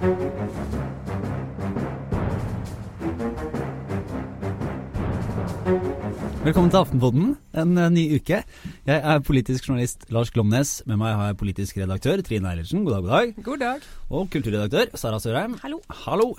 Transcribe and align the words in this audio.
Velkommen 0.00 0.32
til 6.72 6.78
Aftenpodden, 6.78 7.34
en 7.52 7.74
uh, 7.76 7.92
ny 7.92 8.16
uke. 8.16 8.40
Jeg 8.88 8.96
er 8.96 9.20
politisk 9.20 9.68
journalist 9.68 10.08
Lars 10.08 10.32
Glomnes. 10.32 10.80
Med 10.88 10.96
meg 11.02 11.12
har 11.18 11.26
jeg 11.28 11.36
politisk 11.42 11.76
redaktør 11.82 12.22
Trine 12.24 12.48
Eilertsen. 12.48 12.80
God 12.86 12.96
dag, 12.96 13.04
god 13.04 13.12
dag. 13.12 13.34
God 13.44 13.60
dag. 13.60 13.84
Og 14.08 14.24
kulturredaktør 14.32 14.96
Sara 14.96 15.20
Sørheim. 15.20 15.60
Hallo. 15.60 15.84
Hallo. 16.06 16.32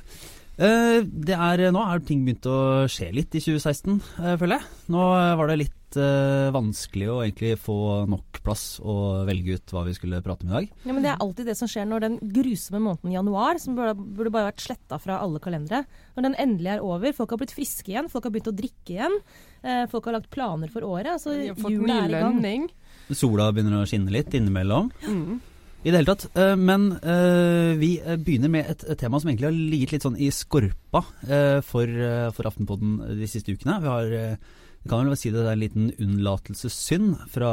Uh, 0.57 1.05
det 1.05 1.37
er, 1.37 1.69
nå 1.69 1.85
har 1.85 2.01
ting 2.01 2.25
begynt 2.25 2.49
å 2.49 2.89
skje 2.89 3.13
litt 3.13 3.29
i 3.37 3.45
2016, 3.45 4.01
uh, 4.23 4.33
føler 4.41 4.57
jeg. 4.57 4.65
Nå 4.89 5.05
var 5.37 5.53
det 5.53 5.61
litt 5.67 5.77
vanskelig 5.95 7.07
å 7.11 7.19
egentlig 7.23 7.55
få 7.59 7.75
nok 8.09 8.39
plass 8.45 8.79
og 8.79 9.27
velge 9.27 9.57
ut 9.57 9.73
hva 9.73 9.83
vi 9.85 9.95
skulle 9.97 10.21
prate 10.25 10.45
om 10.45 10.51
i 10.51 10.55
dag. 10.55 10.69
Ja, 10.85 10.93
men 10.93 11.03
Det 11.03 11.11
er 11.11 11.23
alltid 11.23 11.49
det 11.51 11.57
som 11.59 11.69
skjer 11.69 11.87
når 11.89 12.05
den 12.05 12.17
grusomme 12.33 12.81
måneden 12.85 13.15
januar, 13.15 13.59
som 13.61 13.77
burde, 13.77 13.95
burde 13.97 14.33
bare 14.33 14.49
vært 14.49 14.65
sletta 14.65 14.99
fra 15.01 15.19
alle 15.21 15.41
kalendere, 15.43 15.83
når 16.15 16.27
den 16.27 16.39
endelig 16.41 16.73
er 16.75 16.85
over, 16.85 17.15
folk 17.17 17.35
har 17.35 17.41
blitt 17.43 17.55
friske 17.55 17.93
igjen, 17.93 18.09
folk 18.11 18.27
har 18.27 18.33
begynt 18.33 18.51
å 18.51 18.57
drikke 18.57 18.95
igjen. 18.95 19.19
Eh, 19.61 19.85
folk 19.91 20.09
har 20.09 20.17
lagt 20.17 20.31
planer 20.33 20.71
for 20.73 20.85
året. 20.87 21.13
Altså, 21.17 21.35
jula 21.37 22.01
er 22.05 22.09
i 22.09 22.17
gang. 22.17 22.41
lønning. 22.41 22.67
Sola 23.11 23.51
begynner 23.53 23.81
å 23.81 23.87
skinne 23.89 24.13
litt 24.13 24.33
innimellom. 24.37 24.91
Mm. 25.05 25.41
I 25.81 25.89
det 25.89 25.97
hele 25.97 26.13
tatt. 26.13 26.27
Uh, 26.37 26.55
men 26.59 26.91
uh, 27.01 27.73
vi 27.79 27.95
begynner 28.21 28.51
med 28.53 28.69
et, 28.69 28.85
tema 29.01 29.19
som 29.19 29.31
egentlig 29.31 29.49
har 29.49 29.57
ligget 29.57 29.95
litt 29.95 30.05
sånn 30.05 30.19
i 30.21 30.29
skorpa 30.33 31.01
uh, 31.25 31.59
for, 31.65 31.89
for, 32.35 32.49
Aftenpodden 32.49 32.99
de 33.17 33.29
siste 33.29 33.55
ukene. 33.55 33.79
Vi 33.81 33.89
har, 33.89 34.35
vi 34.81 34.89
kan 34.89 35.05
vel 35.05 35.19
si 35.19 35.31
det 35.33 35.43
er 35.43 35.53
en 35.53 35.61
liten 35.61 35.91
unnlatelsessynd 36.01 37.27
fra 37.29 37.51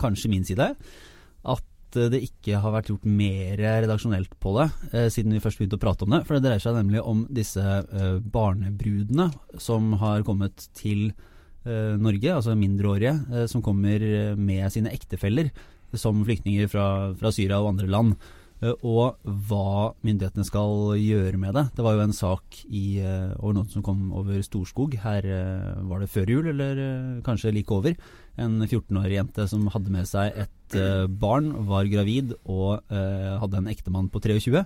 kanskje 0.00 0.30
min 0.32 0.46
side. 0.48 0.70
At 1.44 1.64
det 1.94 2.24
ikke 2.24 2.58
har 2.58 2.72
vært 2.74 2.88
gjort 2.90 3.04
mer 3.06 3.60
redaksjonelt 3.60 4.32
på 4.42 4.56
det 4.56 4.64
siden 5.14 5.36
vi 5.36 5.42
først 5.44 5.60
begynte 5.60 5.78
å 5.78 5.82
prate 5.84 6.06
om 6.06 6.16
det. 6.16 6.24
For 6.26 6.34
det 6.34 6.48
dreier 6.48 6.64
seg 6.64 6.74
nemlig 6.74 7.04
om 7.04 7.20
disse 7.30 7.62
barnebrudene 8.34 9.28
som 9.62 9.92
har 10.00 10.24
kommet 10.26 10.66
til 10.74 11.12
Eh, 11.64 11.96
Norge, 11.96 12.28
altså 12.28 12.52
mindreårige, 12.60 13.14
eh, 13.32 13.46
som 13.48 13.62
kommer 13.64 14.02
med 14.36 14.68
sine 14.72 14.92
ektefeller 14.92 15.48
som 15.96 16.20
flyktninger 16.26 16.68
fra, 16.68 17.14
fra, 17.16 17.30
Syria 17.32 17.60
og 17.62 17.70
andre 17.72 17.88
land. 17.88 18.16
Eh, 18.64 18.86
og 18.88 19.20
hva 19.22 19.92
myndighetene 20.06 20.46
skal 20.48 20.94
gjøre 20.96 21.40
med 21.40 21.54
det. 21.58 21.66
Det 21.76 21.84
var 21.84 21.98
jo 21.98 22.04
en 22.06 22.16
sak 22.16 22.60
i, 22.64 22.98
over 23.38 23.58
noen 23.58 23.70
som 23.72 23.84
kom 23.84 24.08
over 24.16 24.40
Storskog. 24.44 24.96
Her 25.04 25.28
var 25.84 26.00
det 26.00 26.10
før 26.12 26.32
jul, 26.32 26.50
eller 26.54 26.82
kanskje 27.26 27.52
like 27.54 27.74
over. 27.74 27.94
En 28.40 28.58
14-årig 28.64 29.20
jente 29.20 29.46
som 29.50 29.68
hadde 29.74 29.92
med 29.92 30.08
seg 30.10 30.34
et 30.46 30.78
barn, 31.20 31.52
var 31.68 31.86
gravid 31.86 32.32
og 32.50 32.82
hadde 32.90 33.60
en 33.60 33.68
ektemann 33.70 34.08
på 34.10 34.22
23. 34.24 34.64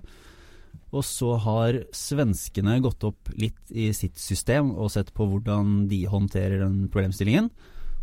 Og 0.97 1.05
så 1.05 1.35
har 1.45 1.83
svenskene 1.93 2.79
gått 2.85 3.05
opp 3.05 3.33
litt 3.37 3.73
i 3.75 3.91
sitt 3.97 4.17
system 4.21 4.71
og 4.73 4.93
sett 4.95 5.13
på 5.17 5.27
hvordan 5.29 5.89
de 5.91 6.05
håndterer 6.09 6.63
den 6.63 6.87
problemstillingen. 6.93 7.51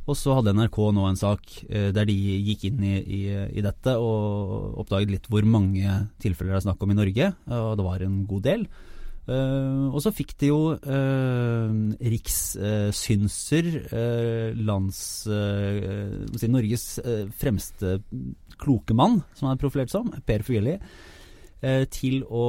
Og 0.06 0.18
så 0.18 0.36
hadde 0.38 0.54
NRK 0.54 0.80
nå 0.94 1.06
en 1.10 1.18
sak 1.18 1.54
eh, 1.66 1.90
der 1.96 2.06
de 2.06 2.16
gikk 2.16 2.68
inn 2.70 2.84
i, 2.86 2.96
i, 3.02 3.22
i, 3.58 3.64
dette 3.66 3.96
og 3.98 4.76
oppdaget 4.84 5.14
litt 5.16 5.30
hvor 5.32 5.48
mange 5.50 5.96
tilfeller 6.22 6.54
det 6.54 6.60
er 6.60 6.68
snakk 6.68 6.84
om 6.86 6.94
i 6.94 7.00
Norge, 7.00 7.32
og 7.50 7.72
det 7.80 7.88
var 7.88 8.06
en 8.06 8.20
god 8.30 8.46
del. 8.46 8.68
Uh, 9.26 9.90
og 9.90 9.98
så 10.06 10.12
fikk 10.14 10.36
de 10.38 10.52
jo 10.52 10.60
uh, 10.78 11.72
rikssynser, 12.14 13.70
uh, 13.90 14.60
lands 14.68 15.00
si, 15.26 16.50
Norges 16.54 16.86
fremste 17.34 17.96
kloke 18.62 18.94
mann, 18.94 19.24
som 19.34 19.50
han 19.50 19.58
er 19.58 19.64
profilert 19.66 19.90
som, 19.90 20.14
Per 20.30 20.46
Fugelli 20.46 20.78
Eh, 20.78 21.15
til 21.90 22.22
å 22.28 22.46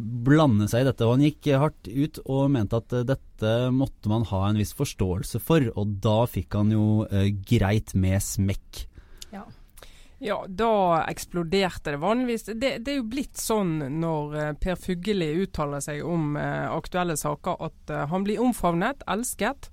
blande 0.00 0.68
seg 0.70 0.84
i 0.84 0.88
dette. 0.88 1.04
Og 1.06 1.16
han 1.16 1.26
gikk 1.26 1.50
hardt 1.60 1.90
ut 1.90 2.20
og 2.24 2.50
mente 2.54 2.80
at 2.80 2.94
eh, 2.96 3.06
dette 3.08 3.52
måtte 3.74 4.10
man 4.12 4.26
ha 4.30 4.46
en 4.48 4.60
viss 4.60 4.72
forståelse 4.76 5.40
for, 5.44 5.66
og 5.76 5.98
da 6.04 6.18
fikk 6.30 6.56
han 6.58 6.72
jo 6.72 6.88
eh, 7.10 7.32
greit 7.48 7.94
med 7.98 8.22
smekk. 8.24 8.86
Ja. 9.34 9.44
Ja, 10.24 10.38
da 10.48 11.02
eksploderte 11.02 11.92
det 11.92 12.00
vanligvis. 12.00 12.46
Det, 12.48 12.70
det, 12.80 12.94
er 12.94 13.02
jo 13.02 13.10
blitt 13.12 13.36
sånn 13.36 13.74
når 14.00 14.56
Per 14.62 14.78
Fugelli 14.80 15.28
uttaler 15.42 15.84
seg 15.84 16.00
om 16.08 16.38
aktuelle 16.40 17.18
saker, 17.20 17.60
at 17.68 17.92
han 18.08 18.24
blir 18.24 18.40
omfavnet, 18.40 19.04
elsket. 19.12 19.68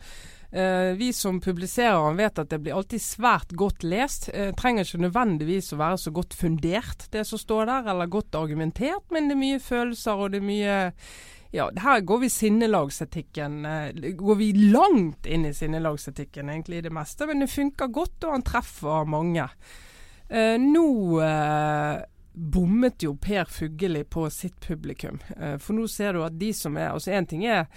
Eh, 0.54 0.94
vi 1.00 1.10
som 1.14 1.40
publiserer 1.42 1.98
den 1.98 2.20
vet 2.20 2.40
at 2.40 2.50
det 2.52 2.60
blir 2.62 2.78
alltid 2.78 3.02
svært 3.02 3.54
godt 3.58 3.84
lest. 3.84 4.30
Eh, 4.34 4.52
trenger 4.54 4.86
ikke 4.86 5.02
nødvendigvis 5.08 5.72
å 5.74 5.80
være 5.82 5.98
så 5.98 6.14
godt 6.14 6.36
fundert, 6.38 7.08
det 7.12 7.26
som 7.26 7.42
står 7.42 7.66
der, 7.72 7.90
eller 7.94 8.12
godt 8.14 8.38
argumentert, 8.38 9.08
men 9.10 9.30
det 9.30 9.38
er 9.38 9.42
mye 9.42 9.64
følelser 9.64 10.22
og 10.22 10.36
det 10.36 10.44
er 10.44 10.52
mye 10.52 10.76
ja, 11.54 11.68
her 11.78 12.00
går 12.02 12.20
vi 12.24 12.30
sinnelagsetikken 12.34 13.66
eh, 13.66 14.14
Går 14.18 14.36
vi 14.36 14.48
langt 14.74 15.28
inn 15.30 15.46
i 15.46 15.54
sinnelagsetikken, 15.54 16.50
egentlig, 16.50 16.80
i 16.82 16.86
det 16.88 16.94
meste. 16.94 17.28
Men 17.30 17.44
det 17.44 17.52
funker 17.54 17.92
godt, 17.94 18.24
og 18.26 18.34
han 18.34 18.46
treffer 18.46 19.06
mange. 19.06 19.46
Eh, 20.30 20.56
nå 20.58 20.88
eh, 21.22 22.00
bommet 22.34 23.06
jo 23.06 23.14
Per 23.22 23.46
Fugelli 23.46 24.02
på 24.04 24.26
sitt 24.34 24.58
publikum. 24.66 25.22
Eh, 25.38 25.60
for 25.62 25.78
nå 25.78 25.86
ser 25.90 26.18
du 26.18 26.24
at 26.26 26.40
de 26.42 26.50
som 26.58 26.78
er 26.78 26.90
Altså, 26.90 27.14
én 27.14 27.30
ting 27.30 27.46
er 27.46 27.68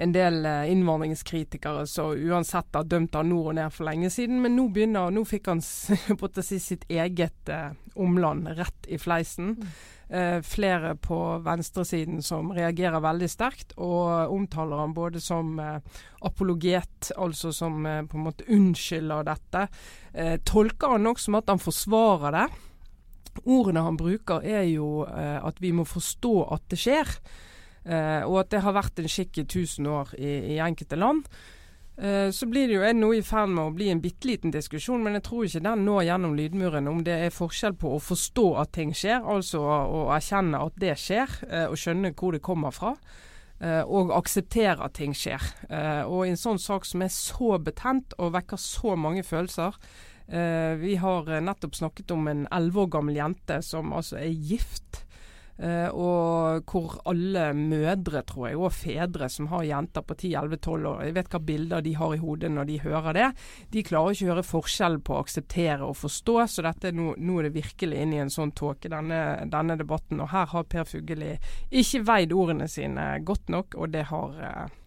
en 0.00 0.12
del 0.16 0.44
eh, 0.48 0.70
innvandringskritikere 0.72 1.84
som 1.90 2.16
uansett 2.16 2.74
har 2.76 2.88
dømt 2.88 3.16
han 3.18 3.28
nord 3.28 3.52
og 3.52 3.56
ned 3.58 3.74
for 3.74 3.88
lenge 3.90 4.10
siden. 4.12 4.40
Men 4.40 4.56
nå 4.56 4.70
begynner, 4.72 5.12
nå 5.12 5.26
fikk 5.28 5.50
han 5.52 5.60
si 5.64 6.60
sitt 6.62 6.86
eget 6.88 7.52
eh, 7.52 7.72
omland 8.00 8.48
rett 8.56 8.88
i 8.88 8.98
fleisen. 9.00 9.56
Mm. 9.60 9.72
Eh, 10.10 10.38
flere 10.42 10.96
på 10.96 11.18
venstresiden 11.44 12.22
som 12.22 12.48
reagerer 12.56 13.02
veldig 13.04 13.28
sterkt, 13.30 13.76
og 13.76 14.32
omtaler 14.34 14.80
han 14.82 14.94
både 14.96 15.20
som 15.22 15.52
eh, 15.62 15.76
apologet, 16.26 17.12
altså 17.14 17.52
som 17.54 17.84
eh, 17.86 18.00
på 18.08 18.18
en 18.18 18.24
måte 18.24 18.48
unnskylder 18.50 19.28
dette. 19.28 19.66
Eh, 20.12 20.34
tolker 20.48 20.96
han 20.96 21.06
nok 21.06 21.20
som 21.20 21.38
at 21.38 21.52
han 21.52 21.62
forsvarer 21.62 22.38
det. 22.40 22.48
Ordene 23.44 23.84
han 23.86 24.00
bruker 24.00 24.42
er 24.42 24.64
jo 24.66 25.04
at 25.06 25.60
vi 25.62 25.70
må 25.72 25.84
forstå 25.86 26.32
at 26.50 26.64
det 26.72 26.80
skjer. 26.82 27.12
Eh, 27.84 28.22
og 28.26 28.42
at 28.42 28.52
det 28.52 28.60
har 28.64 28.76
vært 28.76 29.00
en 29.00 29.08
skikk 29.08 29.40
i 29.40 29.46
tusen 29.48 29.88
år 29.88 30.12
i, 30.18 30.56
i 30.56 30.58
enkelte 30.60 30.98
land. 31.00 31.24
Eh, 31.96 32.28
så 32.32 32.48
blir 32.48 32.68
det 32.68 32.76
jo 32.76 32.92
noe 32.96 33.18
i 33.18 33.24
ferd 33.24 33.52
med 33.54 33.64
å 33.64 33.74
bli 33.76 33.90
en 33.92 34.02
bitte 34.04 34.28
liten 34.28 34.52
diskusjon, 34.52 35.02
men 35.04 35.18
jeg 35.18 35.26
tror 35.28 35.46
ikke 35.46 35.64
den 35.64 35.86
når 35.88 36.04
gjennom 36.10 36.36
lydmuren 36.36 36.90
om 36.92 37.02
det 37.06 37.16
er 37.26 37.34
forskjell 37.34 37.76
på 37.80 37.94
å 37.96 38.02
forstå 38.04 38.46
at 38.62 38.72
ting 38.76 38.92
skjer, 38.96 39.24
altså 39.24 39.64
å, 39.64 40.04
erkjenne 40.16 40.60
at 40.60 40.78
det 40.80 40.94
skjer, 41.00 41.40
eh, 41.48 41.66
og 41.70 41.80
skjønne 41.80 42.14
hvor 42.14 42.36
det 42.36 42.44
kommer 42.44 42.76
fra. 42.76 42.94
Og 43.60 44.08
akseptere 44.16 44.86
at 44.86 44.94
ting 44.96 45.12
skjer. 45.12 45.42
Og 46.08 46.22
i 46.24 46.30
en 46.30 46.38
sånn 46.40 46.56
sak 46.56 46.86
som 46.88 47.02
er 47.04 47.10
så 47.12 47.58
betent 47.60 48.14
og 48.16 48.30
vekker 48.32 48.56
så 48.56 48.94
mange 48.96 49.20
følelser, 49.20 49.76
vi 50.80 50.94
har 51.02 51.28
nettopp 51.44 51.76
snakket 51.76 52.14
om 52.16 52.24
en 52.32 52.46
elleve 52.56 52.86
år 52.86 52.88
gammel 52.94 53.18
jente 53.18 53.58
som 53.66 53.92
altså 53.92 54.16
er 54.22 54.32
gift 54.32 55.02
og 55.60 56.64
hvor 56.70 56.94
alle 57.10 57.50
mødre, 57.56 58.22
tror 58.24 58.46
jeg, 58.48 58.56
og 58.56 58.72
fedre 58.72 59.28
som 59.28 59.50
har 59.52 59.66
jenter 59.68 60.04
på 60.06 60.16
10-11-12 60.16 60.88
år, 60.88 61.02
jeg 61.04 61.16
vet 61.18 61.34
hva 61.34 61.40
bilder 61.50 61.84
de 61.84 61.94
har 61.98 62.14
i 62.14 62.20
hodet 62.22 62.50
når 62.54 62.68
de 62.70 62.78
hører 62.84 63.16
det, 63.16 63.28
de 63.74 63.84
klarer 63.84 64.16
ikke 64.16 64.28
å 64.28 64.32
høre 64.32 64.46
forskjell 64.46 64.98
på 65.04 65.16
å 65.16 65.20
akseptere 65.24 65.86
og 65.86 65.98
forstå. 66.00 66.36
Så 66.50 66.64
dette 66.64 66.94
nå, 66.96 67.12
nå 67.18 67.38
er 67.38 67.48
det 67.48 67.54
virkelig 67.58 68.00
inn 68.00 68.16
i 68.16 68.22
en 68.22 68.32
sånn 68.32 68.54
tåke, 68.56 68.90
denne, 68.92 69.20
denne, 69.52 69.76
debatten. 69.80 70.22
Og 70.24 70.32
her 70.32 70.48
har 70.54 70.68
Per 70.70 70.88
Fugelli 70.88 71.34
ikke 71.70 72.04
veid 72.08 72.34
ordene 72.36 72.68
sine 72.70 73.12
godt 73.26 73.52
nok, 73.52 73.76
og 73.76 73.92
det 73.94 74.06
har 74.10 74.40
uh, 74.40 74.79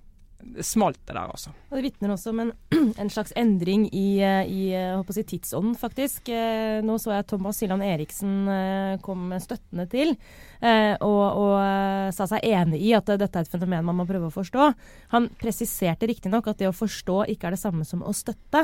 smalt 0.61 0.99
det 1.07 1.13
der, 1.13 1.29
altså. 1.29 1.51
Og 1.69 1.77
Det 1.77 1.83
vitner 1.85 2.13
også 2.13 2.31
om 2.33 2.41
en, 2.43 2.51
en, 3.01 3.11
slags 3.11 3.33
endring 3.39 3.85
i, 3.89 4.21
eh, 4.23 4.49
i 4.49 5.13
si, 5.15 5.23
tidsånden, 5.23 5.75
faktisk. 5.79 6.29
Eh, 6.29 6.79
nå 6.85 6.97
så 7.01 7.15
jeg 7.15 7.27
Thomas 7.29 7.61
Hylland 7.63 7.85
Eriksen 7.85 8.33
eh, 8.51 8.95
kom 9.03 9.33
støttende 9.41 9.87
til, 9.91 10.15
og, 10.63 11.23
og 11.44 12.13
sa 12.15 12.23
seg 12.29 12.45
enig 12.47 12.77
i 12.88 12.94
at 12.95 13.09
dette 13.19 13.35
er 13.35 13.44
et 13.44 13.51
fenomen 13.51 13.83
man 13.83 13.97
må 13.97 14.06
prøve 14.07 14.29
å 14.29 14.31
forstå. 14.31 14.69
Han 15.12 15.27
presiserte 15.41 16.07
riktignok 16.07 16.47
at 16.47 16.62
det 16.62 16.69
å 16.69 16.75
forstå 16.75 17.25
ikke 17.33 17.50
er 17.50 17.57
det 17.57 17.59
samme 17.59 17.83
som 17.83 18.06
å 18.06 18.13
støtte. 18.15 18.62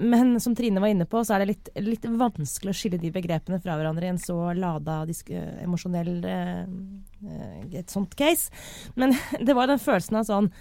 Men 0.00 0.38
som 0.40 0.54
Trine 0.56 0.80
var 0.80 0.88
inne 0.88 1.04
på, 1.10 1.20
så 1.20 1.34
er 1.34 1.42
det 1.42 1.50
litt, 1.50 1.68
litt 1.84 2.06
vanskelig 2.06 2.72
å 2.72 2.78
skille 2.78 3.00
de 3.02 3.12
begrepene 3.12 3.60
fra 3.60 3.76
hverandre 3.76 4.08
i 4.08 4.12
en 4.14 4.20
så 4.22 4.38
lada 4.56 5.02
emosjonell 5.04 6.22
et 7.80 7.90
sånt 7.90 8.14
case. 8.18 8.50
Men 8.94 9.14
det 9.40 9.56
var 9.58 9.70
den 9.70 9.82
følelsen 9.82 10.20
av 10.20 10.28
sånn 10.28 10.52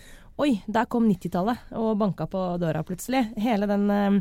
Oi, 0.41 0.55
der 0.65 0.87
kom 0.89 1.05
90-tallet 1.05 1.73
og 1.77 1.99
banka 2.01 2.25
på 2.29 2.39
døra 2.57 2.81
plutselig. 2.85 3.27
Hele 3.43 3.67
den 3.69 3.83
eh, 3.93 4.15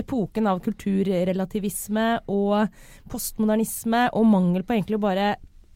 epoken 0.00 0.46
av 0.48 0.62
kulturrelativisme 0.64 2.04
og 2.32 2.70
postmodernisme 3.12 4.06
og 4.16 4.24
mangel 4.30 4.64
på 4.64 4.72
egentlig 4.72 4.96
å 4.96 5.02
bare 5.02 5.26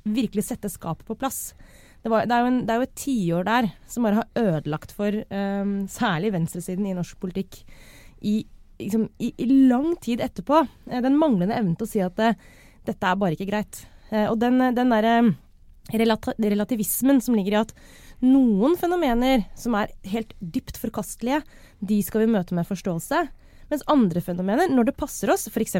virkelig 0.08 0.46
sette 0.46 0.70
skapet 0.72 1.04
på 1.04 1.18
plass. 1.20 1.50
Det, 2.00 2.08
var, 2.08 2.24
det, 2.24 2.32
er 2.32 2.48
en, 2.48 2.62
det, 2.64 2.72
er 2.72 2.80
jo 2.80 2.86
et 2.86 2.96
tiår 3.02 3.44
der 3.50 3.68
som 3.92 4.08
bare 4.08 4.22
har 4.22 4.40
ødelagt 4.46 4.96
for 4.96 5.20
um, 5.28 5.76
særlig 5.92 6.32
venstresiden 6.32 6.88
i 6.88 6.96
norsk 6.96 7.20
politikk 7.20 7.60
i, 8.24 8.38
liksom, 8.80 9.04
i, 9.20 9.34
i 9.36 9.50
lang 9.68 9.92
tid 10.00 10.24
etterpå. 10.24 10.62
Eh, 10.88 11.04
den 11.04 11.20
manglende 11.20 11.60
evnen 11.60 11.76
til 11.76 11.90
å 11.90 11.92
si 11.92 12.00
at 12.06 12.16
det, 12.16 12.32
dette 12.88 13.04
er 13.04 13.20
bare 13.20 13.36
ikke 13.36 13.50
greit. 13.52 13.84
Og 14.10 14.40
den, 14.40 14.56
den 14.74 14.90
derre 14.90 15.14
relativismen 15.92 17.20
som 17.20 17.34
ligger 17.34 17.52
i 17.52 17.60
at 17.60 17.74
noen 18.24 18.76
fenomener 18.80 19.44
som 19.58 19.76
er 19.78 19.92
helt 20.12 20.34
dypt 20.40 20.80
forkastelige, 20.80 21.42
de 21.80 22.00
skal 22.04 22.24
vi 22.24 22.32
møte 22.32 22.56
med 22.56 22.68
forståelse. 22.68 23.26
Mens 23.70 23.84
andre 23.90 24.18
fenomener, 24.24 24.70
når 24.72 24.88
det 24.88 24.96
passer 24.98 25.30
oss, 25.30 25.46
f.eks. 25.46 25.76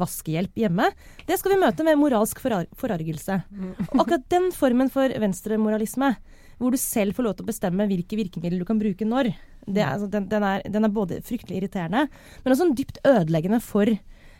vaskehjelp 0.00 0.56
hjemme, 0.56 0.88
det 1.28 1.36
skal 1.36 1.52
vi 1.52 1.60
møte 1.60 1.84
med 1.84 1.98
moralsk 2.00 2.40
forar 2.40 2.64
forargelse. 2.80 3.42
Og 3.90 3.98
akkurat 4.00 4.24
den 4.32 4.48
formen 4.56 4.88
for 4.92 5.12
venstremoralisme, 5.12 6.14
hvor 6.56 6.72
du 6.72 6.80
selv 6.80 7.16
får 7.16 7.26
lov 7.26 7.36
til 7.36 7.44
å 7.44 7.50
bestemme 7.50 7.88
hvilke 7.90 8.16
virkemidler 8.16 8.62
du 8.62 8.68
kan 8.68 8.80
bruke 8.80 9.04
når, 9.04 9.34
er, 9.68 9.82
altså, 9.90 10.08
den, 10.08 10.30
den, 10.32 10.46
er, 10.48 10.64
den, 10.64 10.88
er, 10.88 10.94
både 10.94 11.20
fryktelig 11.26 11.60
irriterende, 11.60 12.06
men 12.44 12.54
også 12.54 12.70
dypt 12.72 13.02
ødeleggende 13.04 13.60
for 13.60 13.92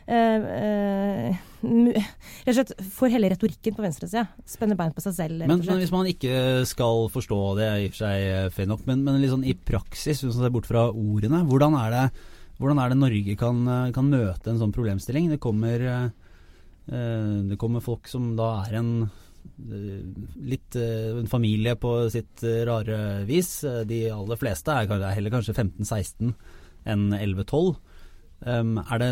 Uh, 0.07 0.39
uh, 0.47 1.39
rett 1.67 2.47
og 2.47 2.55
slett 2.55 2.73
for 2.95 3.11
hele 3.11 3.29
retorikken 3.33 3.75
på 3.75 3.83
venstresida. 3.83 4.27
Spenner 4.47 4.79
bein 4.79 4.95
på 4.95 5.03
seg 5.03 5.17
selv. 5.17 5.43
Men, 5.43 5.59
men, 5.59 5.81
hvis 5.81 5.91
man 5.91 6.07
ikke 6.07 6.63
skal 6.69 7.09
forstå 7.11 7.41
det, 7.59 7.69
i 7.81 7.89
og 7.89 7.93
for 7.95 8.05
seg 8.05 8.25
eh, 8.29 8.49
fair 8.55 8.71
nok, 8.71 8.85
men, 8.87 9.03
men 9.03 9.19
liksom 9.23 9.43
i 9.43 9.57
praksis, 9.57 10.23
hvis 10.23 10.37
man 10.37 10.47
ser 10.47 10.55
bort 10.55 10.69
fra 10.69 10.87
ordene, 10.91 11.43
hvordan 11.49 11.75
er 11.81 11.95
det 11.95 12.07
hvordan 12.57 12.79
er 12.81 12.89
det 12.89 12.97
Norge 12.97 13.37
kan, 13.37 13.61
eh, 13.69 13.91
kan 13.93 14.09
møte 14.09 14.49
en 14.49 14.59
sånn 14.59 14.73
problemstilling? 14.73 15.29
Det 15.29 15.39
kommer, 15.39 15.79
eh, 15.79 16.09
det 16.87 17.57
kommer 17.57 17.81
folk 17.81 18.07
som 18.07 18.35
da 18.35 18.63
er 18.65 18.79
en 18.79 19.03
eh, 19.03 20.01
litt 20.41 20.75
en 20.75 21.27
familie 21.27 21.75
på 21.75 22.09
sitt 22.09 22.41
rare 22.41 23.25
vis. 23.25 23.61
De 23.85 24.09
aller 24.09 24.37
fleste 24.37 24.69
er 24.71 24.87
heller 24.87 25.29
kanskje 25.29 25.53
15-16 25.53 26.33
enn 26.85 27.11
11-12. 27.13 27.75
Um, 28.37 28.75
er 28.83 29.01
det, 29.01 29.07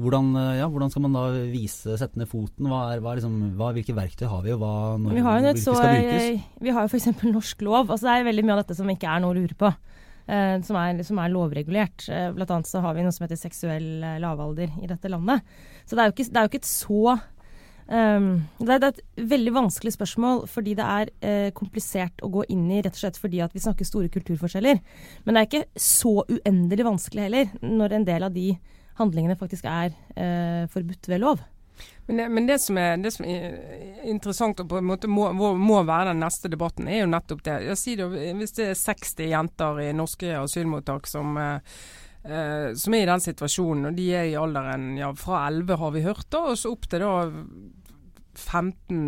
hvordan, 0.00 0.30
ja, 0.56 0.68
hvordan, 0.72 0.88
skal 0.88 1.04
man 1.04 1.16
da 1.18 1.24
vise, 1.52 1.98
sette 2.00 2.16
ned 2.16 2.30
foten? 2.30 2.70
Hva 2.70 2.86
er, 2.94 3.02
hva 3.04 3.12
er 3.12 3.20
liksom, 3.20 3.34
hva, 3.58 3.74
hvilke 3.76 3.96
verktøy 3.96 4.24
har 4.30 4.46
vi, 4.46 4.54
og 4.54 4.62
hva 4.62 4.72
når, 5.02 5.18
vi 5.18 5.24
har 5.26 5.42
jo 5.42 5.52
så, 5.60 5.74
skal 5.76 5.98
brukes? 5.98 6.48
Vi 6.64 6.74
har 6.74 6.86
jo 6.86 6.92
f.eks. 6.92 7.10
norsk 7.28 7.66
lov. 7.68 7.90
Altså, 7.90 8.08
det 8.08 8.14
er 8.14 8.28
veldig 8.30 8.46
mye 8.46 8.56
av 8.56 8.62
dette 8.64 8.78
som 8.78 8.94
ikke 8.94 9.10
er 9.12 9.24
noe 9.24 9.34
å 9.34 9.38
lure 9.38 9.58
på 9.58 9.72
eh, 10.28 10.54
som, 10.64 10.78
er, 10.78 11.02
som, 11.06 11.20
er, 11.22 11.32
lovregulert. 11.32 12.06
Eh, 12.12 12.28
blant 12.36 12.54
annet 12.54 12.70
så 12.70 12.82
har 12.84 12.96
vi 12.96 13.04
noe 13.06 13.14
som 13.14 13.26
heter 13.26 13.40
seksuell 13.40 13.88
eh, 14.04 14.20
lavalder 14.22 14.72
i 14.82 14.90
dette 14.90 15.12
landet. 15.12 15.44
Så 15.84 15.96
det 15.96 16.04
er 16.04 16.10
jo 16.10 16.16
ikke, 16.16 16.28
det 16.28 16.40
er 16.40 16.46
jo 16.46 16.52
ikke 16.52 16.62
et 16.62 16.70
så 16.70 17.18
um, 17.88 18.30
det, 18.60 18.70
er, 18.70 18.78
det, 18.78 18.88
er, 18.88 18.94
et 18.94 19.28
veldig 19.32 19.52
vanskelig 19.56 19.94
spørsmål 19.96 20.44
fordi 20.50 20.76
det 20.78 20.86
er 20.86 21.12
eh, 21.24 21.50
komplisert 21.56 22.24
å 22.24 22.30
gå 22.32 22.46
inn 22.52 22.66
i, 22.70 22.80
rett 22.84 22.96
og 22.96 23.02
slett 23.02 23.20
fordi 23.20 23.42
at 23.44 23.54
vi 23.56 23.64
snakker 23.64 23.88
store 23.88 24.12
kulturforskjeller. 24.14 24.80
Men 25.24 25.34
det 25.34 25.42
er 25.42 25.50
ikke 25.50 25.84
så 25.88 26.14
uendelig 26.24 26.88
vanskelig 26.88 27.28
heller, 27.28 27.54
når 27.64 27.98
en 27.98 28.08
del 28.08 28.28
av 28.28 28.34
de 28.36 28.48
handlingene 28.98 29.38
faktisk 29.38 29.68
er 29.70 29.94
eh, 30.18 30.66
forbudt 30.72 31.08
ved 31.10 31.22
lov. 31.22 31.44
Men 32.08 32.16
det, 32.16 32.28
men 32.32 32.46
det, 32.48 32.58
som 32.58 32.78
er, 32.80 32.96
det, 32.96 33.12
som 33.14 33.26
er, 33.28 33.58
interessant 34.08 34.60
og 34.62 34.70
på 34.70 34.80
en 34.80 34.88
måte 34.88 35.10
må, 35.10 35.28
må, 35.36 35.82
være 35.86 36.14
den 36.14 36.22
neste 36.24 36.50
debatten, 36.50 36.88
er 36.88 37.02
jo 37.02 37.10
nettopp 37.12 37.42
det. 37.44 37.58
Jeg 37.68 37.80
sier 37.80 38.00
det 38.00 38.34
hvis 38.40 38.56
det 38.56 38.70
er 38.70 38.80
60 38.80 39.28
jenter 39.28 39.80
i 39.84 39.90
norske 39.96 40.32
asylmottak 40.40 41.06
som, 41.10 41.36
eh, 41.38 41.82
som 42.22 42.94
er 42.94 43.04
i 43.04 43.08
den 43.08 43.22
situasjonen, 43.22 43.86
og 43.88 43.94
de 43.96 44.08
er 44.12 44.26
i 44.28 44.34
alderen 44.36 44.90
ja, 44.98 45.12
fra 45.16 45.44
11 45.48 45.78
har 45.80 45.92
vi 45.94 46.02
hørt, 46.04 46.26
da, 46.34 46.42
og 46.50 46.58
så 46.60 46.72
opp 46.74 46.88
til 46.90 47.00
da 47.00 47.12
15, 48.38 48.98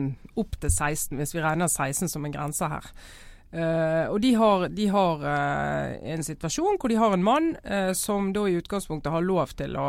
opp 0.40 0.56
til 0.60 0.70
16, 0.70 1.18
hvis 1.18 1.34
vi 1.34 1.42
regner 1.44 1.70
16 1.70 2.10
som 2.10 2.24
en 2.24 2.34
grense 2.34 2.70
her. 2.70 2.88
Uh, 3.50 4.06
og 4.12 4.20
de 4.22 4.28
har, 4.38 4.68
de 4.70 4.84
har 4.94 5.22
uh, 5.26 5.96
en 6.12 6.22
situasjon 6.22 6.76
hvor 6.78 6.92
de 6.92 6.98
har 7.00 7.16
en 7.16 7.24
mann 7.26 7.48
uh, 7.64 7.90
som 7.98 8.28
da 8.30 8.44
i 8.46 8.54
utgangspunktet 8.60 9.10
har 9.10 9.24
lov 9.26 9.56
til 9.58 9.74
å, 9.74 9.88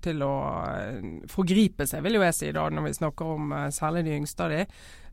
til 0.00 0.24
å 0.24 0.32
forgripe 1.28 1.84
seg, 1.84 2.00
vil 2.06 2.16
jo 2.16 2.24
jeg 2.24 2.36
si 2.38 2.52
da, 2.56 2.64
når 2.72 2.86
vi 2.86 2.94
snakker 2.96 3.34
om 3.34 3.52
særlig 3.76 4.06
de 4.06 4.16
yngste 4.16 4.46
av 4.46 4.54
de. 4.54 4.64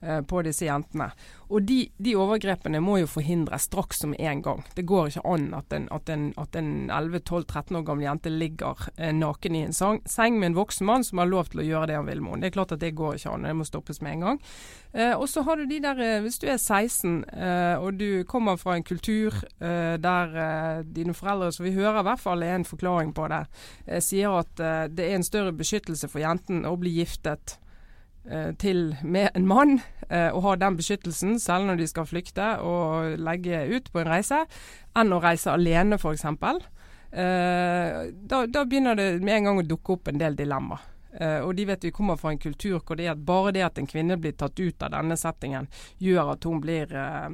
Eh, 0.04 0.22
på 0.22 0.40
disse 0.42 0.66
jentene. 0.66 1.12
Og 1.54 1.62
de, 1.70 1.84
de, 2.02 2.16
overgrepene 2.18 2.80
må 2.82 2.96
jo 2.98 3.10
forhindres 3.12 3.68
straks 3.68 4.00
som 4.02 4.16
en 4.18 4.40
gang. 4.42 4.64
Det 4.74 4.88
går 4.90 5.12
ikke 5.12 5.22
an 5.30 5.44
at 5.54 5.76
en, 5.78 5.86
en, 5.94 6.32
en 6.58 6.72
11-12-13 6.90 7.78
år 7.78 7.86
gammel 7.86 8.08
jente 8.08 8.32
ligger 8.34 8.88
eh, 8.96 9.12
naken 9.14 9.60
i 9.60 9.62
en 9.68 9.78
sang, 9.78 10.00
seng 10.10 10.40
med 10.42 10.50
en 10.50 10.58
voksen 10.58 10.90
mann 10.90 11.06
som 11.06 11.22
har 11.22 11.30
lov 11.30 11.52
til 11.52 11.62
å 11.62 11.68
gjøre 11.68 11.92
det 11.92 12.00
han 12.00 12.10
vil 12.10 12.24
med 12.26 12.34
henne. 12.34 12.42
Det 12.42 12.50
er 12.50 12.58
klart 12.58 12.74
at 12.74 12.82
det 12.82 12.96
går 12.98 13.20
ikke 13.20 13.36
an, 13.36 13.46
det 13.46 13.54
må 13.60 13.70
stoppes 13.70 14.02
med 14.02 14.16
en 14.16 14.26
gang. 14.26 14.42
Eh, 14.96 15.14
og 15.14 15.28
så 15.30 15.46
har 15.46 15.62
du 15.62 15.70
de 15.70 15.80
der, 15.86 16.02
eh, 16.02 16.18
hvis 16.26 16.42
du 16.42 16.50
er 16.50 16.58
16 16.58 17.22
eh, 17.30 17.78
og 17.78 18.02
du 18.02 18.24
kommer 18.26 18.58
fra 18.58 18.80
en 18.80 18.88
kultur 18.88 19.38
eh, 19.62 20.02
der 20.02 20.82
dine 20.82 21.14
foreldre, 21.14 21.52
som 21.54 21.70
vi 21.70 21.78
hører 21.78 22.02
i 22.02 22.08
hvert 22.10 22.26
fall 22.26 22.42
er 22.42 22.58
en 22.58 22.66
forklaring 22.66 23.14
på 23.14 23.30
det, 23.30 23.44
sier 24.02 24.34
at 24.42 24.58
det 24.90 25.06
er 25.06 25.20
en 25.20 25.26
større 25.26 25.54
beskyttelse 25.54 26.10
for 26.10 26.24
jenten 26.24 26.66
å 26.66 26.74
bli 26.82 26.98
giftet 26.98 27.61
til 28.62 28.92
med 29.02 29.32
en 29.36 29.48
mann 29.50 29.80
eh, 30.12 30.30
og 30.30 30.44
ha 30.46 30.56
den 30.60 30.78
beskyttelsen, 30.78 31.40
selv 31.40 31.66
når 31.66 31.82
de 31.82 31.88
skal 31.90 32.06
flykte 32.10 32.54
og 32.62 33.18
legge 33.22 33.64
ut 33.72 33.90
på 33.92 34.04
en 34.04 34.12
reise, 34.12 34.44
enn 34.98 35.16
å 35.16 35.22
reise 35.24 35.54
alene 35.54 35.98
f.eks. 35.98 36.28
Eh, 37.12 37.98
da, 38.12 38.46
da 38.48 38.64
begynner 38.64 38.96
det 38.96 39.10
med 39.24 39.40
en 39.40 39.50
gang 39.50 39.62
å 39.62 39.68
dukke 39.68 39.98
opp 39.98 40.12
en 40.12 40.22
del 40.22 40.38
dilemmaer. 40.40 40.88
Uh, 41.12 41.44
og 41.44 41.56
de 41.58 41.66
vet 41.68 41.84
vi 41.84 41.92
kommer 41.92 42.16
fra 42.16 42.32
en 42.32 42.40
kultur 42.40 42.78
hvor 42.80 42.96
det 42.96 43.10
er 43.10 43.12
at 43.12 43.24
bare 43.28 43.52
det 43.52 43.66
at 43.66 43.80
en 43.82 43.88
kvinne 43.90 44.16
blir 44.22 44.32
tatt 44.40 44.60
ut 44.60 44.84
av 44.86 44.94
denne 44.94 45.18
settingen, 45.20 45.68
gjør 46.00 46.34
at 46.38 46.48
hun 46.48 46.62
blir 46.64 46.94
uh, 46.96 47.28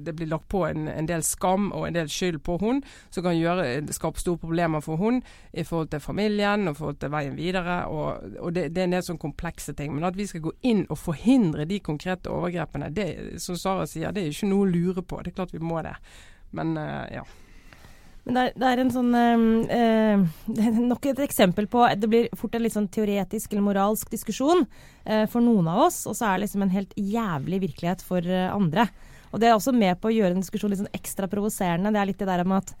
Det 0.00 0.14
blir 0.16 0.30
lagt 0.30 0.48
på 0.48 0.62
en, 0.64 0.88
en, 0.88 1.08
del 1.08 1.22
skam 1.26 1.68
og 1.76 1.86
en 1.86 1.98
del 1.98 2.08
skyld 2.08 2.40
på 2.46 2.56
hun, 2.62 2.80
som 3.10 3.26
kan 3.26 3.36
gjøre, 3.36 3.66
skape 3.92 4.22
store 4.22 4.40
problemer 4.40 4.80
for 4.84 4.96
hun 4.96 5.20
i 5.52 5.64
forhold 5.64 5.90
til 5.92 6.00
familien 6.00 6.68
og 6.70 6.78
forhold 6.78 7.00
til 7.02 7.12
veien 7.12 7.36
videre. 7.36 7.82
Og, 7.92 8.38
og 8.40 8.54
det, 8.56 8.70
det, 8.74 8.82
er 8.82 8.88
en 8.88 8.96
del 8.96 9.04
sånn 9.04 9.20
komplekse 9.20 9.74
ting. 9.76 9.92
Men 9.94 10.08
at 10.08 10.16
vi 10.16 10.28
skal 10.30 10.44
gå 10.46 10.54
inn 10.66 10.86
og 10.88 10.98
forhindre 10.98 11.68
de 11.68 11.80
konkrete 11.84 12.32
overgrepene, 12.32 12.88
det 12.94 13.10
som 13.42 13.58
Sara 13.58 13.86
sier, 13.90 14.14
det 14.14 14.24
er 14.24 14.32
ikke 14.32 14.50
noe 14.50 14.64
å 14.64 14.72
lure 14.72 15.04
på. 15.04 15.20
Det 15.20 15.34
er 15.34 15.38
klart 15.42 15.54
vi 15.54 15.62
må 15.62 15.82
det. 15.84 15.96
Men 16.56 16.74
uh, 16.78 17.04
ja. 17.12 17.26
Men 18.24 18.36
det 18.36 18.42
er, 18.42 18.56
det 18.60 18.70
er 18.70 18.82
en 18.82 18.92
sånn 18.92 19.14
eh, 19.80 20.24
Nok 20.76 21.10
et 21.10 21.22
eksempel 21.24 21.68
på 21.70 21.86
Det 21.98 22.10
blir 22.10 22.28
fort 22.36 22.54
en 22.54 22.64
litt 22.64 22.76
sånn 22.76 22.90
teoretisk 22.92 23.54
eller 23.54 23.64
moralsk 23.64 24.10
diskusjon 24.12 24.66
eh, 25.04 25.24
for 25.30 25.44
noen 25.44 25.70
av 25.72 25.86
oss, 25.86 26.02
og 26.10 26.16
så 26.18 26.28
er 26.28 26.36
det 26.36 26.46
liksom 26.46 26.66
en 26.66 26.74
helt 26.74 26.92
jævlig 26.96 27.62
virkelighet 27.68 28.04
for 28.04 28.24
eh, 28.24 28.48
andre. 28.52 28.88
Og 29.30 29.40
det 29.40 29.48
er 29.48 29.56
også 29.56 29.72
med 29.76 30.00
på 30.00 30.10
å 30.10 30.14
gjøre 30.14 30.34
en 30.36 30.42
diskusjon 30.42 30.72
litt 30.72 30.82
sånn 30.82 30.96
ekstra 30.96 31.28
provoserende. 31.30 31.92
Det 31.94 32.02
er 32.02 32.10
litt 32.10 32.20
det 32.20 32.28
der 32.28 32.44
med 32.44 32.64
at 32.64 32.74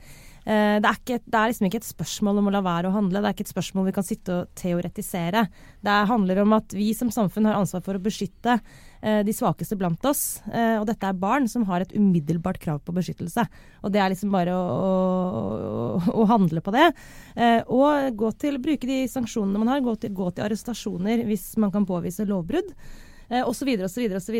det 0.44 0.88
er, 0.88 0.96
ikke, 0.96 1.18
det 1.20 1.36
er, 1.36 1.50
liksom 1.50 1.66
ikke 1.68 1.80
et 1.82 1.88
spørsmål 1.88 2.38
om 2.40 2.48
å 2.48 2.52
la 2.54 2.62
være 2.64 2.88
å 2.88 2.94
handle, 2.94 3.20
det 3.20 3.28
er 3.28 3.34
ikke 3.36 3.44
et 3.44 3.52
spørsmål 3.52 3.88
vi 3.90 3.94
kan 3.96 4.06
sitte 4.06 4.36
og 4.38 4.54
teoretisere. 4.58 5.42
Det 5.84 5.96
handler 6.10 6.40
om 6.42 6.54
at 6.56 6.72
vi 6.74 6.90
som 6.96 7.10
samfunn 7.12 7.50
har 7.50 7.58
ansvar 7.58 7.84
for 7.84 7.98
å 7.98 8.02
beskytte 8.02 8.56
eh, 8.56 9.20
de 9.26 9.34
svakeste 9.36 9.76
blant 9.80 10.08
oss. 10.08 10.40
Eh, 10.48 10.78
og 10.80 10.86
dette 10.88 11.06
er 11.06 11.20
barn 11.20 11.48
som 11.50 11.66
har 11.68 11.84
et 11.84 11.92
umiddelbart 11.92 12.60
krav 12.62 12.80
på 12.86 12.96
beskyttelse. 12.96 13.44
Og 13.84 13.92
det 13.92 14.00
er 14.00 14.14
liksom 14.14 14.32
bare 14.32 14.56
å, 14.56 14.64
å, 14.64 16.16
å 16.24 16.26
handle 16.30 16.64
på 16.64 16.74
det. 16.74 16.88
og 17.68 18.16
gå 18.16 18.32
til, 18.40 18.58
bruke 18.62 18.88
de 18.88 19.04
sanksjonene 19.12 19.60
man 19.60 19.74
har, 19.74 19.84
gå 19.84 19.94
til, 20.00 20.16
gå 20.16 20.32
til 20.32 20.48
arrestasjoner 20.48 21.24
hvis 21.28 21.52
man 21.60 21.72
kan 21.74 21.86
påvise 21.88 22.26
lovbrudd 22.28 22.72
eh, 22.72 23.09
osv. 23.30 23.68
osv. 23.86 24.06
osv. 24.18 24.38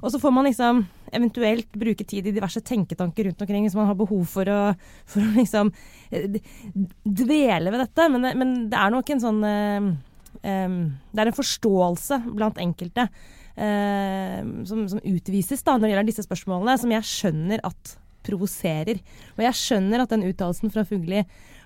Og 0.00 0.12
så 0.12 0.20
får 0.22 0.34
man 0.34 0.48
liksom 0.48 0.84
eventuelt 1.12 1.68
bruke 1.76 2.06
tid 2.08 2.26
i 2.26 2.34
diverse 2.34 2.62
tenketanker 2.64 3.28
rundt 3.28 3.44
omkring 3.44 3.66
hvis 3.66 3.76
man 3.76 3.90
har 3.90 3.98
behov 3.98 4.24
for 4.30 4.48
å, 4.48 4.60
for 5.08 5.24
å 5.24 5.34
liksom 5.36 5.72
eh, 6.10 6.40
dvele 7.04 7.74
ved 7.74 7.84
dette. 7.84 8.08
Men, 8.14 8.30
men, 8.40 8.56
det 8.72 8.80
er 8.80 8.94
nok 8.94 9.12
en 9.12 9.22
sånn 9.22 9.44
eh, 9.44 9.92
um, 10.48 10.82
Det 11.12 11.22
er 11.24 11.30
en 11.30 11.40
forståelse 11.42 12.24
blant 12.32 12.60
enkelte 12.62 13.08
Uh, 13.52 14.64
som, 14.64 14.86
som, 14.88 15.00
utvises 15.04 15.60
da 15.60 15.74
når 15.74 15.82
det 15.82 15.90
gjelder 15.90 16.06
disse 16.08 16.22
spørsmålene, 16.24 16.72
som 16.80 16.94
jeg 16.94 17.04
skjønner 17.04 17.60
at 17.68 17.90
provoserer. 18.24 19.00
Og 19.36 19.42
jeg 19.44 19.58
skjønner 19.58 20.02
at 20.02 20.12
den 20.14 20.24
uttalelsen 20.28 20.72
fra 20.72 20.86
Fugli 20.88 21.22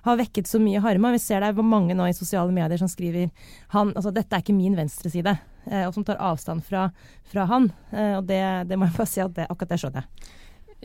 har 0.06 0.18
vekket 0.20 0.50
så 0.50 0.60
mye 0.62 0.82
harme. 0.82 1.12
Vi 1.14 1.22
ser 1.22 1.42
det 1.42 1.52
er 1.52 1.66
mange 1.66 1.96
nå 1.96 2.08
i 2.08 2.16
sosiale 2.16 2.54
medier 2.54 2.80
som 2.80 2.90
skriver 2.90 3.30
han, 3.74 3.92
altså, 3.94 4.12
dette 4.14 4.34
er 4.34 4.44
ikke 4.44 4.56
min 4.56 4.74
venstreside. 4.78 5.36
Eh, 5.70 5.86
og 5.86 5.94
som 5.94 6.04
tar 6.06 6.20
avstand 6.22 6.64
fra, 6.64 6.88
fra 7.26 7.46
han. 7.50 7.70
Eh, 7.90 8.16
og 8.18 8.26
det, 8.28 8.42
det, 8.70 8.78
må 8.78 8.88
jeg 8.88 8.98
bare 8.98 9.10
si 9.10 9.22
at 9.24 9.34
det, 9.36 9.48
akkurat 9.50 9.72
det 9.72 9.80
skjønner 9.82 10.04
jeg. 10.04 10.32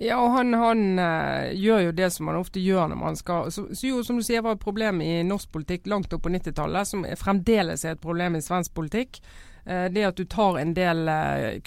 Ja, 0.02 0.18
og 0.24 0.32
han, 0.34 0.56
han 0.56 0.82
uh, 0.98 1.52
gjør 1.52 1.82
jo 1.84 1.92
det 1.94 2.08
som 2.16 2.30
man 2.30 2.38
ofte 2.40 2.62
gjør 2.64 2.88
når 2.90 2.98
man 2.98 3.18
skal 3.20 3.50
så, 3.52 3.66
så 3.76 3.90
jo, 3.90 4.00
Som 4.08 4.18
du 4.18 4.24
sier 4.24 4.42
var 4.42 4.56
et 4.56 4.64
problem 4.64 5.02
i 5.04 5.20
norsk 5.28 5.52
politikk 5.52 5.90
langt 5.92 6.16
opp 6.16 6.24
på 6.26 6.32
90-tallet, 6.32 6.88
som 6.88 7.04
fremdeles 7.20 7.84
er 7.84 7.98
et 7.98 8.02
problem 8.02 8.40
i 8.40 8.42
svensk 8.42 8.74
politikk. 8.74 9.20
Det 9.62 10.06
at 10.08 10.18
du 10.18 10.24
tar 10.26 10.58
en 10.58 10.72
del 10.74 11.12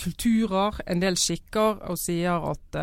kulturer, 0.01 0.81
en 0.91 1.05
del 1.05 1.15
skikker, 1.21 1.85
og 1.93 2.01
sier 2.01 2.49
at 2.49 2.81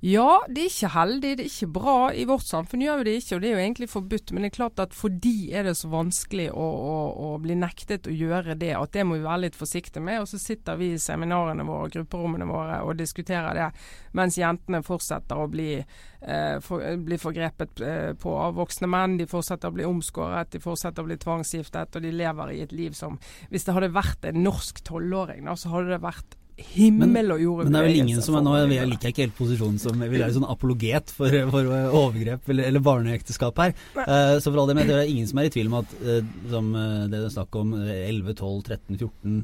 ja, 0.00 0.40
det 0.48 0.62
er 0.62 0.70
ikke 0.70 0.88
heldig, 0.94 1.30
det 1.36 1.44
er 1.44 1.48
ikke 1.50 1.66
bra. 1.74 1.94
I 2.16 2.22
vårt 2.24 2.46
samfunn 2.48 2.80
gjør 2.80 3.02
vi 3.02 3.04
det 3.04 3.12
ikke, 3.18 3.34
og 3.36 3.42
det 3.42 3.48
er 3.50 3.52
jo 3.52 3.64
egentlig 3.66 3.88
forbudt. 3.92 4.30
Men 4.32 4.46
det 4.46 4.48
er 4.48 4.54
klart 4.54 4.80
at 4.80 4.96
for 4.96 5.12
de 5.12 5.50
er 5.52 5.68
det 5.68 5.74
så 5.76 5.90
vanskelig 5.92 6.46
å, 6.56 6.64
å, 6.64 6.94
å, 7.26 7.28
bli 7.44 7.58
nektet 7.60 8.08
å 8.08 8.14
gjøre 8.16 8.56
det, 8.56 8.70
at 8.78 8.96
det 8.96 9.04
må 9.04 9.18
vi 9.18 9.26
være 9.26 9.42
litt 9.44 9.60
forsiktige 9.60 10.00
med. 10.06 10.22
Og 10.22 10.30
så 10.32 10.40
sitter 10.40 10.80
vi 10.80 10.94
i 10.94 11.02
seminarene 11.04 11.68
våre, 11.68 11.92
grupperommene 11.92 12.48
våre, 12.48 12.80
og 12.80 12.96
diskuterer 12.96 13.60
det, 13.60 13.68
mens 14.16 14.40
jentene 14.40 14.80
fortsetter 14.88 15.44
å 15.44 15.50
bli, 15.52 15.76
eh, 15.76 16.56
for, 16.64 16.80
bli 17.04 17.20
forgrepet 17.20 17.84
eh, 17.84 18.10
på 18.16 18.36
av 18.40 18.56
voksne 18.56 18.88
menn. 18.88 19.20
De 19.20 19.28
fortsetter 19.28 19.68
å 19.68 19.76
bli 19.76 19.84
omskåret, 19.84 20.54
de 20.56 20.64
fortsetter 20.64 21.04
å 21.04 21.10
bli 21.12 21.20
tvangsgiftet, 21.20 22.00
og 22.00 22.08
de 22.08 22.16
lever 22.16 22.56
i 22.56 22.62
et 22.64 22.72
liv 22.72 22.96
som 22.96 23.20
Hvis 23.52 23.68
det 23.68 23.76
hadde 23.76 23.92
vært 23.92 24.24
en 24.24 24.44
norsk 24.48 24.80
tolvåring, 24.80 25.44
så 25.60 25.76
hadde 25.76 25.92
det 25.92 26.04
vært 26.08 26.39
himmel 26.74 27.34
og 27.34 27.42
jord. 27.42 27.62
Men 27.64 27.74
det 27.74 27.80
er 27.80 27.88
vel 27.88 28.00
ingen 28.02 28.24
som 28.24 28.38
er 28.38 28.44
nå, 28.46 28.54
Jeg 28.70 28.90
liker 28.90 29.12
ikke 29.12 29.24
helt 29.26 29.36
posisjonen 29.38 29.80
som 29.82 30.00
vil 30.00 30.16
være 30.16 30.36
sånn 30.36 30.48
apologet 30.48 31.12
for, 31.16 31.36
for 31.52 31.70
overgrep 32.02 32.50
eller, 32.52 32.70
eller 32.70 32.84
barneekteskap 32.84 33.62
her. 33.64 33.74
Uh, 33.98 34.36
så 34.38 34.48
for 34.48 34.62
all 34.62 34.70
det 34.70 34.78
med, 34.80 34.90
det 34.90 34.98
er 34.98 35.12
ingen 35.12 35.28
som 35.30 35.42
er 35.42 35.50
i 35.50 35.54
tvil 35.54 35.70
om 35.72 35.78
at 35.82 35.94
uh, 36.04 36.20
som, 36.52 36.72
det 37.10 37.20
er 37.20 37.32
snakk 37.34 37.60
om 37.60 37.74
11, 37.80 38.34
12, 38.38 38.60
13, 38.68 39.00
14 39.00 39.40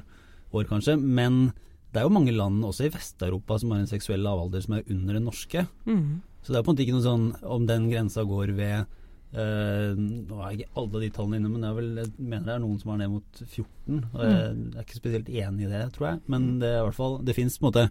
år 0.56 0.68
kanskje. 0.70 0.96
Men 1.00 1.46
det 1.92 2.02
er 2.02 2.08
jo 2.08 2.12
mange 2.12 2.34
land 2.36 2.64
også 2.66 2.86
i 2.86 2.92
Vest-Europa 2.92 3.56
som 3.62 3.72
har 3.72 3.82
en 3.82 3.90
seksuell 3.90 4.24
lavalder 4.24 4.64
som 4.64 4.76
er 4.76 4.88
under 4.92 5.16
den 5.16 5.28
norske. 5.28 5.66
Mm. 5.88 6.20
Så 6.44 6.52
det 6.52 6.60
er 6.60 6.66
på 6.66 6.70
en 6.70 6.76
måte 6.76 6.84
ikke 6.84 6.98
noe 6.98 7.06
sånn 7.06 7.26
om 7.56 7.66
den 7.66 7.88
grensa 7.90 8.22
går 8.26 8.52
ved 8.58 8.95
Uh, 9.34 9.96
nå 9.98 10.36
er 10.40 10.54
ikke 10.54 10.78
alle 10.80 11.00
de 11.02 11.08
tallene 11.12 11.40
inne, 11.40 11.50
men 11.50 11.64
jeg, 11.66 11.76
vel, 11.76 11.88
jeg, 12.00 12.12
mener 12.20 12.46
det 12.46 12.54
er 12.54 12.62
noen 12.62 12.78
som 12.80 12.92
er 12.94 13.00
ned 13.02 13.10
mot 13.16 13.40
14. 13.42 13.66
Og 13.98 14.22
jeg, 14.22 14.36
mm. 14.36 14.62
jeg 14.70 14.78
er 14.78 14.86
ikke 14.86 15.00
spesielt 15.00 15.32
enig 15.32 15.66
i 15.66 15.72
det, 15.72 15.82
tror 15.96 16.08
jeg. 16.12 16.22
Men 16.32 16.46
det 16.62 16.70
er 16.70 16.78
i 16.78 16.86
hvert 16.86 16.98
fall 17.00 17.18
Det 17.26 17.36
fins 17.36 17.58
på 17.58 17.66
en 17.66 17.70
måte 17.72 17.88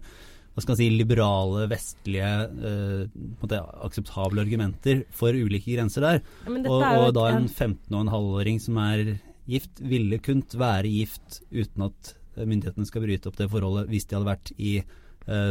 hva 0.56 0.62
skal 0.64 0.72
man 0.72 0.78
si, 0.80 0.86
liberale, 0.88 1.66
vestlige, 1.68 2.28
uh, 2.64 3.56
akseptable 3.84 4.40
argumenter 4.40 5.02
for 5.12 5.36
ulike 5.36 5.74
grenser 5.74 6.06
der. 6.06 6.22
Ja, 6.46 6.54
og, 6.62 6.80
og, 6.80 7.10
da 7.18 7.26
en 7.34 7.44
15 7.50 7.92
og 7.92 7.98
en 8.00 8.12
halvåring 8.14 8.62
som 8.64 8.78
er 8.80 9.18
gift, 9.44 9.82
ville 9.84 10.16
kunnet 10.24 10.56
være 10.56 10.88
gift 10.88 11.42
uten 11.52 11.90
at 11.90 12.14
myndighetene 12.40 12.88
skal 12.88 13.04
bryte 13.04 13.28
opp 13.28 13.36
det 13.36 13.50
forholdet 13.52 13.92
hvis 13.92 14.08
de 14.08 14.16
hadde 14.16 14.30
vært 14.30 14.54
i 14.56 14.72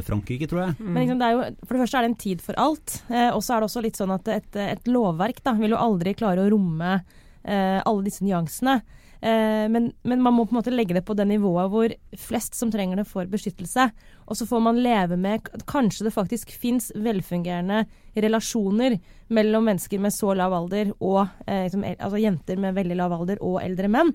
Frankrike, 0.08 0.48
tror 0.48 0.62
jeg. 0.64 0.76
Mm. 0.80 0.92
Men 0.92 1.02
liksom, 1.04 1.22
det 1.22 1.32
jo, 1.34 1.46
for 1.66 1.76
det 1.76 1.84
første 1.84 2.00
er 2.00 2.06
det 2.06 2.12
en 2.12 2.20
tid 2.26 2.44
for 2.44 2.60
alt. 2.62 2.98
Eh, 3.10 3.30
og 3.30 3.42
så 3.44 3.56
er 3.56 3.64
det 3.64 3.70
også 3.70 3.84
litt 3.86 4.00
sånn 4.00 4.14
at 4.16 4.30
et, 4.32 4.62
et 4.62 4.92
lovverk 4.92 5.42
da, 5.44 5.56
vil 5.60 5.76
jo 5.76 5.82
aldri 5.82 6.16
klare 6.18 6.46
å 6.46 6.52
romme 6.54 6.94
eh, 6.98 7.80
alle 7.82 8.06
disse 8.08 8.26
nyansene. 8.26 8.80
Eh, 9.26 9.70
men, 9.70 9.92
men, 10.04 10.22
man 10.22 10.34
må 10.34 10.46
på 10.46 10.54
en 10.54 10.60
måte 10.60 10.74
legge 10.74 10.94
det 10.94 11.06
på 11.08 11.16
det 11.18 11.26
nivået 11.26 11.72
hvor 11.72 11.94
flest 12.28 12.58
som 12.58 12.72
trenger 12.74 13.00
det, 13.00 13.08
får 13.10 13.30
beskyttelse. 13.32 13.88
Og 14.26 14.38
så 14.38 14.48
får 14.50 14.64
man 14.68 14.82
leve 14.82 15.18
med 15.18 15.48
Kanskje 15.70 16.08
det 16.08 16.16
faktisk 16.16 16.52
fins 16.54 16.92
velfungerende 16.96 17.86
relasjoner 18.14 19.00
mellom 19.34 19.66
mennesker 19.70 20.02
med 20.02 20.14
så 20.14 20.36
lav 20.38 20.54
alder 20.54 20.92
og 21.00 21.24
eh, 21.48 21.66
liksom, 21.66 21.86
altså 21.96 22.22
jenter 22.22 22.62
med 22.62 22.78
veldig 22.78 23.00
lav 23.00 23.16
alder 23.18 23.42
og 23.42 23.62
eldre 23.64 23.90
menn. 23.92 24.14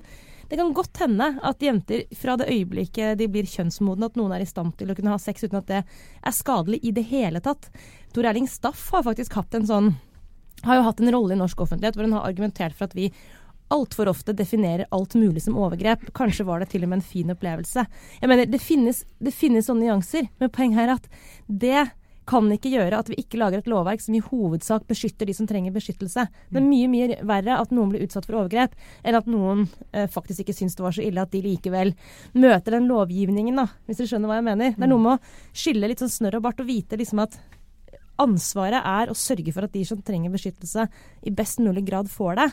Det 0.51 0.57
kan 0.59 0.73
godt 0.75 0.99
hende 0.99 1.25
at 1.47 1.61
jenter 1.63 2.01
fra 2.19 2.33
det 2.35 2.49
øyeblikket 2.51 3.15
de 3.21 3.27
blir 3.31 3.47
kjønnsmodne, 3.47 4.09
at 4.09 4.17
noen 4.19 4.33
er 4.35 4.41
i 4.43 4.47
stand 4.49 4.73
til 4.75 4.89
å 4.91 4.95
kunne 4.97 5.13
ha 5.13 5.19
sex 5.23 5.45
uten 5.45 5.61
at 5.61 5.69
det 5.69 5.77
er 5.79 6.33
skadelig 6.35 6.81
i 6.83 6.91
det 6.91 7.05
hele 7.07 7.39
tatt. 7.39 7.69
Tor 8.11 8.27
Erling 8.27 8.49
Staff 8.51 8.89
har 8.91 9.05
faktisk 9.05 9.37
hatt 9.39 9.55
en 9.55 9.69
sånn 9.69 9.87
har 10.67 10.75
jo 10.77 10.83
hatt 10.89 10.99
en 10.99 11.13
rolle 11.15 11.37
i 11.37 11.39
norsk 11.39 11.63
offentlighet 11.63 11.95
hvor 11.95 12.03
hun 12.03 12.17
har 12.17 12.27
argumentert 12.27 12.75
for 12.75 12.89
at 12.89 12.97
vi 12.99 13.07
altfor 13.71 14.11
ofte 14.11 14.35
definerer 14.35 14.91
alt 14.91 15.15
mulig 15.15 15.45
som 15.45 15.55
overgrep. 15.55 16.03
Kanskje 16.19 16.43
var 16.51 16.59
det 16.59 16.73
til 16.73 16.83
og 16.83 16.91
med 16.91 16.99
en 16.99 17.07
fin 17.13 17.31
opplevelse. 17.31 17.87
Jeg 18.19 18.29
mener, 18.29 18.51
Det 18.51 18.59
finnes, 18.59 19.05
det 19.23 19.31
finnes 19.31 19.71
sånne 19.71 19.87
nyanser, 19.87 20.27
men 20.35 20.51
poenget 20.51 20.83
er 20.83 20.95
at 20.97 21.07
det 21.47 21.85
kan 22.29 22.47
ikke 22.53 22.71
gjøre 22.71 22.99
at 23.01 23.09
vi 23.09 23.17
ikke 23.21 23.39
lager 23.41 23.61
et 23.61 23.69
lovverk 23.69 24.03
som 24.03 24.15
i 24.15 24.21
hovedsak 24.23 24.85
beskytter 24.89 25.27
de 25.27 25.35
som 25.35 25.47
trenger 25.49 25.73
beskyttelse. 25.73 26.27
Det 26.51 26.59
er 26.61 26.65
mye 26.65 26.89
mye 26.91 27.17
verre 27.27 27.57
at 27.57 27.73
noen 27.73 27.91
blir 27.91 28.05
utsatt 28.05 28.27
for 28.27 28.41
overgrep, 28.43 28.75
enn 29.03 29.17
at 29.17 29.29
noen 29.31 29.65
eh, 29.91 30.07
faktisk 30.11 30.43
ikke 30.43 30.55
syns 30.55 30.77
det 30.77 30.85
var 30.85 30.95
så 30.95 31.05
ille 31.05 31.23
at 31.23 31.33
de 31.33 31.41
likevel 31.45 31.95
møter 32.37 32.77
den 32.77 32.89
lovgivningen, 32.91 33.57
da, 33.63 33.67
hvis 33.87 34.03
dere 34.03 34.13
skjønner 34.13 34.31
hva 34.31 34.39
jeg 34.39 34.49
mener. 34.51 34.75
Det 34.77 34.85
er 34.85 34.93
noe 34.93 35.05
med 35.07 35.17
å 35.17 35.57
skille 35.63 35.91
litt 35.91 36.03
sånn 36.03 36.13
snørr 36.13 36.39
og 36.39 36.45
bart 36.45 36.61
og 36.63 36.69
vite 36.69 36.99
liksom 36.99 37.23
at 37.25 37.39
ansvaret 38.21 38.85
er 38.85 39.09
å 39.09 39.17
sørge 39.17 39.53
for 39.55 39.65
at 39.65 39.73
de 39.73 39.83
som 39.87 40.01
trenger 40.05 40.33
beskyttelse, 40.33 40.85
i 41.25 41.33
best 41.33 41.61
mulig 41.63 41.87
grad 41.87 42.11
får 42.11 42.37
det. 42.37 42.51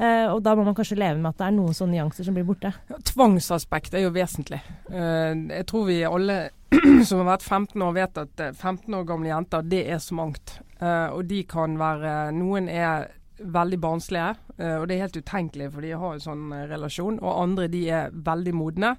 Uh, 0.00 0.32
og 0.32 0.38
da 0.40 0.54
må 0.56 0.64
man 0.64 0.76
kanskje 0.76 0.96
leve 0.96 1.18
med 1.20 1.34
at 1.34 1.42
det 1.42 1.46
er 1.50 1.56
noen 1.58 1.76
sånne 1.76 1.98
nyanser 1.98 2.24
som 2.24 2.36
blir 2.36 2.46
borte. 2.48 2.72
Ja, 2.88 2.96
tvangsaspekt 3.04 3.92
er 3.92 4.06
jo 4.06 4.14
vesentlig. 4.14 4.62
Uh, 4.88 5.36
jeg 5.52 5.66
tror 5.68 5.84
vi 5.90 5.98
alle 6.08 6.38
som 7.08 7.20
har 7.20 7.34
vært 7.34 7.44
15 7.44 7.84
år 7.84 7.96
vet 7.98 8.20
at 8.22 8.42
15 8.54 8.86
eh, 8.86 8.96
år 8.96 9.08
gamle 9.08 9.28
jenter, 9.28 9.66
det 9.66 9.82
er 9.92 9.98
så 10.00 10.16
mangt. 10.16 10.54
Uh, 10.80 11.12
og 11.12 11.26
de 11.28 11.42
kan 11.44 11.74
være 11.76 12.14
Noen 12.32 12.70
er 12.72 13.10
veldig 13.40 13.80
barnslige, 13.80 14.34
og 14.60 14.82
det 14.84 14.98
er 14.98 15.06
helt 15.06 15.16
utenkelig, 15.16 15.70
for 15.72 15.80
de 15.80 15.94
har 15.96 16.12
en 16.12 16.20
sånn 16.20 16.50
relasjon. 16.68 17.16
Og 17.24 17.38
andre 17.40 17.70
de 17.72 17.78
er 17.88 18.10
veldig 18.12 18.52
modne. 18.52 18.90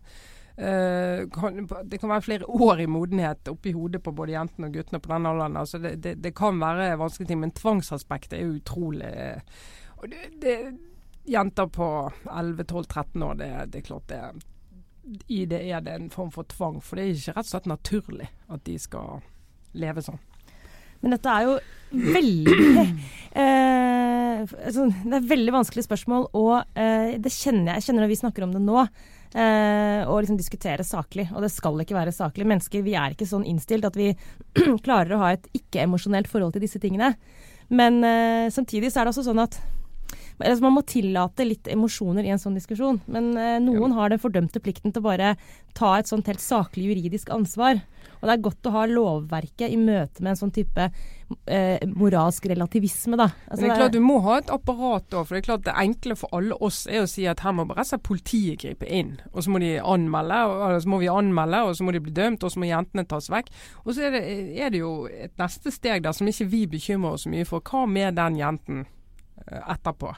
Kan, 0.57 1.67
det 1.85 1.99
kan 2.01 2.09
være 2.09 2.25
flere 2.25 2.49
år 2.49 2.81
i 2.81 2.87
modenhet 2.89 3.51
oppi 3.53 3.75
hodet 3.77 4.01
på 4.01 4.15
både 4.17 4.33
jentene 4.33 4.71
og 4.71 4.79
guttene 4.79 5.01
på 5.05 5.13
den 5.13 5.29
alderen. 5.29 5.59
Altså 5.61 5.77
det, 5.77 5.93
det, 6.01 6.15
det, 6.25 6.33
kan 6.33 6.57
være 6.57 6.89
vanskelige 6.97 7.29
ting, 7.29 7.43
men 7.43 7.53
tvangsaspektet 7.53 8.39
er 8.39 8.49
utrolig 8.49 9.13
det, 10.09 10.77
jenter 11.29 11.69
på 11.71 11.87
11-12-13 12.25 13.25
år, 13.25 13.37
det, 13.39 13.51
det, 13.73 13.81
er 13.81 13.85
klart 13.85 14.07
det 14.09 14.21
I 15.27 15.45
det 15.49 15.61
er 15.69 15.85
det 15.85 15.93
en 15.95 16.09
form 16.13 16.31
for 16.33 16.47
tvang. 16.49 16.81
For 16.81 16.97
det 16.97 17.05
er 17.05 17.15
ikke 17.15 17.37
rett 17.37 17.47
og 17.47 17.53
slett 17.53 17.71
naturlig 17.71 18.29
at 18.51 18.65
de 18.67 18.77
skal 18.81 19.21
leve 19.77 20.03
sånn. 20.05 20.19
Men 21.01 21.15
dette 21.15 21.33
er 21.33 21.47
jo 21.47 21.55
veldig 21.91 22.83
eh, 23.41 24.43
altså, 24.43 24.85
Det 24.91 25.15
er 25.17 25.31
veldig 25.31 25.55
vanskelige 25.55 25.87
spørsmål, 25.87 26.27
og 26.37 26.77
eh, 26.77 27.17
det 27.17 27.33
kjenner 27.33 27.73
jeg, 27.73 27.81
jeg 27.81 27.87
kjenner 27.87 28.05
når 28.05 28.13
vi 28.13 28.21
snakker 28.21 28.45
om 28.45 28.53
det 28.53 28.61
nå. 28.65 28.85
Eh, 29.31 30.01
og 30.11 30.21
liksom 30.21 30.37
diskutere 30.37 30.83
saklig. 30.85 31.29
Og 31.31 31.43
det 31.45 31.51
skal 31.53 31.79
ikke 31.81 31.97
være 31.97 32.13
saklig. 32.15 32.47
Mennesker 32.49 32.83
vi 32.85 32.97
er 32.99 33.15
ikke 33.15 33.29
sånn 33.29 33.47
innstilt 33.47 33.87
at 33.87 33.97
vi 33.97 34.11
klarer 34.85 35.15
å 35.15 35.21
ha 35.23 35.33
et 35.35 35.47
ikke-emosjonelt 35.57 36.29
forhold 36.31 36.55
til 36.55 36.65
disse 36.65 36.81
tingene. 36.83 37.13
Men 37.71 38.01
eh, 38.03 38.49
samtidig 38.51 38.91
så 38.91 39.01
er 39.01 39.07
det 39.07 39.15
også 39.15 39.29
sånn 39.29 39.41
at 39.41 39.57
altså 40.49 40.65
Man 40.65 40.75
må 40.77 40.83
tillate 40.87 41.45
litt 41.47 41.69
emosjoner 41.71 42.25
i 42.27 42.33
en 42.33 42.41
sånn 42.41 42.57
diskusjon. 42.57 43.01
Men 43.11 43.31
eh, 43.37 43.57
noen 43.63 43.95
har 43.97 44.11
den 44.11 44.21
fordømte 44.21 44.61
plikten 44.63 44.93
til 44.93 45.03
å 45.03 45.09
bare 45.09 45.35
ta 45.77 45.95
et 45.99 46.09
sånt 46.09 46.27
helt 46.27 46.43
saklig 46.43 46.89
juridisk 46.91 47.31
ansvar. 47.33 47.81
Og 48.21 48.27
det 48.27 48.35
er 48.35 48.43
godt 48.45 48.67
å 48.69 48.73
ha 48.75 48.85
lovverket 48.89 49.73
i 49.73 49.79
møte 49.81 50.21
med 50.21 50.33
en 50.33 50.39
sånn 50.39 50.53
type 50.53 50.83
eh, 51.49 51.81
moralsk 51.89 52.45
relativisme, 52.51 53.17
da. 53.17 53.29
Altså, 53.47 53.61
Men 53.61 53.63
det 53.63 53.71
er 53.73 53.81
klart 53.81 53.95
Du 53.95 54.03
må 54.05 54.19
ha 54.25 54.37
et 54.41 54.53
apparat 54.53 55.07
da, 55.09 55.23
for 55.23 55.33
det 55.33 55.41
er 55.41 55.47
klart 55.47 55.65
det 55.65 55.75
enkle 55.83 56.17
for 56.19 56.37
alle 56.37 56.57
oss 56.61 56.83
er 56.85 57.01
å 57.01 57.09
si 57.09 57.25
at 57.29 57.41
her 57.45 57.55
må 57.57 57.65
bare 57.69 57.85
så 57.87 57.97
politiet 57.97 58.61
gripe 58.61 58.85
inn. 58.85 59.15
Og 59.33 59.45
så 59.45 59.53
må 59.53 59.61
de 59.63 59.73
anmelde, 59.81 60.41
og 60.53 60.77
så 60.85 60.93
må 60.93 61.01
vi 61.01 61.11
anmelde, 61.11 61.63
og 61.65 61.77
så 61.77 61.87
må 61.87 61.95
de 61.95 62.03
bli 62.05 62.15
dømt, 62.17 62.45
og 62.45 62.53
så 62.53 62.61
må 62.61 62.69
jentene 62.69 63.07
tas 63.09 63.31
vekk. 63.33 63.49
Og 63.85 63.93
så 63.95 64.07
er 64.07 64.17
det, 64.17 64.23
er 64.53 64.73
det 64.73 64.83
jo 64.83 64.95
et 65.09 65.33
neste 65.41 65.73
steg 65.73 66.05
der 66.05 66.17
som 66.17 66.29
ikke 66.29 66.49
vi 66.51 66.65
bekymrer 66.77 67.17
oss 67.17 67.29
mye 67.29 67.47
for. 67.49 67.65
Hva 67.65 67.87
med 67.89 68.19
den 68.21 68.37
jenten 68.37 68.83
eh, 69.47 69.63
etterpå? 69.65 70.13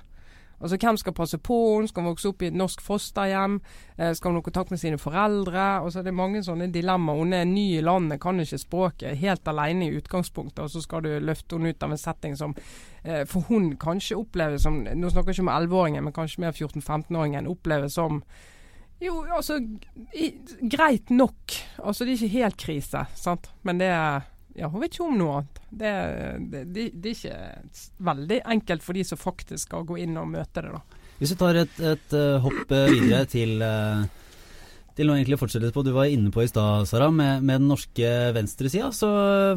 Altså 0.64 0.78
Hvem 0.80 0.98
skal 0.98 1.14
passe 1.14 1.38
på 1.38 1.58
henne? 1.76 1.90
Skal 1.92 2.04
hun 2.06 2.14
vokse 2.14 2.30
opp 2.32 2.44
i 2.44 2.48
et 2.48 2.56
norsk 2.56 2.82
fosterhjem? 2.82 3.60
Eh, 3.98 4.14
skal 4.16 4.32
hun 4.32 4.40
ha 4.40 4.46
kontakt 4.46 4.72
med 4.72 4.80
sine 4.80 4.98
foreldre? 4.98 5.66
Altså 5.84 6.02
Det 6.02 6.14
er 6.14 6.18
mange 6.22 6.44
sånne 6.44 6.70
dilemmaer. 6.72 7.20
Hun 7.20 7.36
er 7.36 7.44
ny 7.50 7.66
i 7.78 7.84
landet, 7.84 8.22
kan 8.24 8.40
ikke 8.40 8.62
språket, 8.62 9.18
helt 9.20 9.48
alene 9.48 9.90
i 9.90 10.00
utgangspunktet. 10.00 10.64
Og 10.64 10.72
så 10.72 10.82
skal 10.82 11.04
du 11.04 11.12
løfte 11.20 11.60
henne 11.60 11.76
ut 11.76 11.84
av 11.84 11.92
en 11.92 12.00
setting 12.00 12.40
som 12.40 12.56
eh, 13.04 13.26
for 13.28 13.46
hun 13.52 13.74
kanskje 13.78 14.18
oppleves 14.18 14.64
som 14.64 14.82
Nå 14.84 15.10
snakker 15.12 15.34
jeg 15.34 15.42
ikke 15.42 15.48
om 15.50 15.54
11-åringen, 15.54 16.04
men 16.04 16.16
kanskje 16.16 16.42
mer 16.46 16.56
14-15-åringen. 16.56 17.48
Oppleves 17.52 18.00
som 18.00 18.24
jo, 19.04 19.26
altså 19.36 19.58
i, 20.16 20.30
greit 20.72 21.10
nok. 21.12 21.56
Altså 21.84 22.06
det 22.06 22.14
er 22.14 22.22
ikke 22.22 22.38
helt 22.38 22.58
krise, 22.62 23.02
sant. 23.20 23.50
Men 23.68 23.82
det 23.82 23.90
er 23.92 24.30
ja, 24.58 24.70
hun 24.70 24.84
vet 24.84 24.94
ikke 24.94 25.06
om 25.08 25.16
noe 25.18 25.38
annet. 25.40 25.62
Det, 25.70 25.94
det, 26.52 26.66
det, 26.74 26.90
det, 26.94 27.14
er 27.14 27.16
ikke 27.18 27.86
veldig 28.10 28.42
enkelt 28.56 28.84
for 28.86 28.98
de 28.98 29.06
som 29.08 29.20
faktisk 29.20 29.70
skal 29.70 29.88
gå 29.90 29.98
inn 30.04 30.18
og 30.22 30.30
møte 30.30 30.62
det. 30.62 30.74
da. 30.76 31.00
Hvis 31.20 31.34
vi 31.34 31.40
tar 31.40 31.62
et, 31.64 31.80
et 31.94 32.18
uh, 32.18 32.44
hopp 32.44 32.74
eh, 32.74 32.92
videre 32.92 33.24
til, 33.30 33.64
uh, 33.64 34.04
til 34.98 35.10
noe 35.10 35.18
egentlig 35.18 35.40
fortsetter 35.42 35.74
på 35.74 35.84
du 35.86 35.94
var 35.96 36.12
inne 36.12 36.30
på 36.34 36.44
i 36.44 36.50
stad, 36.52 36.86
Sara. 36.90 37.08
Med, 37.14 37.42
med, 37.46 37.64
den 37.64 37.72
norske 37.72 38.12
venstresida 38.36 38.92
så 38.94 39.10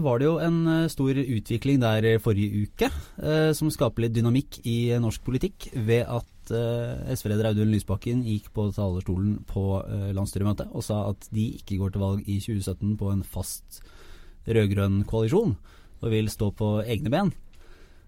var 0.04 0.22
det 0.22 0.30
jo 0.30 0.38
en 0.40 0.62
stor 0.92 1.20
utvikling 1.20 1.82
der 1.82 2.08
forrige 2.22 2.64
uke 2.64 2.88
eh, 2.88 3.50
som 3.56 3.72
skaper 3.72 4.06
litt 4.06 4.16
dynamikk 4.16 4.62
i 4.64 4.78
norsk 5.02 5.26
politikk 5.26 5.68
ved 5.74 6.06
at 6.08 6.32
SV-leder 6.46 7.48
Audun 7.48 7.72
Lysbakken 7.74 8.20
gikk 8.22 8.52
på 8.54 8.68
talerstolen 8.70 9.40
på 9.50 9.80
landsstyremøtet 10.14 10.70
og 10.70 10.84
sa 10.86 11.00
at 11.08 11.26
de 11.34 11.48
ikke 11.58 11.80
går 11.80 11.90
til 11.90 12.04
valg 12.04 12.28
i 12.30 12.36
2017 12.38 12.92
på 13.00 13.10
en 13.10 13.24
fast 13.26 13.80
rød-grønn 14.46 15.02
koalisjon 15.08 15.56
og 16.02 16.12
vil 16.12 16.30
stå 16.30 16.50
på 16.56 16.70
egne 16.84 17.12
ben. 17.12 17.32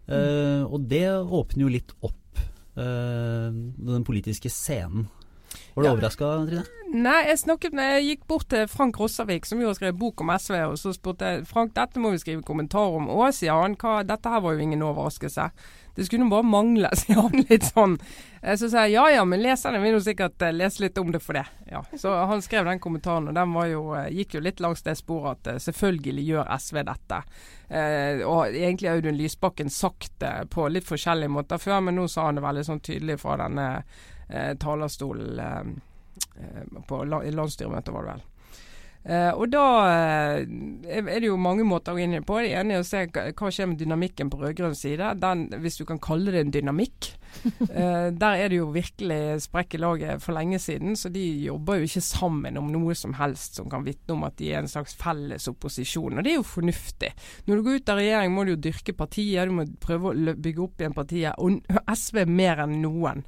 Uh, 0.09 0.65
og 0.65 0.87
det 0.89 1.07
åpner 1.13 1.67
jo 1.67 1.73
litt 1.73 1.93
opp 2.01 2.41
uh, 2.79 3.49
den 3.53 4.07
politiske 4.07 4.53
scenen. 4.53 5.09
Var 5.79 5.83
du 5.83 5.89
ja. 5.89 5.93
overraska, 5.93 6.29
Trine? 6.47 6.63
Nei, 6.89 7.19
jeg 7.29 7.39
snakket 7.39 7.75
med, 7.77 7.89
jeg 7.93 8.07
gikk 8.07 8.23
bort 8.27 8.49
til 8.51 8.65
Frank 8.67 8.97
Rossavik, 8.99 9.45
som 9.47 9.61
jo 9.63 9.69
har 9.69 9.77
skrevet 9.77 9.99
bok 10.01 10.25
om 10.25 10.33
SV, 10.35 10.55
og 10.73 10.79
så 10.81 10.91
spurte 10.97 11.29
jeg 11.29 11.45
Frank, 11.47 11.71
dette 11.77 12.03
må 12.03 12.11
vi 12.11 12.19
skrive 12.19 12.43
kommentar 12.43 12.97
om. 12.97 13.07
Å, 13.13 13.29
sier 13.37 13.55
han, 13.55 13.77
hva, 13.79 14.01
dette 14.09 14.33
her 14.33 14.43
var 14.43 14.57
jo 14.57 14.65
ingen 14.65 14.83
overraskelse. 14.83 15.47
Det 15.95 16.09
skulle 16.09 16.27
bare 16.33 16.49
mangle, 16.51 16.91
sier 16.99 17.21
han 17.21 17.45
litt 17.45 17.69
sånn. 17.69 17.95
Eh, 18.41 18.59
så 18.59 18.73
sier 18.73 18.89
jeg 18.89 18.97
ja 18.97 19.07
ja, 19.21 19.23
men 19.29 19.45
leserne 19.45 19.79
vil 19.85 20.01
jo 20.01 20.03
sikkert 20.03 20.43
eh, 20.49 20.57
lese 20.57 20.83
litt 20.89 20.99
om 20.99 21.15
det 21.15 21.23
for 21.23 21.39
det. 21.39 21.47
Ja, 21.71 21.85
Så 21.95 22.19
han 22.33 22.43
skrev 22.43 22.67
den 22.67 22.83
kommentaren, 22.83 23.31
og 23.31 23.39
den 23.39 23.57
jo, 23.71 23.87
eh, 23.95 24.11
gikk 24.19 24.35
jo 24.35 24.45
litt 24.49 24.65
langs 24.65 24.83
det 24.83 24.99
sporet 24.99 25.47
at 25.47 25.63
selvfølgelig 25.69 26.27
gjør 26.33 26.55
SV 26.59 26.83
dette. 26.91 27.25
Eh, 27.71 28.27
og 28.27 28.49
egentlig 28.51 28.91
har 28.91 28.99
Audun 28.99 29.23
Lysbakken 29.23 29.71
sagt 29.71 30.17
det 30.25 30.49
på 30.51 30.67
litt 30.73 30.91
forskjellige 30.91 31.39
måter 31.39 31.63
før, 31.63 31.85
men 31.87 32.03
nå 32.03 32.11
sa 32.11 32.33
han 32.33 32.43
det 32.43 32.49
veldig 32.51 32.71
sånn 32.73 32.83
tydelig 32.83 33.21
fra 33.23 33.39
denne 33.45 33.75
eh, 34.29 34.55
talerstolen 34.61 35.81
eh, 36.37 36.83
på 36.89 37.05
la, 37.05 37.23
landsstyremøtet, 37.23 37.95
var 37.95 38.05
det 38.07 38.13
vel. 38.13 38.27
Uh, 39.09 39.33
og 39.41 39.49
da 39.49 39.65
uh, 39.89 40.41
er 40.85 41.07
det 41.17 41.31
jo 41.31 41.39
mange 41.41 41.65
måter 41.65 41.95
å 41.95 41.97
gå 41.97 42.05
inn 42.05 42.19
på. 42.29 42.43
Det 42.45 42.53
ene 42.61 42.77
er 42.77 42.83
å 42.83 42.87
se 42.87 43.07
hva 43.09 43.53
skjer 43.53 43.71
med 43.71 43.81
dynamikken 43.81 44.29
på 44.29 44.41
rød-grønn 44.43 44.77
side. 44.77 45.15
Den, 45.23 45.47
hvis 45.63 45.81
du 45.81 45.87
kan 45.89 46.01
kalle 46.03 46.35
det 46.35 46.43
en 46.45 46.53
dynamikk. 46.53 47.15
uh, 47.71 48.11
der 48.23 48.43
er 48.43 48.53
det 48.53 48.59
jo 48.59 48.67
virkelig 48.75 49.47
sprekk 49.47 49.79
i 49.79 49.81
laget 49.81 50.25
for 50.25 50.37
lenge 50.37 50.61
siden, 50.61 50.93
så 50.99 51.09
de 51.13 51.25
jobber 51.47 51.81
jo 51.81 51.89
ikke 51.89 52.05
sammen 52.05 52.61
om 52.61 52.69
noe 52.73 52.97
som 52.99 53.17
helst 53.17 53.57
som 53.57 53.71
kan 53.73 53.87
vitne 53.87 54.13
om 54.13 54.27
at 54.29 54.37
de 54.41 54.51
er 54.53 54.61
en 54.61 54.69
slags 54.69 54.97
felles 55.01 55.49
opposisjon. 55.49 56.21
Og 56.21 56.27
det 56.27 56.35
er 56.35 56.39
jo 56.43 56.45
fornuftig. 56.45 57.15
Når 57.49 57.57
du 57.57 57.65
går 57.65 57.81
ut 57.81 57.95
av 57.95 58.03
regjering 58.03 58.37
må 58.37 58.45
du 58.45 58.53
jo 58.53 58.61
dyrke 58.69 58.93
partiet, 58.99 59.49
du 59.49 59.57
må 59.57 59.67
prøve 59.81 60.13
å 60.13 60.37
bygge 60.37 60.65
opp 60.67 60.85
igjen 60.85 60.97
partiet. 60.97 61.41
Og 61.41 61.63
SV 62.03 62.27
mer 62.29 62.65
enn 62.67 62.77
noen 62.83 63.25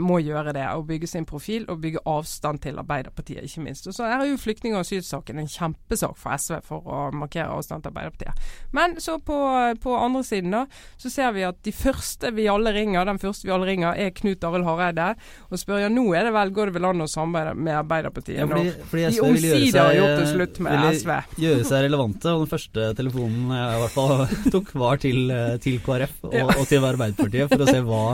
må 0.00 0.18
gjøre 0.22 0.54
det. 0.56 0.64
Og 0.78 0.86
bygge 0.88 1.10
sin 1.10 1.28
profil 1.28 1.66
og 1.68 1.82
bygge 1.84 2.02
avstand 2.08 2.62
til 2.64 2.80
Arbeiderpartiet, 2.80 3.44
ikke 3.44 3.64
minst. 3.68 3.88
Og 3.90 3.96
så 3.96 4.08
er 4.08 4.20
det 4.20 4.30
jo 4.30 4.40
flyktninger 4.40 4.80
og 4.80 4.88
asylsaken 5.10 5.38
en 5.38 5.48
kjempesak 5.48 6.16
for 6.18 6.36
SV 6.36 6.60
for 6.66 6.86
å 6.86 7.00
markere 7.14 7.50
avstand 7.50 7.84
til 7.84 7.92
Arbeiderpartiet. 7.92 8.50
Men 8.72 8.98
så 9.00 9.18
på, 9.18 9.36
på, 9.82 9.94
andre 9.96 10.22
siden 10.24 10.54
da, 10.54 10.64
så 11.00 11.10
ser 11.10 11.32
vi 11.34 11.44
at 11.46 11.58
de 11.66 11.72
første 11.74 12.30
vi 12.36 12.48
alle 12.50 12.72
ringer, 12.74 13.04
den 13.08 13.20
første 13.20 13.48
vi 13.48 13.54
alle 13.54 13.68
ringer, 13.68 13.94
er 13.94 14.14
Knut 14.14 14.44
Arild 14.44 14.68
Hareide. 14.68 15.14
Og 15.50 15.60
spør 15.60 15.84
ja, 15.84 15.90
nå 15.92 16.06
er 16.14 16.28
det 16.28 16.34
vel, 16.36 16.52
går 16.54 16.70
det 16.70 16.78
vel 16.78 16.90
an 16.90 17.04
å 17.04 17.08
samarbeide 17.10 17.56
med 17.58 17.78
Arbeiderpartiet 17.80 18.40
ja, 18.40 18.48
fordi, 18.50 18.74
fordi 18.90 19.06
de 19.16 19.24
omsider 19.26 19.80
har 19.80 19.96
gjort 19.98 20.20
det 20.20 20.28
slutt 20.34 20.60
med 20.66 20.86
SV. 21.00 21.14
Gjøre 21.46 21.66
seg 21.70 21.86
relevante, 21.88 22.34
og 22.34 22.44
den 22.44 22.52
første 22.54 22.90
telefonen 22.98 23.56
jeg 23.56 23.80
i 23.80 23.82
hvert 23.84 23.96
fall 23.96 24.14
tok, 24.54 24.76
var 24.80 25.02
til, 25.02 25.34
til 25.64 25.80
KrF 25.84 26.20
og, 26.28 26.36
ja. 26.36 26.46
og 26.54 26.70
til 26.70 26.90
Arbeiderpartiet 26.92 27.50
for 27.50 27.66
å 27.66 27.70
se 27.70 27.82
hva 27.90 28.04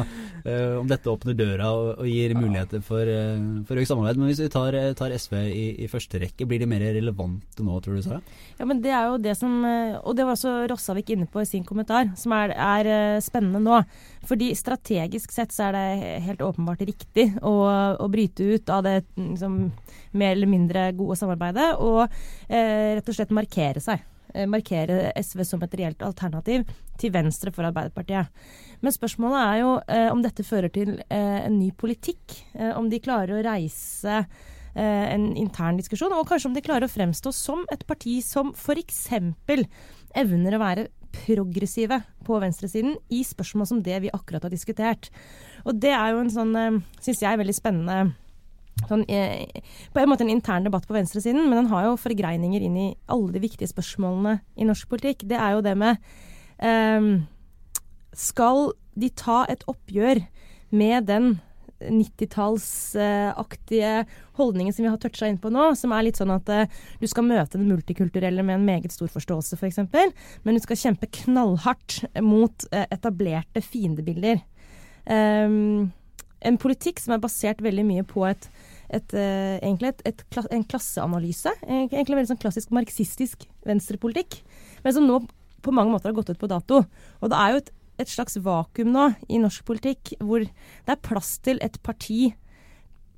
Uh, 0.46 0.78
om 0.78 0.86
dette 0.86 1.10
åpner 1.10 1.34
døra 1.34 1.72
og, 1.74 1.88
og 2.04 2.06
gir 2.06 2.30
muligheter 2.38 2.78
for, 2.84 3.02
uh, 3.02 3.64
for 3.66 3.80
økt 3.82 3.90
samarbeid. 3.90 4.20
Men 4.20 4.28
hvis 4.30 4.44
vi 4.44 4.50
tar, 4.52 4.76
tar 4.94 5.14
SV 5.18 5.34
i, 5.42 5.64
i, 5.82 5.88
første 5.90 6.20
rekke, 6.22 6.46
blir 6.46 6.62
de 6.62 6.68
mer 6.70 6.75
relevante 6.80 7.64
nå, 7.64 7.76
tror 7.82 7.98
du 7.98 8.04
Sara? 8.04 8.20
Ja, 8.58 8.66
men 8.68 8.80
det 8.84 8.92
er 8.94 9.10
jo 9.10 9.18
det 9.22 9.34
som 9.38 9.58
eh, 9.64 9.96
Og 10.02 10.16
det 10.16 10.26
var 10.26 10.36
også 10.36 10.54
Rossavik 10.70 11.12
inne 11.14 11.28
på 11.30 11.42
i 11.42 11.48
sin 11.48 11.64
kommentar, 11.66 12.10
som 12.18 12.34
er, 12.36 12.54
er 12.54 13.20
spennende 13.24 13.62
nå. 13.62 13.82
Fordi 14.26 14.50
strategisk 14.58 15.32
sett 15.34 15.54
så 15.54 15.68
er 15.68 15.76
det 15.76 16.24
helt 16.26 16.44
åpenbart 16.44 16.82
riktig 16.86 17.28
å, 17.40 17.54
å 18.00 18.10
bryte 18.12 18.46
ut 18.56 18.72
av 18.72 18.84
det 18.86 18.98
liksom, 19.14 19.60
mer 20.16 20.34
eller 20.34 20.50
mindre 20.50 20.90
gode 20.98 21.18
samarbeidet 21.20 21.72
og 21.84 22.04
eh, 22.06 22.98
rett 22.98 23.08
og 23.08 23.18
slett 23.18 23.34
markere 23.34 23.82
seg. 23.82 24.04
Markere 24.50 25.14
SV 25.16 25.46
som 25.48 25.62
et 25.64 25.74
reelt 25.78 26.02
alternativ 26.04 26.66
til 27.00 27.12
venstre 27.14 27.52
for 27.54 27.64
Arbeiderpartiet. 27.68 28.28
Men 28.84 28.94
spørsmålet 28.94 29.40
er 29.42 29.60
jo 29.62 29.70
eh, 29.92 30.08
om 30.12 30.22
dette 30.24 30.44
fører 30.46 30.72
til 30.72 30.98
eh, 31.08 31.40
en 31.46 31.56
ny 31.58 31.70
politikk. 31.76 32.36
Eh, 32.56 32.72
om 32.76 32.90
de 32.92 33.02
klarer 33.02 33.36
å 33.36 33.44
reise 33.46 34.20
eh, 34.22 34.52
en 34.76 35.30
intern 35.40 35.78
diskusjon, 35.80 36.12
og 36.12 36.26
kanskje 36.28 36.50
om 36.50 36.56
de 36.56 36.62
klarer 36.64 36.84
å 36.84 36.92
fremstå 36.92 37.30
som 37.32 37.62
et 37.72 37.86
parti 37.88 38.18
som 38.24 38.50
f.eks. 38.52 39.06
evner 40.16 40.56
å 40.56 40.60
være 40.60 40.86
progressive 41.16 42.02
på 42.26 42.38
venstresiden 42.42 42.96
i 43.14 43.22
spørsmål 43.24 43.70
som 43.70 43.82
det 43.84 44.02
vi 44.04 44.12
akkurat 44.12 44.44
har 44.44 44.52
diskutert. 44.52 45.08
Og 45.64 45.78
det 45.80 45.94
er 45.96 46.12
jo 46.12 46.22
en 46.22 46.32
sånn, 46.32 46.54
eh, 46.60 46.78
syns 47.00 47.24
jeg, 47.24 47.42
veldig 47.42 47.56
spennende 47.56 48.14
Sånn, 48.84 49.06
eh, 49.08 49.48
på 49.94 50.02
en 50.02 50.10
måte 50.10 50.20
en 50.20 50.30
intern 50.30 50.66
debatt 50.66 50.86
på 50.86 50.92
venstresiden, 50.92 51.48
men 51.48 51.64
den 51.64 51.70
har 51.72 51.86
jo 51.86 51.96
forgreininger 51.96 52.60
inn 52.60 52.76
i 52.76 52.96
alle 53.08 53.32
de 53.32 53.40
viktige 53.40 53.70
spørsmålene 53.70 54.42
i 54.54 54.66
norsk 54.68 54.90
politikk. 54.90 55.24
Det 55.24 55.38
er 55.40 55.56
jo 55.56 55.62
det 55.64 55.72
med 55.80 55.96
eh, 56.60 57.24
skal 58.12 58.74
de 58.94 59.08
ta 59.16 59.46
et 59.48 59.64
oppgjør 59.66 60.20
med 60.76 61.06
den 61.08 61.40
90-tallsaktige 61.80 64.04
holdningen 64.38 64.74
som 64.74 64.84
vi 64.84 64.90
har 64.90 64.98
toucha 65.00 65.26
inn 65.28 65.38
på 65.40 65.50
nå, 65.52 65.74
som 65.78 65.92
er 65.92 66.02
litt 66.06 66.18
sånn 66.20 66.34
at 66.34 66.48
uh, 66.52 66.68
du 67.00 67.06
skal 67.10 67.28
møte 67.28 67.58
det 67.58 67.68
multikulturelle 67.68 68.42
med 68.46 68.54
en 68.58 68.68
meget 68.68 68.92
stor 68.94 69.10
forståelse, 69.12 69.54
f.eks., 69.58 69.80
for 69.92 70.06
men 70.46 70.54
du 70.56 70.60
skal 70.64 70.80
kjempe 70.80 71.14
knallhardt 71.22 71.90
mot 72.24 72.56
uh, 72.72 72.86
etablerte 72.88 73.60
fiendebilder. 73.64 74.36
Um, 75.06 75.92
en 76.46 76.58
politikk 76.60 76.98
som 77.02 77.12
er 77.16 77.22
basert 77.22 77.64
veldig 77.64 77.84
mye 77.88 78.04
på 78.06 78.20
et, 78.28 78.42
et, 78.92 79.10
egentlig 79.16 79.88
et, 79.94 80.00
et, 80.12 80.20
en 80.52 80.68
klasseanalyse. 80.68 81.52
Egentlig 81.64 82.16
veldig 82.18 82.32
sånn 82.34 82.42
klassisk 82.42 82.68
marxistisk 82.76 83.36
venstrepolitikk, 83.66 84.30
men 84.84 84.94
som 84.94 85.06
nå 85.08 85.16
på 85.64 85.70
mange 85.74 85.90
måter 85.90 86.08
har 86.10 86.18
gått 86.18 86.30
ut 86.30 86.40
på 86.40 86.50
dato. 86.50 86.76
Og 87.20 87.26
det 87.32 87.38
er 87.40 87.48
jo 87.50 87.56
et 87.62 87.70
et 87.98 88.10
slags 88.10 88.36
vakuum 88.42 88.92
nå 88.92 89.06
i 89.28 89.40
norsk 89.42 89.64
politikk 89.68 90.16
hvor 90.20 90.44
det 90.44 90.92
er 90.92 91.04
plass 91.04 91.36
til 91.44 91.60
et 91.64 91.78
parti 91.82 92.34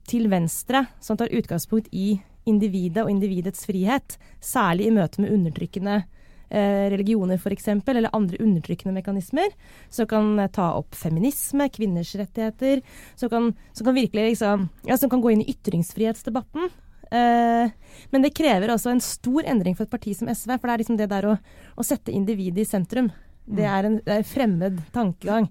til 0.08 0.28
venstre 0.32 0.86
som 1.04 1.18
tar 1.18 1.32
utgangspunkt 1.34 1.90
i 1.92 2.16
individet 2.48 3.04
og 3.04 3.12
individets 3.12 3.66
frihet, 3.68 4.16
særlig 4.40 4.88
i 4.88 4.94
møte 4.94 5.20
med 5.20 5.34
undertrykkende 5.34 5.98
eh, 6.00 6.88
religioner 6.94 7.36
f.eks., 7.36 7.68
eller 7.68 8.14
andre 8.16 8.40
undertrykkende 8.40 8.96
mekanismer, 8.96 9.52
som 9.92 10.08
kan 10.08 10.32
eh, 10.38 10.50
ta 10.54 10.70
opp 10.78 10.96
feminisme, 10.96 11.68
kvinners 11.74 12.14
rettigheter, 12.18 12.82
som 13.20 13.32
kan, 13.32 13.52
som 13.76 13.88
kan 13.88 13.98
virkelig 13.98 14.30
liksom, 14.32 14.68
ja, 14.88 14.96
som 14.96 15.12
kan 15.12 15.24
gå 15.24 15.34
inn 15.34 15.44
i 15.44 15.50
ytringsfrihetsdebatten. 15.52 16.70
Eh, 17.08 17.70
men 18.12 18.24
det 18.24 18.34
krever 18.36 18.72
også 18.72 18.92
en 18.92 19.04
stor 19.04 19.44
endring 19.48 19.76
for 19.76 19.86
et 19.86 19.92
parti 19.92 20.16
som 20.16 20.28
SV, 20.32 20.56
for 20.56 20.68
det 20.68 20.74
er 20.74 20.84
liksom 20.84 21.00
det 21.00 21.12
der 21.12 21.28
å, 21.28 21.38
å 21.76 21.86
sette 21.86 22.14
individet 22.14 22.64
i 22.64 22.68
sentrum. 22.68 23.12
Det 23.48 23.64
er 23.64 23.88
en, 23.88 24.00
det 24.04 24.18
er 24.20 24.26
fremmed 24.28 24.82
tankegang. 24.92 25.48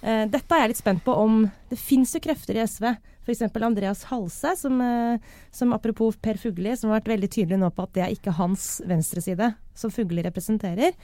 Eh, 0.00 0.24
dette 0.32 0.56
er 0.56 0.64
jeg 0.64 0.72
litt 0.72 0.80
spent 0.80 1.02
på 1.04 1.12
om 1.12 1.42
Det 1.68 1.76
fins 1.76 2.14
jo 2.16 2.22
krefter 2.24 2.56
i 2.56 2.62
SV, 2.64 2.86
f.eks. 3.26 3.42
Andreas 3.60 4.06
Halse, 4.08 4.54
som, 4.56 4.80
eh, 4.80 5.34
som, 5.52 5.74
apropos 5.76 6.16
Per 6.16 6.40
Fugli, 6.40 6.72
som 6.76 6.90
har 6.90 7.00
vært 7.00 7.12
veldig 7.12 7.30
tydelig 7.30 7.58
nå 7.60 7.68
på 7.74 7.84
at 7.84 7.92
det 7.98 8.04
er 8.06 8.14
ikke 8.14 8.34
hans 8.38 8.80
venstreside 8.88 9.52
som 9.76 9.92
Fugli 9.92 10.24
representerer. 10.24 10.96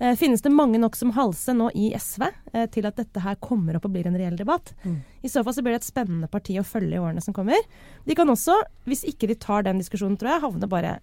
Eh, 0.00 0.16
finnes 0.16 0.40
det 0.40 0.54
mange 0.54 0.80
nok 0.80 0.96
som 0.96 1.12
Halse 1.12 1.52
nå 1.52 1.68
i 1.76 1.90
SV 1.92 2.24
til 2.72 2.88
at 2.88 2.96
dette 2.96 3.20
her 3.20 3.36
kommer 3.36 3.76
opp 3.76 3.84
og 3.84 3.94
blir 3.98 4.08
en 4.08 4.16
reell 4.16 4.40
debatt? 4.40 4.72
Mm. 4.82 5.02
I 5.22 5.28
så 5.28 5.44
fall 5.44 5.58
så 5.58 5.66
blir 5.66 5.76
det 5.76 5.82
et 5.82 5.90
spennende 5.90 6.32
parti 6.32 6.56
å 6.56 6.66
følge 6.66 6.96
i 6.96 7.04
årene 7.04 7.20
som 7.24 7.36
kommer. 7.36 7.60
De 8.08 8.16
kan 8.16 8.32
også, 8.32 8.56
hvis 8.88 9.04
ikke 9.12 9.28
de 9.28 9.36
tar 9.36 9.68
den 9.68 9.84
diskusjonen, 9.84 10.16
tror 10.16 10.34
jeg, 10.34 10.46
havne 10.48 10.72
bare 10.72 10.98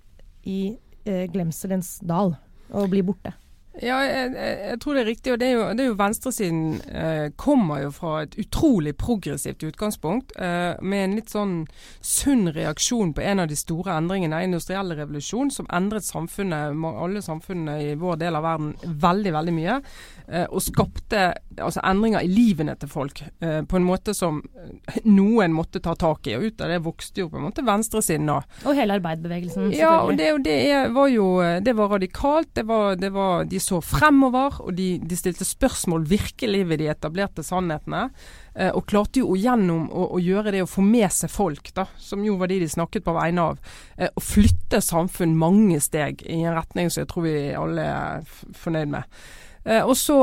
i 0.50 0.76
glemselens 1.06 2.00
dal 2.02 2.34
og 2.74 2.90
bli 2.90 3.04
borte. 3.06 3.36
Ja, 3.84 4.00
jeg, 4.06 4.32
jeg, 4.36 4.80
tror 4.82 4.96
det 4.96 5.02
er 5.02 5.10
riktig. 5.10 5.34
og 5.34 5.40
det 5.42 5.48
er 5.48 5.54
jo, 5.56 5.64
det 5.76 5.84
er 5.84 5.90
jo 5.90 5.98
Venstresiden 6.00 6.66
eh, 6.88 7.28
kommer 7.36 7.82
jo 7.84 7.92
fra 7.96 8.14
et 8.24 8.38
utrolig 8.40 8.96
progressivt 8.98 9.64
utgangspunkt. 9.68 10.36
Eh, 10.40 10.76
med 10.82 11.04
en 11.04 11.16
litt 11.20 11.34
sånn 11.34 11.56
sunn 12.00 12.50
reaksjon 12.56 13.14
på 13.16 13.24
en 13.26 13.44
av 13.44 13.52
de 13.52 13.58
store 13.60 13.98
endringene, 13.98 14.44
industrielle 14.48 14.98
revolusjon, 15.00 15.52
som 15.52 15.68
endret 15.74 16.08
samfunnet, 16.08 16.76
alle 16.96 17.24
samfunnene 17.26 17.80
i 17.84 17.96
vår 18.00 18.22
del 18.24 18.40
av 18.40 18.48
verden 18.48 18.74
veldig, 18.84 19.36
veldig 19.36 19.56
mye. 19.56 19.80
Eh, 20.28 20.46
og 20.50 20.64
skapte 20.64 21.26
altså, 21.60 21.84
endringer 21.86 22.24
i 22.26 22.30
livene 22.32 22.74
til 22.82 22.90
folk 22.90 23.20
eh, 23.22 23.60
på 23.62 23.78
en 23.78 23.86
måte 23.86 24.16
som 24.18 24.40
eh, 24.42 25.02
noen 25.06 25.54
måtte 25.54 25.82
ta 25.84 25.94
tak 26.00 26.30
i. 26.32 26.38
Og 26.38 26.48
ut 26.50 26.64
av 26.66 26.72
det 26.74 26.80
vokste 26.86 27.26
jo 27.26 27.30
på 27.30 27.40
en 27.40 27.46
måte 27.50 27.66
venstresiden 27.66 28.32
da. 28.32 28.40
Og 28.66 28.78
hele 28.78 28.98
arbeiderbevegelsen. 28.98 29.70
Ja, 29.76 30.00
og 30.06 30.18
det, 30.18 30.32
det 30.48 30.58
var 30.96 31.12
jo 31.12 31.28
det 31.62 31.76
var 31.78 31.94
radikalt. 31.98 32.54
Det 32.56 32.66
var, 32.68 32.96
det 33.00 33.12
var 33.14 33.46
de 33.50 33.62
så 33.66 33.82
fremover, 33.84 34.60
og 34.62 34.76
de, 34.78 34.96
de, 35.02 35.18
stilte 35.18 35.48
spørsmål 35.48 36.06
virkelig 36.10 36.62
ved 36.70 36.84
de 36.84 36.90
etablerte 36.94 37.44
sannhetene. 37.46 38.08
Eh, 38.54 38.70
og 38.70 38.86
klarte 38.90 39.24
jo 39.24 39.38
gjennom 39.40 39.88
å, 39.90 40.08
å, 40.16 40.22
gjøre 40.22 40.54
det 40.56 40.62
å 40.66 40.70
få 40.70 40.86
med 40.86 41.10
seg 41.14 41.34
folk, 41.34 41.74
da, 41.76 41.88
som 42.02 42.24
jo 42.26 42.38
var 42.40 42.52
de 42.52 42.62
de 42.64 42.70
snakket 42.72 43.06
på 43.08 43.16
vegne 43.18 43.50
av, 43.52 43.74
eh, 43.98 44.14
å 44.14 44.24
flytte 44.24 44.84
samfunn 44.86 45.36
mange 45.40 45.82
steg 45.84 46.24
i 46.30 46.44
en 46.44 46.56
retning 46.56 46.94
som 46.94 47.04
jeg 47.04 47.12
tror 47.12 47.28
vi 47.28 47.36
alle 47.58 47.90
er 47.90 48.30
fornøyd 48.62 48.94
med. 48.96 49.18
Eh, 49.66 49.82
og 49.82 49.98
så 49.98 50.20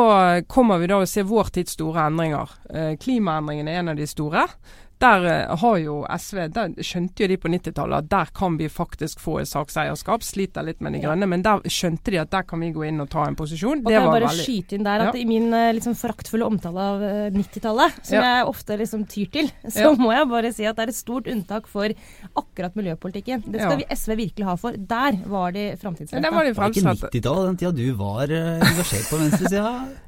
kommer 0.47 0.79
vi 0.79 0.89
da 0.91 1.01
og 1.03 1.11
ser 1.11 1.27
vår 1.27 1.51
tids 1.57 1.75
store 1.75 2.07
endringer. 2.07 2.55
Eh, 2.71 2.95
klimaendringene 3.03 3.75
er 3.75 3.83
en 3.83 3.93
av 3.93 3.99
de 3.99 4.07
store. 4.07 4.47
Der 5.03 5.25
eh, 5.27 5.55
har 5.59 5.79
jo 5.83 5.97
SV 6.07 6.39
der 6.55 6.75
skjønte 6.85 7.25
jo 7.25 7.29
de 7.33 7.39
på 7.41 7.51
90-tallet 7.51 8.05
at 8.05 8.11
der 8.13 8.31
kan 8.37 8.59
vi 8.61 8.69
faktisk 8.71 9.23
få 9.23 9.41
et 9.43 9.51
sakseierskap. 9.51 10.23
Sliter 10.27 10.67
litt 10.67 10.83
med 10.85 10.95
de 10.97 11.03
grønne, 11.03 11.27
men 11.31 11.43
der 11.45 11.65
skjønte 11.67 12.15
de 12.15 12.21
at 12.23 12.31
der 12.33 12.47
kan 12.47 12.63
vi 12.63 12.71
gå 12.75 12.87
inn 12.87 13.03
og 13.03 13.11
ta 13.13 13.27
en 13.27 13.39
posisjon. 13.39 13.83
Og 13.83 13.91
det 13.91 13.97
kan 13.97 14.07
jeg 14.07 14.15
bare 14.15 14.29
veldig... 14.31 14.47
skyte 14.47 14.79
inn 14.79 14.87
der 14.87 15.07
at 15.09 15.19
ja. 15.19 15.23
I 15.23 15.27
min 15.29 15.49
liksom, 15.79 15.97
foraktfulle 15.99 16.47
omtale 16.47 16.87
av 16.93 17.05
90-tallet, 17.35 17.99
som 18.03 18.19
ja. 18.19 18.23
jeg 18.29 18.47
ofte 18.53 18.79
liksom 18.81 19.07
tyr 19.11 19.33
til, 19.35 19.51
så 19.67 19.89
ja. 19.89 19.97
må 19.99 20.13
jeg 20.15 20.31
bare 20.31 20.55
si 20.55 20.69
at 20.69 20.79
det 20.79 20.87
er 20.87 20.95
et 20.95 20.99
stort 20.99 21.31
unntak 21.31 21.69
for 21.71 21.97
akkurat 22.39 22.79
miljøpolitikken. 22.79 23.45
Det 23.47 23.63
skal 23.63 23.83
vi 23.83 23.89
SV 23.91 24.17
virkelig 24.23 24.49
ha 24.49 24.57
for. 24.61 24.79
Der 24.79 25.19
var 25.27 25.57
de 25.57 25.67
framtidsretta. 25.81 26.23
Det 26.23 26.35
var 26.37 26.49
de 26.49 26.55
ikke 26.55 26.87
90-tallet, 27.11 27.51
den 27.51 27.61
tida 27.61 27.75
du 27.77 27.85
var 27.99 28.33
engasjert 28.33 29.11
på 29.11 29.21
venstresida? 29.23 29.77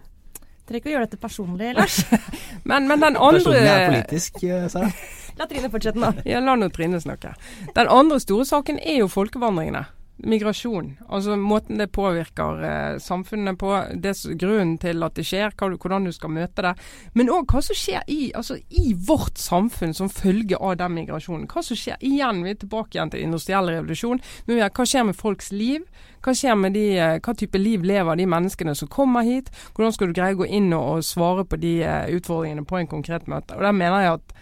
Trenger 0.64 0.80
ikke 0.80 0.88
å 0.88 0.94
gjøre 0.94 1.06
dette 1.08 1.20
personlig, 1.20 1.72
Lars. 1.76 1.98
men, 2.70 2.86
men, 2.88 3.02
den 3.02 3.18
andre 3.18 3.40
Personlig 3.40 3.68
er 3.68 3.90
politisk, 3.90 4.38
eh, 4.48 4.64
Sara. 4.72 4.88
La 5.36 5.48
Trine 5.50 5.68
fortsette 5.68 6.00
nå. 6.00 6.12
Ja, 6.24 6.40
la 6.40 6.54
nå 6.56 6.70
Trine 6.72 7.00
snakke. 7.02 7.34
Den 7.76 7.90
andre 7.92 8.20
store 8.22 8.46
saken 8.48 8.78
er 8.80 9.02
jo 9.02 9.10
folkevandringene. 9.12 9.84
Migrasjon. 10.28 10.94
Altså 11.08 11.36
måten 11.36 11.78
det 11.80 11.90
påvirker 11.92 12.62
eh, 12.64 12.98
samfunnet 13.02 13.58
på. 13.58 13.72
Det, 13.94 14.14
grunnen 14.40 14.76
til 14.82 15.02
at 15.06 15.16
det 15.18 15.26
skjer, 15.28 15.54
hva, 15.58 15.70
hvordan 15.74 16.08
du 16.08 16.12
skal 16.14 16.32
møte 16.34 16.64
det. 16.64 16.74
Men 17.14 17.32
òg 17.32 17.50
hva 17.52 17.62
som 17.64 17.78
skjer 17.78 18.06
i, 18.10 18.32
altså, 18.36 18.58
i, 18.70 18.94
vårt 18.94 19.38
samfunn 19.40 19.94
som 19.96 20.12
følge 20.12 20.58
av 20.58 20.78
den 20.80 20.96
migrasjonen. 20.96 21.48
Hva 21.50 21.64
som 21.64 21.78
skjer 21.78 22.00
igjen, 22.04 22.44
vi 22.44 22.54
er 22.54 22.60
tilbake 22.62 22.96
igjen 22.98 23.14
til 23.14 23.24
industriell 23.26 23.70
revolusjon. 23.72 24.22
Men 24.46 24.64
hva 24.64 24.88
skjer 24.88 25.08
med 25.10 25.18
folks 25.18 25.52
liv? 25.54 25.84
Hva 26.24 26.32
skjer 26.32 26.56
med 26.56 26.72
de, 26.72 26.86
eh, 26.96 27.18
hva 27.20 27.36
type 27.36 27.60
liv 27.60 27.84
lever 27.84 28.16
de 28.16 28.26
menneskene 28.26 28.74
som 28.74 28.88
kommer 28.88 29.26
hit? 29.26 29.50
Hvordan 29.76 29.92
skal 29.92 30.08
du 30.08 30.16
greie 30.16 30.36
å 30.36 30.40
gå 30.40 30.48
inn 30.48 30.72
og, 30.72 30.84
og 30.96 31.04
svare 31.04 31.44
på 31.44 31.60
de 31.60 31.76
uh, 31.84 32.08
utfordringene 32.16 32.64
på 32.64 32.80
en 32.80 32.88
konkret 32.88 33.28
møte? 33.28 33.56
Og 33.58 33.62
Der 33.66 33.76
mener 33.76 34.00
jeg 34.00 34.18
at 34.20 34.34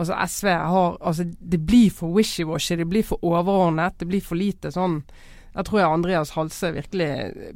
Altså 0.00 0.16
SV 0.16 0.48
har 0.48 0.96
Altså, 1.00 1.24
det 1.24 1.60
blir 1.66 1.90
for 1.92 2.16
wishy-washy, 2.16 2.76
det 2.76 2.88
blir 2.88 3.04
for 3.04 3.24
overordnet. 3.24 3.98
Det 4.00 4.08
blir 4.08 4.24
for 4.24 4.40
lite 4.40 4.72
sånn 4.72 5.02
Jeg 5.50 5.66
tror 5.66 5.80
jeg 5.80 5.90
Andreas 5.90 6.30
Halse 6.36 6.70
virkelig 6.76 7.08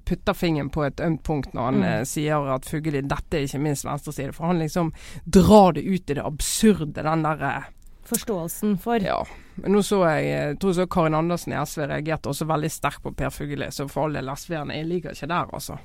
putter 0.04 0.34
fingeren 0.34 0.70
på 0.74 0.82
et 0.82 1.00
ømt 1.00 1.22
punkt 1.22 1.52
når 1.54 1.68
han 1.68 1.78
mm. 1.78 1.84
eh, 1.92 2.02
sier 2.10 2.48
at 2.50 2.66
Fugelli 2.66 3.04
Dette 3.06 3.38
er 3.38 3.46
ikke 3.46 3.62
minst 3.62 3.86
venstreside. 3.86 4.34
For 4.34 4.50
han 4.50 4.58
liksom 4.58 4.90
drar 5.24 5.76
det 5.76 5.86
ut 5.86 6.10
i 6.10 6.18
det 6.18 6.24
absurde, 6.24 7.06
den 7.06 7.24
derre 7.24 7.52
eh, 7.60 7.70
Forståelsen 8.04 8.74
for. 8.82 9.00
Ja. 9.00 9.22
Men 9.54 9.72
nå 9.72 9.80
så 9.86 10.02
jeg, 10.04 10.26
jeg 10.28 10.56
tror 10.60 10.74
så 10.76 10.84
Karin 10.90 11.14
Andersen 11.16 11.54
i 11.54 11.60
SV 11.62 11.86
reagerte 11.88 12.28
også 12.28 12.44
veldig 12.50 12.70
sterkt 12.72 13.00
på 13.06 13.14
Per 13.16 13.30
Fugelli, 13.32 13.70
så 13.72 13.86
for 13.88 14.10
alle 14.10 14.34
SV-erne, 14.36 14.76
jeg 14.76 14.90
liker 14.90 15.16
ikke 15.16 15.30
der, 15.30 15.54
altså. 15.56 15.78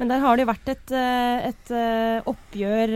Men 0.00 0.08
der 0.08 0.22
har 0.24 0.36
det 0.36 0.46
jo 0.46 0.48
vært 0.48 0.70
et, 0.72 0.92
eh, 0.96 1.48
et, 1.50 1.70
eh, 1.76 2.28
oppgjør, 2.30 2.92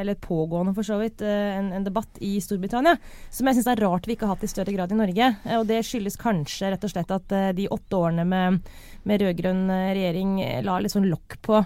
eller 0.00 0.14
et 0.14 0.22
pågående 0.24 0.72
for 0.74 0.88
så 0.88 0.96
vidt, 1.02 1.20
en, 1.20 1.68
en 1.76 1.84
debatt 1.84 2.16
i 2.24 2.38
Storbritannia 2.40 2.96
som 3.28 3.50
jeg 3.50 3.58
syns 3.58 3.68
er 3.74 3.82
rart 3.84 4.08
vi 4.08 4.16
ikke 4.16 4.24
har 4.24 4.38
hatt 4.38 4.46
i 4.46 4.50
større 4.50 4.72
grad 4.72 4.94
i 4.94 4.96
Norge. 4.96 5.28
Og 5.58 5.66
det 5.68 5.82
skyldes 5.84 6.16
kanskje 6.16 6.72
rett 6.72 6.86
og 6.88 6.94
slett 6.94 7.12
at 7.12 7.36
de 7.58 7.68
åtte 7.68 8.00
årene 8.00 8.24
med, 8.24 8.72
med 9.04 9.20
rød-grønn 9.20 9.68
regjering 9.68 10.38
la 10.64 10.80
litt 10.80 10.96
sånn 10.96 11.10
lokk 11.12 11.36
på 11.44 11.60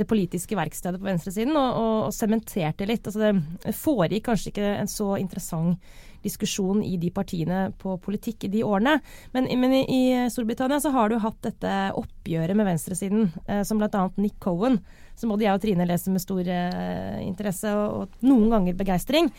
det 0.00 0.08
politiske 0.08 0.56
verkstedet 0.58 1.00
på 1.00 1.08
venstresiden 1.08 1.56
og 1.60 2.10
sementerte 2.16 2.88
litt. 2.88 3.06
Altså 3.06 3.20
det 3.20 3.74
foregikk 3.76 4.30
kanskje 4.30 4.54
ikke 4.54 4.70
en 4.78 4.90
så 4.90 5.12
interessant 5.20 5.92
diskusjon 6.22 6.82
i 6.84 6.96
de 7.00 7.10
partiene 7.14 7.70
på 7.80 7.94
politikk 8.02 8.44
i 8.44 8.52
de 8.52 8.64
årene. 8.66 8.98
Men, 9.32 9.48
men 9.60 9.74
i, 9.78 9.82
i, 9.84 10.02
Storbritannia 10.32 10.80
så 10.82 10.92
har 10.94 11.08
du 11.08 11.18
hatt 11.22 11.38
dette 11.46 11.74
oppgjøret 11.96 12.56
med 12.58 12.68
venstresiden, 12.68 13.30
eh, 13.46 13.62
som 13.66 13.80
bl.a. 13.80 14.02
Nick 14.20 14.36
Cohen, 14.44 14.80
som 15.16 15.32
både 15.32 15.46
jeg 15.46 15.56
og 15.56 15.64
Trine 15.64 15.88
leser 15.88 16.14
med 16.14 16.24
stor 16.24 16.44
eh, 16.44 17.20
interesse 17.24 17.72
og, 17.76 17.96
og, 18.02 18.18
noen 18.26 18.50
ganger 18.52 18.78
begeistring. 18.78 19.30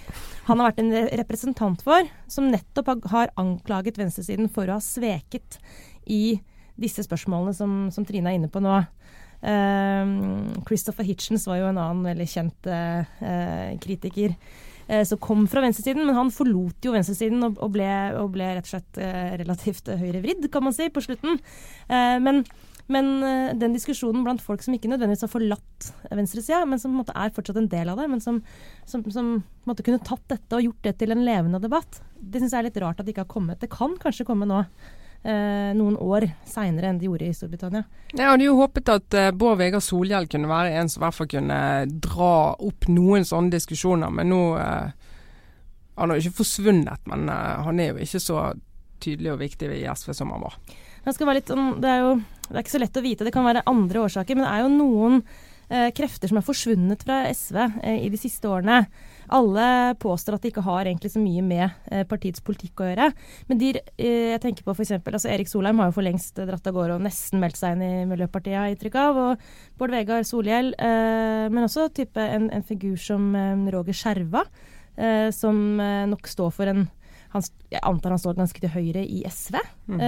Han 0.49 0.61
har 0.61 0.71
vært 0.71 0.83
en 0.83 0.93
representant 1.21 1.85
for, 1.85 2.09
som 2.31 2.49
nettopp 2.51 2.93
har, 2.93 3.03
har 3.13 3.35
anklaget 3.41 4.01
venstresiden 4.01 4.49
for 4.51 4.69
å 4.69 4.79
ha 4.79 4.85
sveket 4.85 5.61
i 6.09 6.39
disse 6.81 7.03
spørsmålene 7.05 7.53
som, 7.53 7.75
som 7.93 8.07
Trine 8.07 8.31
er 8.31 8.39
inne 8.39 8.49
på 8.51 8.61
nå. 8.63 8.81
Uh, 9.41 10.61
Christopher 10.67 11.07
Hitchens 11.07 11.47
var 11.49 11.57
jo 11.57 11.69
en 11.71 11.79
annen 11.81 12.03
veldig 12.11 12.27
kjent 12.29 12.69
uh, 12.69 13.73
kritiker 13.81 14.35
Eh, 14.91 15.05
som 15.05 15.17
kom 15.17 15.45
fra 15.47 15.61
venstresiden, 15.63 16.03
men 16.05 16.17
han 16.17 16.33
forlot 16.35 16.83
jo 16.83 16.91
venstresiden 16.91 17.45
og, 17.47 17.61
ble, 17.71 17.87
og 18.19 18.33
ble, 18.33 18.49
rett 18.57 18.67
og 18.67 18.73
slett 18.73 18.99
eh, 18.99 19.37
relativt 19.39 19.87
høyrevridd, 19.87 20.49
kan 20.51 20.65
man 20.65 20.75
si, 20.75 20.89
på 20.91 21.03
slutten. 21.05 21.39
Eh, 21.87 22.17
men, 22.19 22.41
men 22.91 23.11
den 23.61 23.77
diskusjonen 23.77 24.25
blant 24.25 24.43
folk 24.43 24.65
som 24.65 24.75
ikke 24.75 24.91
nødvendigvis 24.91 25.23
har 25.23 25.31
forlatt 25.31 25.91
venstresida, 26.11 26.65
men 26.67 26.81
som 26.81 26.91
på 26.91 26.97
en 26.97 27.01
måte 27.05 27.15
er 27.15 27.31
fortsatt 27.35 27.61
en 27.61 27.71
del 27.71 27.93
av 27.93 28.01
det, 28.01 28.09
men 28.11 28.23
som, 28.23 28.41
som, 28.83 29.05
som 29.05 29.29
på 29.39 29.63
en 29.63 29.71
måte 29.71 29.85
kunne 29.87 30.03
tatt 30.03 30.25
dette 30.33 30.59
og 30.59 30.67
gjort 30.67 30.89
det 30.89 30.97
til 30.99 31.15
en 31.15 31.23
levende 31.23 31.61
debatt, 31.63 32.01
det 32.19 32.41
syns 32.41 32.57
jeg 32.57 32.65
er 32.65 32.67
litt 32.67 32.81
rart 32.83 32.99
at 32.99 33.07
det 33.07 33.15
ikke 33.15 33.23
har 33.29 33.35
kommet. 33.37 33.61
Det 33.63 33.71
kan 33.71 33.95
kanskje 34.01 34.27
komme 34.27 34.49
nå 34.49 34.65
eh, 35.23 35.71
noen 35.77 35.97
år 36.01 36.27
seinere 36.47 36.89
enn 36.89 36.99
de 37.01 37.07
gjorde 37.09 37.27
i 37.27 37.35
Storbritannia. 37.35 37.83
Jeg 38.11 38.27
hadde 38.27 38.47
jo 38.47 38.57
håpet 38.59 38.91
at 38.91 39.17
eh, 39.17 39.31
Bård 39.35 39.59
Vegar 39.61 39.83
Solhjell 39.83 40.27
kunne 40.31 40.49
være 40.51 40.73
en 40.79 40.91
som 40.91 41.01
i 41.01 41.05
hvert 41.05 41.17
fall 41.19 41.31
kunne 41.31 41.61
dra 42.07 42.33
opp 42.57 42.89
noen 42.91 43.27
sånne 43.27 43.53
diskusjoner, 43.55 44.13
men 44.13 44.31
nå 44.33 44.41
eh, 44.61 44.91
Han 46.01 46.09
har 46.09 46.21
ikke 46.21 46.39
forsvunnet, 46.41 47.01
men 47.11 47.29
eh, 47.29 47.57
han 47.67 47.79
er 47.79 47.91
jo 47.91 48.05
ikke 48.05 48.23
så 48.23 48.51
tydelig 49.01 49.33
og 49.33 49.41
viktig 49.41 49.69
i 49.75 49.85
SV 49.89 50.13
som 50.17 50.31
han 50.33 50.45
var. 50.45 50.57
Litt, 51.05 51.49
sånn, 51.49 51.81
det, 51.81 51.89
er 51.89 52.03
jo 52.05 52.11
det 52.47 52.55
er 52.55 52.63
ikke 52.63 52.75
så 52.77 52.81
lett 52.81 52.99
å 52.99 53.05
vite, 53.05 53.25
det 53.25 53.33
kan 53.33 53.47
være 53.47 53.65
andre 53.69 54.03
årsaker, 54.05 54.37
men 54.37 54.45
det 54.45 54.51
er 54.53 54.63
jo 54.63 54.73
noen 54.75 55.21
eh, 55.21 55.50
krefter 55.95 56.31
som 56.31 56.39
er 56.39 56.45
forsvunnet 56.45 57.03
fra 57.05 57.21
SV 57.31 57.57
eh, 57.63 58.03
i 58.05 58.09
de 58.11 58.19
siste 58.19 58.49
årene. 58.49 58.83
Alle 59.31 59.95
påstår 60.01 60.35
at 60.35 60.43
de 60.43 60.51
ikke 60.51 60.63
har 60.65 60.87
egentlig 60.89 61.13
så 61.13 61.21
mye 61.23 61.43
med 61.45 61.63
eh, 61.91 62.03
partiets 62.07 62.43
politikk 62.43 62.83
å 62.83 62.89
gjøre. 62.89 63.07
Men 63.47 63.61
de, 63.61 63.69
eh, 63.95 64.31
jeg 64.33 64.41
tenker 64.43 64.67
på 64.67 64.75
f.eks. 64.75 64.97
Altså 64.99 65.31
Erik 65.31 65.51
Solheim 65.51 65.79
har 65.79 65.91
jo 65.91 65.95
for 65.95 66.07
lengst 66.07 66.39
dratt 66.39 66.67
av 66.67 66.75
gårde 66.75 66.97
og 66.97 67.05
nesten 67.05 67.39
meldt 67.43 67.59
seg 67.59 67.77
inn 67.77 67.85
i 67.85 68.09
Miljøpartiet, 68.09 68.57
har 68.59 68.73
inntrykk 68.73 68.99
av. 68.99 69.21
Og 69.25 69.79
Bård 69.79 69.95
Vegar 69.95 70.27
Solhjell. 70.27 70.73
Eh, 70.75 71.47
men 71.47 71.67
også 71.67 71.87
en, 72.25 72.49
en 72.51 72.67
figur 72.67 72.99
som 72.99 73.31
Roger 73.71 73.95
Skjerva, 73.95 74.45
som 75.33 75.55
nok 76.11 76.27
står 76.27 76.49
for 76.53 76.67
en 76.67 76.81
han, 77.31 77.45
Jeg 77.71 77.79
antar 77.87 78.11
han 78.11 78.19
står 78.19 78.35
ganske 78.37 78.59
til 78.59 78.73
høyre 78.73 79.01
i 79.07 79.21
SV. 79.23 79.55
Mm 79.87 80.01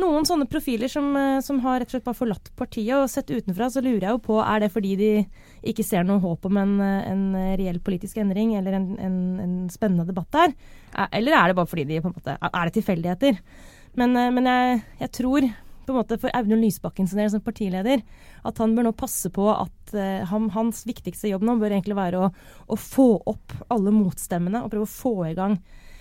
noen 0.00 0.26
sånne 0.26 0.46
profiler 0.50 0.90
som, 0.90 1.06
eh, 1.16 1.40
som, 1.44 1.60
har 1.62 1.78
rett 1.80 1.90
og 1.90 1.96
slett 1.96 2.06
bare 2.06 2.18
forlatt 2.18 2.50
partiet. 2.58 2.94
Og 2.98 3.10
sett 3.10 3.30
utenfra 3.30 3.70
så 3.70 3.82
lurer 3.84 4.08
jeg 4.08 4.16
jo 4.16 4.22
på 4.26 4.38
er 4.42 4.64
det 4.64 4.72
fordi 4.74 4.94
de 4.98 5.10
ikke 5.70 5.86
ser 5.86 6.06
noe 6.06 6.22
håp 6.22 6.48
om 6.48 6.58
en, 6.60 6.74
en 6.82 7.26
reell 7.58 7.80
politisk 7.84 8.18
endring 8.22 8.56
eller 8.58 8.78
en, 8.80 8.88
en, 8.98 9.18
en, 9.44 9.54
spennende 9.72 10.08
debatt 10.08 10.30
der? 10.34 10.56
Eller 11.10 11.38
er 11.38 11.50
det 11.50 11.58
bare 11.58 11.70
fordi 11.70 11.86
de 11.88 12.02
på 12.02 12.10
en 12.10 12.16
måte 12.16 12.38
Er 12.38 12.64
det 12.66 12.74
tilfeldigheter? 12.78 13.38
Men, 14.00 14.16
eh, 14.18 14.32
men 14.34 14.50
jeg, 14.50 14.82
jeg, 15.04 15.14
tror 15.20 15.48
på 15.84 15.92
en 15.92 16.00
måte 16.00 16.18
for 16.18 16.32
Audun 16.34 16.62
Lysbakken 16.64 17.06
som 17.06 17.40
partileder 17.44 18.02
at 18.48 18.58
han 18.58 18.74
bør 18.74 18.88
nå 18.88 18.94
passe 18.96 19.28
på 19.30 19.50
at 19.52 19.92
han, 20.30 20.46
hans 20.54 20.86
viktigste 20.88 21.28
jobb 21.28 21.44
nå 21.44 21.58
bør 21.60 21.74
egentlig 21.76 21.98
være 21.98 22.22
å, 22.24 22.30
å 22.72 22.76
få 22.80 23.08
opp 23.28 23.52
alle 23.68 23.92
motstemmene 23.92 24.62
og 24.64 24.72
prøve 24.72 24.88
å 24.88 24.94
få 24.94 25.12
i 25.28 25.34
gang 25.36 25.58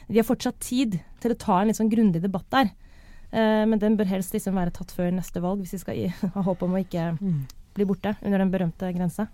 De 0.08 0.22
har 0.22 0.28
fortsatt 0.28 0.62
tid 0.64 0.96
til 1.20 1.36
å 1.36 1.40
ta 1.40 1.60
en 1.60 1.68
litt 1.68 1.78
sånn 1.82 1.92
grundig 1.92 2.24
debatt 2.24 2.48
der. 2.56 2.72
Eh, 3.34 3.64
men 3.66 3.82
den 3.82 3.98
bør 3.98 4.12
helst 4.12 4.36
liksom 4.36 4.58
være 4.60 4.74
tatt 4.76 4.94
før 4.94 5.10
neste 5.14 5.42
valg, 5.42 5.64
hvis 5.64 5.74
vi 5.78 5.82
skal 5.82 6.02
ha 6.36 6.46
håp 6.46 6.66
om 6.66 6.76
å 6.78 6.84
ikke 6.84 7.14
mm. 7.18 7.40
bli 7.78 7.88
borte 7.90 8.16
under 8.22 8.44
den 8.44 8.54
berømte 8.54 8.92
grensa. 8.96 9.30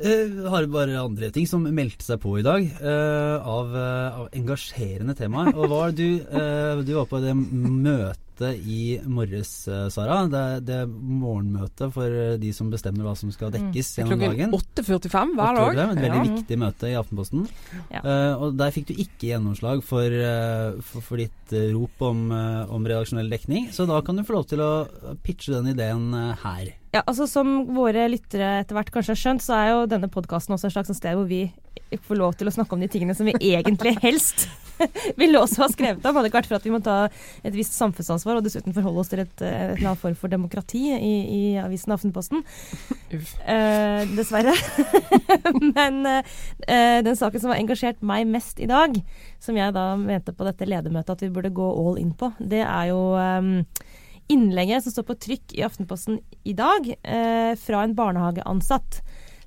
Uh, 0.00 0.46
har 0.48 0.64
bare 0.72 0.96
andre 0.96 1.28
ting 1.28 1.44
som 1.44 1.66
meldte 1.76 2.06
seg 2.06 2.22
på 2.22 2.38
i 2.40 2.44
dag, 2.44 2.64
uh, 2.80 3.36
av, 3.44 3.74
uh, 3.74 4.20
av, 4.22 4.28
engasjerende 4.32 5.12
temaer. 5.18 5.50
Og 5.52 5.68
var 5.68 5.92
du, 5.92 6.22
du 6.86 6.92
var 6.96 7.08
på 7.10 7.20
det 7.20 7.34
møtet 7.36 8.29
møte 8.40 8.56
i 8.64 8.98
morges, 9.04 9.68
eh, 9.68 9.88
Sara. 9.92 10.24
Det 10.30 10.40
er, 10.40 10.60
det 10.64 10.76
er 10.82 10.86
morgenmøte 10.88 11.90
for 11.92 12.06
eh, 12.08 12.38
de 12.40 12.52
som 12.52 12.70
bestemmer 12.70 13.04
hva 13.04 13.14
som 13.16 13.30
skal 13.32 13.52
dekkes 13.52 13.92
mm. 13.92 14.00
gjennom 14.00 14.24
dagen. 14.24 14.54
8.45 14.56 15.34
hver 15.36 15.60
dag. 15.60 15.80
Et 15.84 16.00
veldig 16.00 16.20
ja. 16.20 16.24
viktig 16.24 16.58
møte 16.60 16.90
i 16.90 16.96
Aftenposten. 16.98 17.46
Ja. 17.90 18.02
Uh, 18.04 18.44
og 18.44 18.58
der 18.58 18.72
fikk 18.74 18.90
du 18.90 18.94
ikke 18.96 19.30
gjennomslag 19.30 19.82
for, 19.86 20.04
uh, 20.06 20.80
for, 20.84 21.04
for 21.04 21.20
ditt 21.20 21.54
uh, 21.54 21.70
rop 21.74 22.04
om, 22.10 22.28
om, 22.30 22.86
redaksjonell 22.86 23.30
dekning, 23.30 23.70
så 23.74 23.86
da 23.88 24.00
kan 24.04 24.18
du 24.18 24.24
få 24.26 24.38
lov 24.38 24.46
til 24.50 24.62
å 24.64 24.70
pitche 25.24 25.52
den 25.54 25.72
ideen 25.74 26.14
her. 26.42 26.70
Ja, 26.90 27.04
altså 27.04 27.28
Som 27.30 27.68
våre 27.76 28.08
lyttere 28.10 28.60
etter 28.62 28.74
hvert 28.74 28.90
kanskje 28.94 29.14
har 29.14 29.20
skjønt, 29.20 29.44
så 29.44 29.56
er 29.56 29.68
jo 29.70 29.82
denne 29.90 30.10
podkasten 30.10 30.56
også 30.56 30.70
et 30.70 30.74
slags 30.74 30.96
sted 30.98 31.18
hvor 31.18 31.28
vi 31.30 31.44
får 32.06 32.18
lov 32.18 32.34
til 32.38 32.50
å 32.50 32.54
snakke 32.54 32.76
om 32.76 32.82
de 32.82 32.88
tingene 32.90 33.14
som 33.16 33.26
vi 33.26 33.34
egentlig 33.52 33.96
helst 34.04 34.46
ville 35.20 35.40
også 35.40 35.64
ha 35.64 35.68
skrevet 35.72 36.04
om. 36.06 36.16
Hadde 36.16 36.30
ikke 36.30 36.40
vært 36.40 36.50
for 36.50 36.58
at 36.60 36.66
vi 36.66 36.72
må 36.72 36.80
ta 36.84 36.96
et 37.46 37.54
visst 37.56 37.76
samfunnsansvar 37.76 38.38
og 38.38 38.46
dessuten 38.46 38.74
forholde 38.76 39.02
oss 39.02 39.12
til 39.12 39.22
et, 39.24 39.34
et 39.44 39.74
eller 39.76 39.98
form 40.00 40.16
for 40.18 40.32
demokrati 40.32 40.82
i, 40.96 41.14
i 41.20 41.42
avisen 41.60 41.94
Aftenposten. 41.94 42.44
Uh, 43.12 44.06
dessverre. 44.16 44.54
Men 45.76 46.00
uh, 46.06 47.00
den 47.04 47.18
saken 47.18 47.42
som 47.42 47.52
har 47.52 47.60
engasjert 47.60 48.00
meg 48.06 48.28
mest 48.30 48.62
i 48.62 48.70
dag, 48.70 48.96
som 49.42 49.58
jeg 49.58 49.76
da 49.76 49.92
mente 50.00 50.34
på 50.36 50.46
dette 50.48 50.68
ledermøtet 50.68 51.16
at 51.16 51.26
vi 51.26 51.32
burde 51.34 51.54
gå 51.54 51.72
all 51.82 52.00
in 52.00 52.14
på, 52.16 52.32
det 52.38 52.62
er 52.64 52.90
jo 52.92 53.02
um, 53.18 53.58
innlegget 54.30 54.84
som 54.84 54.94
står 54.94 55.08
på 55.08 55.18
trykk 55.26 55.56
i 55.58 55.64
Aftenposten 55.66 56.20
i 56.46 56.54
dag, 56.56 56.86
eh, 56.86 57.52
fra 57.58 57.82
en 57.82 57.96
barnehageansatt 57.98 59.00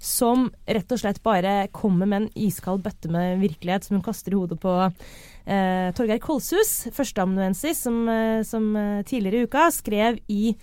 som 0.03 0.49
rett 0.67 0.91
og 0.91 0.99
slett 0.99 1.21
bare 1.23 1.67
kommer 1.71 2.09
med 2.09 2.23
en 2.23 2.31
iskald 2.45 2.83
bøtte 2.83 3.11
med 3.11 3.39
virkelighet 3.39 3.87
som 3.87 3.97
hun 3.97 4.03
kaster 4.05 4.33
i 4.33 4.39
hodet 4.39 4.59
på 4.59 4.73
eh, 4.83 5.89
Torgeir 5.95 6.19
Kolshus, 6.23 6.89
førsteamanuensis, 6.91 7.85
som, 7.85 8.01
eh, 8.11 8.41
som 8.47 8.67
eh, 8.75 8.99
tidligere 9.07 9.43
i 9.43 9.47
uka 9.47 9.69
skrev 9.71 10.19
i 10.27 10.57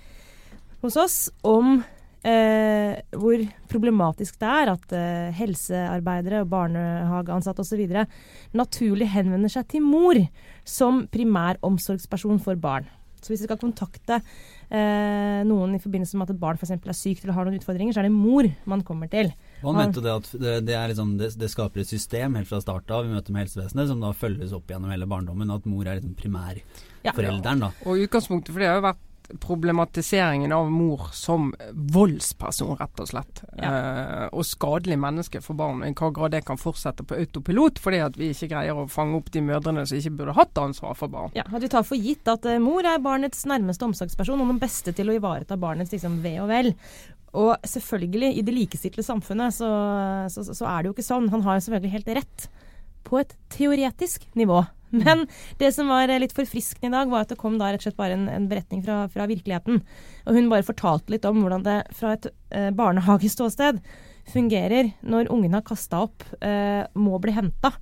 hos 0.85 0.97
oss 1.01 1.17
om 1.45 1.81
eh, 2.27 3.01
hvor 3.17 3.43
problematisk 3.71 4.39
det 4.41 4.53
er 4.61 4.73
at 4.75 4.95
eh, 4.97 5.33
helsearbeidere 5.41 6.45
og 6.45 6.53
barnehageansatte 6.53 7.65
osv. 7.65 7.85
naturlig 8.57 9.09
henvender 9.13 9.53
seg 9.53 9.69
til 9.73 9.85
mor 9.85 10.21
som 10.69 11.07
primæromsorgsperson 11.13 12.41
for 12.45 12.61
barn. 12.61 12.89
Så 13.21 13.33
hvis 13.33 13.45
vi 13.45 13.51
skal 13.51 13.61
kontakte 13.61 14.21
eh, 14.71 15.41
noen 15.47 15.75
i 15.77 15.83
forbindelse 15.83 16.19
med 16.19 16.29
at 16.29 16.35
et 16.35 16.41
barn 16.41 16.59
f.eks. 16.59 16.73
er 16.79 16.97
sykt 16.97 17.25
eller 17.25 17.37
har 17.37 17.49
noen 17.49 17.59
utfordringer, 17.61 17.97
så 17.97 18.03
er 18.03 18.09
det 18.09 18.15
mor 18.15 18.49
man 18.71 18.85
kommer 18.87 19.11
til. 19.13 19.33
Han 19.65 19.77
mente 19.77 20.05
det 20.05 20.15
at 20.15 20.31
det, 20.41 20.77
er 20.77 20.93
liksom, 20.93 21.17
det, 21.21 21.33
det 21.41 21.51
skaper 21.53 21.83
et 21.83 21.93
system 21.93 22.39
helt 22.39 22.49
fra 22.49 22.63
start 22.63 22.91
av 22.95 23.07
i 23.07 23.13
møte 23.13 23.35
med 23.35 23.45
helsevesenet, 23.45 23.91
som 23.91 24.03
da 24.03 24.15
følges 24.17 24.55
opp 24.57 24.71
gjennom 24.71 24.95
hele 24.95 25.09
barndommen. 25.11 25.53
At 25.53 25.69
mor 25.69 25.85
er 25.85 26.01
liksom 26.01 26.17
primærforelderen. 26.19 27.67
da. 27.67 27.73
Og 27.85 28.07
utgangspunktet 28.07 28.55
for 28.55 28.63
det 28.63 28.71
har 28.71 28.81
jo 28.81 28.89
vært 28.89 29.07
problematiseringen 29.41 30.53
av 30.53 30.71
mor 30.73 31.09
som 31.17 31.51
voldsperson, 31.73 32.77
rett 32.81 33.03
og 33.03 33.11
slett. 33.11 33.43
Ja. 33.59 33.71
Eh, 33.71 34.27
og 34.33 34.47
skadelig 34.49 34.99
menneske 35.01 35.43
for 35.45 35.59
barn. 35.59 35.85
I 35.87 35.93
hva 35.97 36.11
grad 36.15 36.35
det 36.35 36.43
kan 36.49 36.61
fortsette 36.61 37.07
på 37.07 37.19
autopilot 37.19 37.81
fordi 37.83 38.03
at 38.05 38.19
vi 38.19 38.33
ikke 38.35 38.51
greier 38.55 38.79
å 38.79 38.89
fange 38.91 39.19
opp 39.19 39.31
de 39.35 39.45
mødrene 39.45 39.87
som 39.87 40.01
ikke 40.01 40.17
burde 40.19 40.37
hatt 40.39 40.61
ansvar 40.61 40.99
for 40.99 41.13
barn. 41.13 41.35
Ja, 41.39 41.47
at 41.47 41.63
vi 41.63 41.71
tar 41.73 41.87
for 41.87 42.01
gitt 42.01 42.29
at 42.31 42.49
eh, 42.49 42.61
mor 42.63 42.87
er 42.87 43.03
barnets 43.03 43.47
nærmeste 43.49 43.87
omsorgsperson 43.89 44.43
og 44.43 44.53
den 44.55 44.63
beste 44.63 44.95
til 44.97 45.11
å 45.13 45.17
ivareta 45.17 45.59
barnets 45.61 45.95
liksom, 45.95 46.21
ve 46.25 46.37
og 46.43 46.51
vel. 46.51 46.75
Og 47.39 47.55
selvfølgelig, 47.63 48.33
i 48.39 48.43
det 48.43 48.55
likestilte 48.57 49.05
samfunnet 49.07 49.55
så, 49.55 49.71
så, 50.33 50.43
så 50.51 50.67
er 50.67 50.83
det 50.83 50.91
jo 50.91 50.97
ikke 50.97 51.07
sånn. 51.07 51.31
Han 51.31 51.45
har 51.47 51.59
jo 51.59 51.67
selvfølgelig 51.69 51.95
helt 51.95 52.13
rett 52.19 52.49
på 53.07 53.21
et 53.23 53.35
teoretisk 53.55 54.27
nivå. 54.39 54.65
Men 55.05 55.27
det 55.61 55.73
som 55.77 55.91
var 55.91 56.11
litt 56.21 56.35
forfriskende 56.37 56.91
i 56.91 56.97
dag, 56.99 57.11
var 57.13 57.25
at 57.27 57.33
det 57.33 57.41
kom 57.41 57.59
da 57.61 57.71
rett 57.71 57.83
og 57.83 57.89
slett 57.89 58.01
bare 58.01 58.19
en, 58.19 58.29
en 58.33 58.49
beretning 58.51 58.85
fra, 58.87 59.03
fra 59.13 59.29
virkeligheten. 59.31 59.83
Og 60.27 60.37
hun 60.37 60.51
bare 60.53 60.67
fortalte 60.67 61.15
litt 61.15 61.27
om 61.29 61.43
hvordan 61.43 61.67
det 61.67 61.81
fra 61.97 62.15
et 62.17 62.31
eh, 62.51 62.71
barnehageståsted 62.77 63.83
fungerer 64.31 64.93
når 65.03 65.31
ungen 65.33 65.57
har 65.57 65.67
kasta 65.67 66.05
opp, 66.07 66.25
eh, 66.45 66.85
må 66.95 67.19
bli 67.23 67.35
henta. 67.35 67.75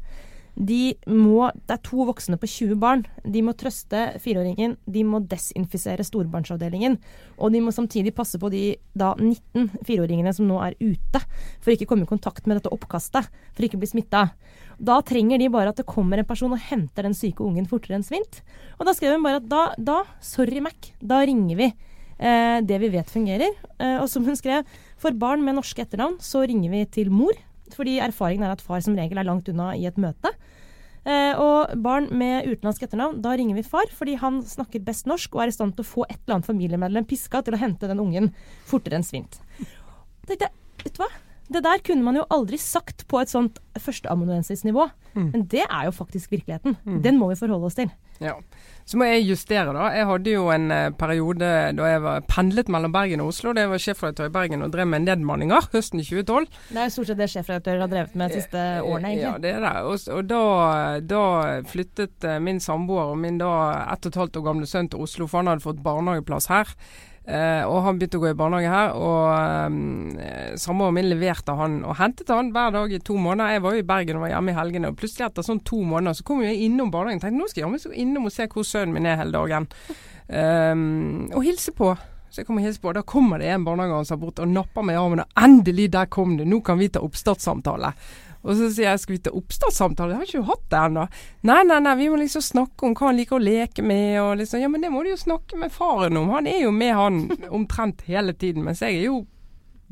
De 0.59 0.97
må, 1.07 1.47
det 1.69 1.77
er 1.77 1.83
to 1.87 2.03
voksne 2.09 2.35
på 2.41 2.49
20 2.51 2.79
barn. 2.83 3.05
De 3.23 3.43
må 3.47 3.55
trøste 3.55 4.01
fireåringen. 4.19 4.75
De 4.91 5.05
må 5.07 5.21
desinfisere 5.31 6.03
storbarnsavdelingen. 6.07 6.97
Og 7.39 7.55
de 7.55 7.61
må 7.63 7.71
samtidig 7.75 8.15
passe 8.17 8.41
på 8.43 8.51
de 8.51 8.63
da 8.99 9.13
19 9.15 9.85
fireåringene 9.87 10.33
som 10.35 10.49
nå 10.51 10.59
er 10.65 10.75
ute, 10.83 11.23
for 11.63 11.75
ikke 11.75 11.87
å 11.87 11.93
komme 11.95 12.09
i 12.09 12.11
kontakt 12.11 12.49
med 12.49 12.59
dette 12.59 12.73
oppkastet, 12.75 13.31
for 13.55 13.67
ikke 13.67 13.79
å 13.79 13.85
bli 13.85 13.93
smitta. 13.93 14.25
Da 14.79 15.01
trenger 15.03 15.41
de 15.43 15.51
bare 15.51 15.73
at 15.73 15.81
det 15.81 15.89
kommer 15.89 16.21
en 16.21 16.27
person 16.29 16.55
og 16.55 16.63
henter 16.69 17.07
den 17.07 17.17
syke 17.17 17.43
ungen 17.43 17.67
fortere 17.67 17.99
enn 17.99 18.07
svint. 18.07 18.43
Og 18.79 18.87
da 18.87 18.95
skrev 18.95 19.17
hun 19.17 19.25
bare 19.27 19.41
at 19.41 19.49
da, 19.51 19.63
da 19.75 20.03
sorry 20.23 20.63
Mac, 20.63 20.93
da 21.03 21.19
ringer 21.27 21.59
vi 21.59 21.67
eh, 21.67 22.61
det 22.63 22.79
vi 22.85 22.93
vet 22.95 23.11
fungerer. 23.11 23.59
Eh, 23.79 23.97
og 23.99 24.07
som 24.13 24.27
hun 24.29 24.39
skrev, 24.39 24.63
for 25.03 25.19
barn 25.19 25.43
med 25.47 25.59
norske 25.59 25.83
etternavn 25.83 26.21
så 26.23 26.45
ringer 26.47 26.71
vi 26.75 26.85
til 27.01 27.11
mor. 27.11 27.35
Fordi 27.75 27.99
erfaringen 28.01 28.47
er 28.47 28.55
at 28.55 28.65
far 28.65 28.81
som 28.85 28.97
regel 28.97 29.19
er 29.19 29.27
langt 29.29 29.51
unna 29.51 29.73
i 29.77 29.85
et 29.91 29.99
møte. 30.01 30.31
Eh, 31.09 31.35
og 31.41 31.75
barn 31.83 32.09
med 32.15 32.47
utenlandsk 32.47 32.87
etternavn, 32.87 33.21
da 33.25 33.35
ringer 33.39 33.59
vi 33.59 33.67
far, 33.67 33.91
fordi 33.99 34.17
han 34.21 34.43
snakker 34.47 34.85
best 34.85 35.09
norsk 35.11 35.35
og 35.35 35.45
er 35.45 35.53
i 35.53 35.55
stand 35.57 35.75
til 35.77 35.87
å 35.87 35.91
få 35.91 36.07
et 36.07 36.19
eller 36.21 36.39
annet 36.39 36.51
familiemedlem 36.51 37.07
piska 37.09 37.43
til 37.43 37.57
å 37.57 37.61
hente 37.61 37.91
den 37.91 38.03
ungen 38.03 38.31
fortere 38.69 38.99
enn 38.99 39.07
svint. 39.07 39.41
Tenkte, 40.29 40.47
jeg, 40.47 40.85
vet 40.85 40.99
du 40.99 41.03
hva? 41.03 41.11
Det 41.49 41.65
der 41.65 41.81
kunne 41.85 42.05
man 42.05 42.19
jo 42.19 42.27
aldri 42.31 42.59
sagt 42.61 43.07
på 43.09 43.23
et 43.23 43.33
sånt 43.33 43.61
førsteamanuensisnivå. 43.79 44.89
Mm. 45.15 45.31
Men 45.33 45.47
det 45.51 45.65
er 45.65 45.89
jo 45.89 45.95
faktisk 45.97 46.31
virkeligheten. 46.35 46.77
Den 47.05 47.19
må 47.19 47.31
vi 47.31 47.41
forholde 47.41 47.71
oss 47.71 47.79
til. 47.79 47.91
Ja. 48.21 48.35
Så 48.89 48.97
må 48.97 49.05
jeg 49.05 49.27
justere, 49.29 49.73
da. 49.77 49.91
Jeg 49.93 50.07
hadde 50.09 50.33
jo 50.33 50.47
en 50.51 50.71
eh, 50.73 50.91
periode 50.97 51.49
da 51.77 51.89
jeg 51.91 52.01
var 52.03 52.23
pendlet 52.31 52.71
mellom 52.73 52.93
Bergen 52.93 53.21
og 53.23 53.31
Oslo. 53.35 53.53
Da 53.55 53.67
jeg 53.67 53.73
var 53.73 53.83
sjefredaktør 53.85 54.31
i 54.31 54.33
Bergen 54.35 54.65
og 54.65 54.73
drev 54.73 54.89
med 54.89 55.05
nedmanninger 55.05 55.69
høsten 55.75 56.01
2012. 56.01 56.49
Det 56.71 56.81
er 56.81 56.89
jo 56.89 56.95
stort 56.97 57.11
sett 57.11 57.21
det 57.21 57.29
sjefredaktører 57.35 57.85
har 57.85 57.93
drevet 57.93 58.17
med 58.17 58.33
de 58.33 58.41
siste 58.41 58.65
årene, 58.81 59.13
egentlig. 59.13 59.27
Ja, 59.27 59.35
det 59.45 59.53
er 59.53 59.67
det. 59.67 59.75
Og, 59.85 60.09
og 60.17 60.33
da, 60.33 60.41
da 61.13 61.23
flyttet 61.69 62.27
eh, 62.27 62.41
min 62.43 62.63
samboer 62.65 63.13
og 63.13 63.21
min 63.21 63.39
da 63.43 63.53
ett 63.85 64.09
og 64.09 64.15
et 64.15 64.21
halvt 64.25 64.41
år 64.41 64.49
gamle 64.49 64.71
sønn 64.71 64.91
til 64.91 65.05
Oslo, 65.05 65.29
for 65.29 65.43
han 65.43 65.53
hadde 65.53 65.67
fått 65.69 65.85
barnehageplass 65.85 66.49
her. 66.51 66.75
Eh, 67.29 67.63
og 67.69 67.83
han 67.85 67.99
begynte 68.01 68.17
å 68.17 68.23
gå 68.23 68.31
i 68.31 68.37
barnehage 68.39 68.69
her, 68.73 68.95
og 68.97 70.17
eh, 70.25 70.55
samboeren 70.57 70.97
min 70.97 71.11
leverte 71.11 71.53
han 71.59 71.83
og 71.85 71.99
hentet 71.99 72.31
han 72.33 72.49
hver 72.55 72.73
dag 72.73 72.95
i 72.97 73.01
to 73.05 73.19
måneder. 73.21 73.53
Jeg 73.53 73.65
var 73.67 73.75
jo 73.77 73.83
i 73.83 73.89
Bergen 73.91 74.17
og 74.17 74.25
var 74.25 74.33
hjemme 74.33 74.55
i 74.55 74.57
helgene, 74.57 74.93
og 74.93 75.01
plutselig 75.01 75.27
etter 75.27 75.45
sånn 75.45 75.61
to 75.69 75.83
måneder 75.85 76.17
så 76.17 76.25
kom 76.25 76.41
jeg 76.47 76.63
innom 76.65 76.93
barnehagen. 76.95 77.21
Tenkte 77.21 77.43
nå 77.43 77.51
skal 77.51 77.61
jeg 77.61 77.67
jammen 77.67 77.99
innom 78.07 78.31
og 78.31 78.33
se 78.33 78.49
hvor 78.49 78.65
sønnen 78.65 78.97
min 78.97 79.11
er 79.11 79.21
hele 79.21 79.37
dagen. 79.37 79.69
Um, 80.29 81.29
og 81.35 81.45
hilse 81.45 81.77
på. 81.77 81.93
Så 82.29 82.41
jeg 82.41 82.49
kommer 82.49 82.65
og 82.65 82.69
hilser 82.69 82.85
på, 82.85 82.91
og 82.95 82.97
da 82.97 83.05
kommer 83.13 83.45
det 83.45 83.53
en 83.53 83.69
barnehageansatt 83.69 84.21
bort 84.21 84.41
og 84.41 84.49
napper 84.53 84.89
meg 84.89 84.97
i 84.97 85.03
armen, 85.03 85.25
og 85.25 85.45
endelig, 85.45 85.91
der 85.93 86.09
kom 86.13 86.37
det, 86.41 86.49
nå 86.49 86.63
kan 86.65 86.81
vi 86.81 86.89
ta 86.93 87.05
oppstartssamtale. 87.05 87.93
Og 88.49 88.57
så 88.57 88.71
sier 88.73 88.89
jeg 88.89 89.03
skal 89.03 89.15
vi 89.15 89.23
ta 89.27 89.33
oppstartssamtale, 89.37 90.15
jeg 90.15 90.19
har 90.23 90.31
ikke 90.31 90.49
hatt 90.49 90.67
det 90.73 90.83
ennå. 90.89 91.07
Nei, 91.51 91.59
nei, 91.69 91.81
nei, 91.85 91.95
vi 92.01 92.09
må 92.09 92.21
liksom 92.23 92.45
snakke 92.45 92.89
om 92.89 92.95
hva 92.97 93.11
han 93.11 93.19
liker 93.21 93.37
å 93.37 93.43
leke 93.45 93.85
med, 93.85 94.21
og 94.23 94.39
liksom 94.41 94.63
Ja, 94.65 94.71
men 94.73 94.85
det 94.85 94.93
må 94.95 95.05
du 95.05 95.13
jo 95.13 95.21
snakke 95.21 95.61
med 95.61 95.75
faren 95.75 96.17
om, 96.17 96.33
han 96.33 96.49
er 96.49 96.63
jo 96.65 96.73
med 96.75 96.95
han 96.97 97.25
omtrent 97.61 98.07
hele 98.09 98.33
tiden, 98.33 98.65
mens 98.65 98.81
jeg 98.85 98.97
er 99.03 99.09
jo 99.11 99.23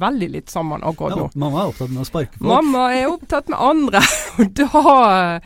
veldig 0.01 0.29
litt 0.33 0.53
sammen 0.53 0.85
akkurat 0.85 1.17
nå. 1.17 1.31
Ja, 1.31 1.41
mamma 1.41 1.63
er 1.63 1.73
opptatt 1.73 1.93
med 1.93 2.03
å 2.03 2.09
sparke 2.09 2.37
folk. 2.37 2.49
Mamma 2.49 2.85
er 2.97 3.09
opptatt 3.13 3.53
med 3.53 3.61
andre, 3.61 4.05
og 4.41 4.55
da 4.61 5.41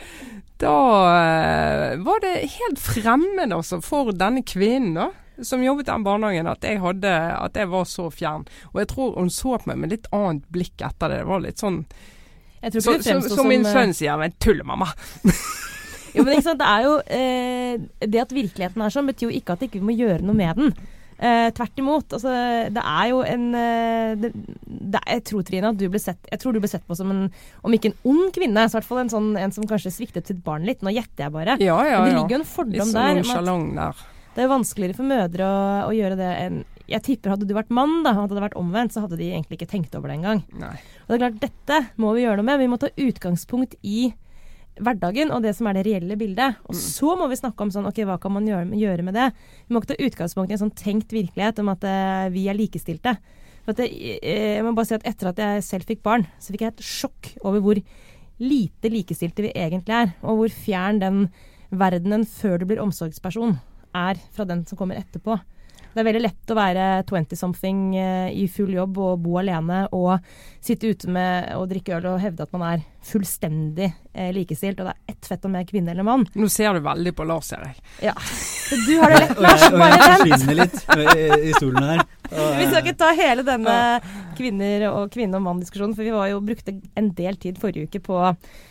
da 0.61 0.77
eh, 1.16 1.94
var 2.05 2.20
det 2.20 2.35
helt 2.53 2.81
fremmed 2.85 3.53
altså, 3.57 3.79
for 3.81 4.12
denne 4.12 4.42
kvinnen 4.44 4.99
da, 4.99 5.07
som 5.40 5.62
jobbet 5.64 5.88
i 5.88 5.90
den 5.90 6.05
barnehagen, 6.05 6.51
at 6.51 6.64
jeg, 6.66 6.83
hadde, 6.83 7.12
at 7.33 7.57
jeg 7.57 7.70
var 7.73 7.87
så 7.88 8.11
fjern. 8.12 8.44
Og 8.75 8.83
jeg 8.83 8.90
tror 8.92 9.14
hun 9.16 9.31
så 9.33 9.57
på 9.57 9.70
meg 9.70 9.81
med 9.81 9.94
litt 9.94 10.11
annet 10.12 10.44
blikk 10.53 10.85
etter 10.85 11.09
det. 11.09 11.23
Det 11.23 11.31
var 11.31 11.44
litt 11.46 11.62
sånn 11.62 11.79
Jeg 12.61 12.75
tror 12.75 12.85
så, 12.85 12.94
det 12.96 13.07
fremstår 13.09 13.37
Som 13.37 13.42
som 13.44 13.51
min 13.51 13.66
eh, 13.66 13.75
sønn 13.75 13.96
sier, 13.96 14.20
men 14.20 14.37
tullemamma. 14.42 14.92
Jo, 16.11 16.25
men 16.27 16.35
ikke 16.35 16.49
sant, 16.49 16.59
det 16.59 16.66
er 16.66 16.87
jo 16.87 16.94
eh, 17.14 17.83
Det 18.03 18.18
at 18.18 18.33
virkeligheten 18.35 18.83
er 18.83 18.90
sånn, 18.90 19.11
betyr 19.12 19.29
jo 19.29 19.37
ikke 19.37 19.55
at 19.55 19.61
vi 19.62 19.68
ikke 19.70 19.85
må 19.87 19.94
gjøre 19.94 20.25
noe 20.27 20.35
med 20.35 20.59
den. 20.59 20.73
Eh, 21.20 21.51
tvert 21.53 21.79
imot. 21.79 22.14
Altså, 22.16 22.33
det 22.73 22.81
er 22.81 23.09
jo 23.11 23.18
en 23.29 23.42
eh, 23.55 24.12
det, 24.18 24.31
det, 24.64 25.03
Jeg 25.05 25.25
tror 25.29 25.44
Trine, 25.44 25.73
at 25.75 25.77
du 25.77 25.85
ble 25.92 26.01
sett 26.01 26.31
Jeg 26.33 26.40
tror 26.40 26.57
du 26.57 26.62
ble 26.64 26.70
sett 26.73 26.87
på 26.88 26.96
som 26.96 27.11
en 27.12 27.27
Om 27.61 27.77
ikke 27.77 27.90
en 27.90 27.99
ond 28.09 28.31
kvinne, 28.33 28.64
så 28.64 28.79
i 28.79 28.79
hvert 28.79 28.88
fall 28.88 29.03
en, 29.03 29.12
sånn, 29.12 29.29
en 29.37 29.53
som 29.53 29.68
kanskje 29.68 29.92
sviktet 29.92 30.31
sitt 30.31 30.40
barn 30.46 30.64
litt. 30.64 30.81
Nå 30.83 30.94
gjetter 30.96 31.27
jeg 31.27 31.35
bare. 31.37 31.59
Ja, 31.61 31.77
ja, 31.85 32.01
Men 32.01 32.14
det 32.14 32.16
ligger 32.16 32.38
jo 32.38 32.40
en 32.40 32.49
fordom 32.49 32.81
ja. 32.81 32.88
der. 32.96 33.20
Litt 33.20 33.31
sånn 33.31 33.68
der. 33.77 34.03
Det 34.31 34.46
er 34.46 34.51
vanskeligere 34.51 34.96
for 34.96 35.11
mødre 35.11 35.46
å, 35.51 35.62
å 35.90 35.94
gjøre 35.94 36.16
det 36.16 36.31
enn 36.46 36.61
Jeg 36.90 37.05
tipper 37.07 37.35
hadde 37.35 37.46
du 37.46 37.55
vært 37.55 37.70
mann, 37.74 38.00
da, 38.07 38.16
hadde 38.16 38.35
det 38.37 38.42
vært 38.42 38.59
omvendt, 38.59 38.94
så 38.94 39.05
hadde 39.05 39.18
de 39.20 39.29
egentlig 39.31 39.61
ikke 39.61 39.70
tenkt 39.70 39.94
over 39.94 40.11
det 40.11 40.18
engang. 40.18 40.42
Og 41.05 41.12
det 41.12 41.16
er 41.16 41.22
klart, 41.22 41.38
dette 41.44 41.79
må 42.03 42.14
vi 42.16 42.24
gjøre 42.24 42.40
noe 42.40 42.48
med. 42.48 42.61
Vi 42.62 42.70
må 42.72 42.81
ta 42.83 42.90
utgangspunkt 42.90 43.76
i 43.87 44.11
hverdagen 44.81 45.33
og 45.35 45.44
det 45.44 45.53
som 45.57 45.68
er 45.68 45.76
det 45.76 45.85
reelle 45.87 46.16
bildet. 46.18 46.61
Og 46.68 46.76
så 46.79 47.14
må 47.18 47.29
vi 47.31 47.38
snakke 47.38 47.64
om 47.64 47.72
sånn, 47.74 47.88
ok, 47.90 48.03
hva 48.09 48.16
kan 48.22 48.35
man 48.35 48.48
gjøre, 48.48 48.68
gjøre 48.81 49.05
med 49.07 49.18
det. 49.18 49.29
Vi 49.66 49.74
må 49.74 49.83
ikke 49.83 49.92
ta 49.92 50.09
utgangspunkt 50.09 50.53
i 50.53 50.57
en 50.57 50.62
sånn 50.64 50.76
tenkt 50.79 51.14
virkelighet 51.14 51.61
om 51.62 51.72
at 51.72 51.87
uh, 51.87 52.26
vi 52.33 52.46
er 52.50 52.59
likestilte. 52.59 53.16
For 53.64 53.74
at 53.74 53.83
det, 53.83 53.90
eh, 54.24 54.57
jeg 54.57 54.64
må 54.64 54.72
bare 54.76 54.88
si 54.88 54.96
at 54.96 55.07
Etter 55.09 55.31
at 55.31 55.42
jeg 55.42 55.66
selv 55.66 55.90
fikk 55.90 56.03
barn, 56.07 56.24
så 56.40 56.55
fikk 56.55 56.64
jeg 56.64 56.74
et 56.74 56.87
sjokk 56.87 57.33
over 57.44 57.62
hvor 57.64 57.81
lite 58.40 58.92
likestilte 58.92 59.44
vi 59.44 59.53
egentlig 59.53 59.96
er. 59.98 60.14
Og 60.24 60.42
hvor 60.42 60.61
fjern 60.62 61.03
den 61.03 61.24
verdenen 61.70 62.24
før 62.26 62.59
du 62.59 62.66
blir 62.70 62.83
omsorgsperson, 62.83 63.59
er 63.94 64.18
fra 64.35 64.46
den 64.48 64.64
som 64.66 64.79
kommer 64.81 64.98
etterpå. 64.98 65.37
Det 65.90 66.03
er 66.03 66.07
veldig 66.07 66.22
lett 66.22 66.53
å 66.53 66.57
være 66.59 66.87
20-something 67.09 67.81
eh, 67.98 68.29
i 68.38 68.46
full 68.53 68.70
jobb 68.76 68.98
og 69.03 69.24
bo 69.24 69.40
alene 69.40 69.83
og 69.96 70.18
sitte 70.62 70.92
ute 70.92 71.11
med 71.11 71.50
og 71.57 71.66
drikke 71.72 71.96
øl 71.98 72.12
og 72.12 72.20
hevde 72.22 72.46
at 72.46 72.55
man 72.55 72.66
er 72.68 72.85
fullstendig 73.11 73.88
eh, 74.12 74.31
likestilt, 74.37 74.81
og 74.81 74.90
det 74.90 74.94
er 74.94 75.14
ett 75.14 75.31
fett 75.33 75.44
om 75.48 75.57
jeg 75.57 75.66
er 75.66 75.70
kvinne 75.72 75.94
eller 75.94 76.07
mann. 76.07 76.26
Nå 76.37 76.50
ser 76.53 76.76
du 76.76 76.85
veldig 76.85 77.14
på 77.16 77.26
Lars, 77.26 77.50
ser 77.50 77.66
jeg. 77.66 77.81
Ja. 78.11 78.14
Du 78.70 78.92
har 79.00 79.11
det 79.11 79.22
lett, 79.24 79.40
Lars. 79.40 79.66
jeg, 79.66 79.74
og 79.74 79.87
jeg 79.87 80.03
forsvinner 80.07 80.61
litt 80.61 80.81
i, 80.94 81.29
i 81.50 81.55
stolen 81.59 81.92
her. 81.94 82.05
Vi 82.61 82.66
skal 82.66 82.83
ikke 82.85 82.99
ta 83.01 83.11
hele 83.16 83.45
denne 83.47 83.77
kvinner 84.38 84.87
og 84.90 85.11
kvinne 85.12 85.38
og 85.38 85.45
mann-diskusjonen, 85.45 85.95
for 85.97 86.07
vi 86.07 86.12
var 86.14 86.31
jo 86.31 86.40
brukte 86.45 86.75
en 86.99 87.11
del 87.16 87.37
tid 87.40 87.59
forrige 87.61 87.90
uke 87.90 88.03
på 88.05 88.21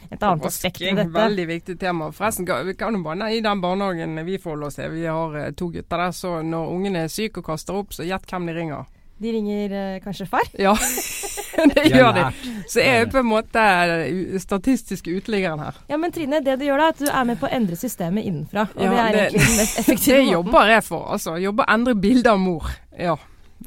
et 0.10 0.24
annet 0.24 0.48
aspekt 0.50 0.82
ved 0.82 0.98
dette. 0.98 1.14
Veldig 1.14 1.48
viktig 1.50 1.76
tema. 1.82 2.12
Forresten, 2.16 2.48
vi 2.68 2.76
kan 2.80 2.96
jo 2.98 3.04
bare 3.06 3.22
nei, 3.24 3.34
i 3.38 3.44
den 3.46 3.62
barnehagen 3.64 4.18
vi 4.26 4.40
forholder 4.42 4.72
oss 4.72 4.80
til, 4.80 4.94
vi 4.96 5.06
har 5.06 5.36
eh, 5.38 5.52
to 5.58 5.70
gutter 5.74 6.06
der, 6.06 6.16
så 6.16 6.40
når 6.46 6.72
ungen 6.74 6.98
er 7.04 7.12
syk 7.12 7.42
og 7.42 7.52
kaster 7.52 7.78
opp, 7.82 7.94
så 7.96 8.08
gjett 8.08 8.26
hvem 8.32 8.50
de 8.50 8.58
ringer. 8.58 8.88
De 9.20 9.32
ringer 9.36 9.74
eh, 9.76 10.00
kanskje 10.04 10.30
far? 10.32 10.48
Ja, 10.66 10.74
det 11.76 11.90
gjør 11.92 12.14
de. 12.16 12.22
Så 12.72 12.80
jeg 12.80 13.02
er 13.04 13.10
på 13.12 13.20
en 13.20 13.28
måte 13.28 13.60
statistisk 13.60 14.46
statistiske 14.46 15.12
uteliggeren 15.12 15.60
her. 15.60 15.80
Ja, 15.92 15.98
men 16.00 16.14
Trine, 16.16 16.40
det 16.46 16.56
du 16.62 16.64
gjør 16.64 16.80
da, 16.80 16.86
er 16.88 16.94
at 16.96 17.02
du 17.02 17.10
er 17.10 17.26
med 17.28 17.40
på 17.42 17.50
å 17.50 17.52
endre 17.52 17.76
systemet 17.76 18.24
innenfra. 18.30 18.70
Og 18.78 18.86
Ja, 18.86 18.94
det 18.94 19.02
er 19.02 19.18
egentlig 19.26 19.44
den 19.44 19.58
mest 19.60 19.82
effektive 19.82 20.22
Det 20.22 20.30
jobber 20.30 20.72
jeg 20.72 20.86
for, 20.88 21.10
altså. 21.18 21.36
Jobber 21.42 21.68
å 21.68 21.74
endre 21.76 21.98
bildet 22.00 22.32
av 22.32 22.40
mor. 22.40 22.72
Ja. 22.96 23.18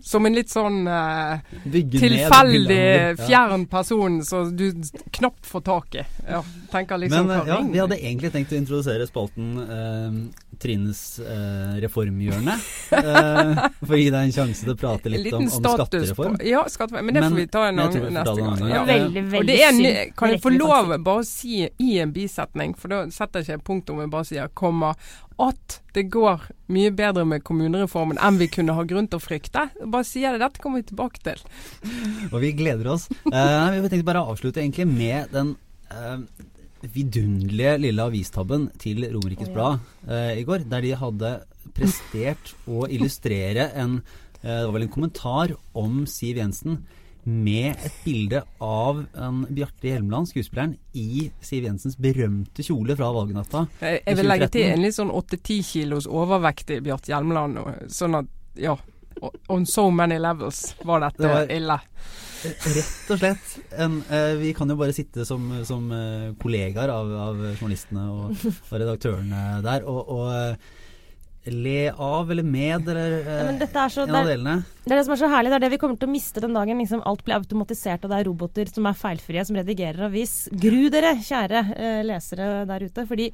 Som 0.01 0.27
en 0.27 0.35
litt 0.35 0.49
sånn 0.51 0.87
eh, 0.89 1.43
tilfeldig 1.69 3.19
fjern 3.21 3.67
person 3.71 4.23
som 4.25 4.57
du 4.57 4.71
knapt 5.19 5.47
får 5.47 5.61
tak 5.69 5.95
i. 6.01 6.05
Ja. 6.29 6.41
Tenker 6.73 6.99
liksom 7.03 7.27
Men 7.29 7.47
ja, 7.49 7.59
vi 7.69 7.79
hadde 7.83 7.99
egentlig 8.01 8.31
tenkt 8.35 8.53
å 8.55 8.59
introdusere 8.59 9.07
spalten 9.09 9.53
eh, 9.63 10.17
Trines 10.63 11.03
eh, 11.21 11.75
reformhjørne. 11.85 12.55
Eh, 12.99 13.63
for 13.83 13.97
å 13.97 14.01
gi 14.01 14.11
deg 14.15 14.21
en 14.29 14.35
sjanse 14.37 14.63
til 14.67 14.75
å 14.75 14.79
prate 14.79 15.11
litt 15.13 15.27
liten 15.27 15.47
om, 15.47 15.49
om 15.49 15.65
skattereform. 15.79 16.37
på 16.39 16.47
Ja, 16.51 16.63
skattereform. 16.71 17.09
Men 17.11 17.19
det 17.19 17.25
får 17.27 17.41
vi 17.41 17.47
ta 17.55 17.65
en 17.69 17.83
annen 17.83 18.07
vi 18.07 18.13
neste 18.15 18.37
det 18.37 18.47
gang. 18.47 18.63
Ja. 18.71 18.85
Veldig, 18.89 19.25
Og 19.27 19.35
veldig 19.37 19.51
det 19.53 19.59
er, 19.67 19.75
ny- 19.79 20.07
kan 20.17 20.35
jeg 20.35 20.43
få 20.45 20.55
lov 20.55 20.95
bare 21.03 21.25
å 21.25 21.27
si 21.27 21.65
i 21.67 21.91
en 22.05 22.13
bisetning, 22.15 22.77
for 22.79 22.93
da 22.95 23.03
setter 23.15 23.43
jeg 23.43 23.59
ikke 23.59 23.69
punktum, 23.73 24.01
jeg 24.05 24.13
bare 24.13 24.29
sier 24.29 24.53
komma, 24.59 24.93
at 25.43 25.81
det 25.97 26.05
går 26.13 26.45
mye 26.71 26.93
bedre 26.95 27.25
med 27.27 27.43
kommunereformen 27.43 28.21
enn 28.23 28.39
vi 28.39 28.47
kunne 28.53 28.77
ha 28.77 28.85
grunn 28.87 29.09
til 29.11 29.19
å 29.19 29.25
frykte. 29.25 29.65
Bare 29.83 30.07
sier 30.07 30.37
det, 30.37 30.45
dette 30.45 30.63
kommer 30.63 30.83
vi 30.85 30.91
tilbake 30.93 31.25
til. 31.25 31.43
Og 32.31 32.39
vi 32.45 32.53
gleder 32.57 32.93
oss. 32.95 33.09
Uh, 33.27 33.73
vi 33.81 33.89
tenkte 33.91 34.07
bare 34.07 34.23
å 34.23 34.37
avslutte 34.37 34.63
egentlig 34.63 34.87
med 34.87 35.33
den 35.35 35.55
eh, 35.91 36.21
vidunderlige 36.95 37.77
lille 37.83 38.07
avistabben 38.09 38.68
til 38.81 39.05
Romerikes 39.12 39.49
oh, 39.49 39.53
ja. 39.53 39.55
Blad 39.55 40.16
eh, 40.16 40.40
i 40.40 40.47
går, 40.49 40.66
der 40.71 40.85
de 40.85 40.97
hadde 40.99 41.33
prestert 41.77 42.55
å 42.66 42.88
illustrere 42.90 43.71
en 43.79 44.01
eh, 44.42 44.59
Det 44.59 44.66
var 44.66 44.75
vel 44.75 44.88
en 44.88 44.97
kommentar 44.97 45.55
om 45.79 46.03
Siv 46.11 46.40
Jensen 46.42 46.83
med 47.23 47.79
et 47.87 47.99
bilde 48.03 48.40
av 48.59 49.05
en 49.14 49.45
Bjarte 49.47 49.87
Hjelmeland, 49.87 50.27
skuespilleren, 50.27 50.75
i 50.99 51.29
Siv 51.38 51.68
Jensens 51.68 51.95
berømte 51.95 52.64
kjole 52.66 52.97
fra 52.99 53.12
valgnatta. 53.14 53.68
Jeg, 53.79 54.01
jeg 54.09 54.18
vil 54.18 54.27
legge 54.27 54.49
til 54.51 54.66
en 54.73 54.83
litt 54.83 54.97
sånn 54.97 55.12
8-10 55.14 55.68
kilos 55.68 56.09
overvektig 56.11 56.81
Bjarte 56.83 57.12
Hjelmeland, 57.14 57.61
sånn 57.95 58.18
at 58.18 58.33
ja. 58.59 58.75
On 59.48 59.66
so 59.66 59.90
many 59.90 60.18
levels 60.18 60.75
var 60.85 61.01
dette 61.07 61.22
Det 61.22 61.33
var- 61.33 61.51
ille. 61.57 61.79
Rett 62.42 63.11
og 63.14 63.18
slett. 63.20 63.51
En, 63.79 64.01
eh, 64.11 64.35
vi 64.40 64.53
kan 64.55 64.68
jo 64.68 64.75
bare 64.77 64.92
sitte 64.92 65.25
som, 65.25 65.44
som 65.64 65.90
eh, 65.94 66.33
kollegaer 66.42 66.90
av, 66.90 67.12
av 67.29 67.42
journalistene 67.61 68.07
og, 68.11 68.33
og 68.35 68.79
redaktørene 68.83 69.42
der 69.62 69.85
og, 69.87 70.01
og 70.11 70.33
eh, 70.35 70.72
le 71.55 71.90
av 71.90 72.31
eller 72.31 72.42
med 72.46 72.88
eller 72.88 73.14
eh, 73.20 73.38
Ja, 73.59 73.68
er 73.85 73.88
så, 73.90 74.05
en 74.07 74.14
av 74.14 74.27
delene. 74.31 74.57
det 74.85 74.92
er 74.94 75.01
det 75.01 75.05
som 75.07 75.14
er 75.16 75.20
så 75.22 75.31
herlig. 75.31 75.51
Det 75.51 75.57
er 75.59 75.64
det 75.64 75.70
vi 75.72 75.79
kommer 75.83 75.98
til 75.98 76.11
å 76.11 76.12
miste 76.12 76.42
den 76.42 76.55
dagen 76.55 76.79
liksom 76.83 77.03
alt 77.07 77.25
blir 77.27 77.38
automatisert 77.38 78.05
og 78.07 78.12
det 78.12 78.20
er 78.20 78.29
roboter 78.31 78.70
som 78.75 78.87
er 78.90 78.98
feilfrie, 78.98 79.44
som 79.46 79.59
redigerer 79.59 80.07
avis. 80.07 80.37
Gru 80.51 80.87
dere, 80.94 81.16
kjære 81.22 81.62
eh, 81.75 82.01
lesere 82.07 82.51
der 82.70 82.87
ute. 82.87 83.07
Fordi 83.11 83.31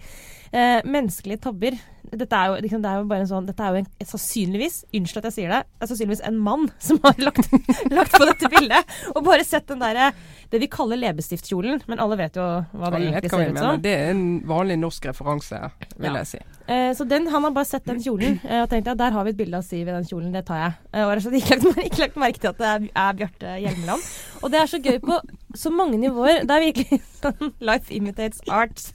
eh, 0.52 0.80
menneskelige 0.88 1.42
tabber 1.48 1.76
dette 2.12 2.36
er, 2.38 2.46
jo, 2.52 2.60
liksom, 2.64 2.82
det 2.84 2.90
er 2.90 3.00
jo 3.02 3.06
bare 3.10 3.24
en 3.24 3.28
sånn 3.30 3.46
Dette 3.48 3.64
er 3.64 3.74
jo 3.74 3.80
en, 3.82 3.88
sannsynligvis, 4.08 4.76
unnskyld 4.94 5.20
at 5.22 5.28
jeg 5.30 5.36
sier 5.36 5.52
det, 5.54 5.60
er 5.82 5.90
sannsynligvis 5.90 6.22
en 6.28 6.38
mann 6.42 6.68
som 6.82 7.00
har 7.04 7.18
lagt, 7.22 7.48
lagt 7.98 8.14
på 8.16 8.28
dette 8.28 8.50
bildet 8.52 8.94
og 9.14 9.22
bare 9.26 9.44
sett 9.46 9.66
den 9.70 9.82
derre 9.82 10.10
Det 10.50 10.60
vi 10.62 10.68
kaller 10.72 10.96
leppestiftkjolen, 10.96 11.82
men 11.90 12.00
alle 12.00 12.16
vet 12.16 12.36
jo 12.40 12.44
hva 12.72 12.88
det 12.94 13.02
egentlig 13.04 13.30
ser 13.32 13.50
ut 13.52 13.58
som. 13.60 13.80
Det 13.84 13.92
er 13.92 14.12
en 14.14 14.22
vanlig 14.48 14.78
norsk 14.80 15.10
referanse, 15.10 15.58
vil 15.98 16.08
Ja. 16.08 16.22
jeg 16.22 16.30
si. 16.30 16.40
Eh, 16.68 16.92
så 16.96 17.04
den, 17.08 17.26
han 17.32 17.44
har 17.44 17.52
bare 17.56 17.68
sett 17.68 17.84
den 17.88 18.00
kjolen 18.04 18.38
eh, 18.48 18.62
og 18.62 18.70
tenkt 18.72 18.88
at 18.88 18.96
der 19.00 19.12
har 19.12 19.24
vi 19.28 19.34
et 19.34 19.38
bilde 19.40 19.60
av 19.60 19.66
Siv 19.68 19.84
i 19.88 19.92
den 19.92 20.06
kjolen, 20.08 20.32
det 20.32 20.46
tar 20.48 20.62
jeg. 20.62 20.72
Eh, 20.94 21.04
og 21.04 21.12
rett 21.12 21.26
og 21.26 21.26
slett 21.28 21.42
ikke 21.42 21.58
lagt, 21.60 21.82
ikke 21.84 22.02
lagt 22.06 22.16
merke 22.24 22.40
til 22.42 22.50
at 22.54 22.60
det 22.62 22.70
er, 22.72 22.88
er 23.04 23.18
Bjarte 23.20 23.54
Hjelmeland. 23.66 24.08
Og 24.42 24.52
det 24.54 24.60
er 24.62 24.70
så 24.72 24.80
gøy 24.84 24.98
på 25.04 25.20
så 25.56 25.72
mange 25.74 26.00
nivåer. 26.00 26.44
Det 26.48 26.56
er 26.56 26.64
virkelig 26.70 27.00
sånn 27.22 27.52
Life 27.60 27.92
imitates 27.96 28.40
art 28.48 28.86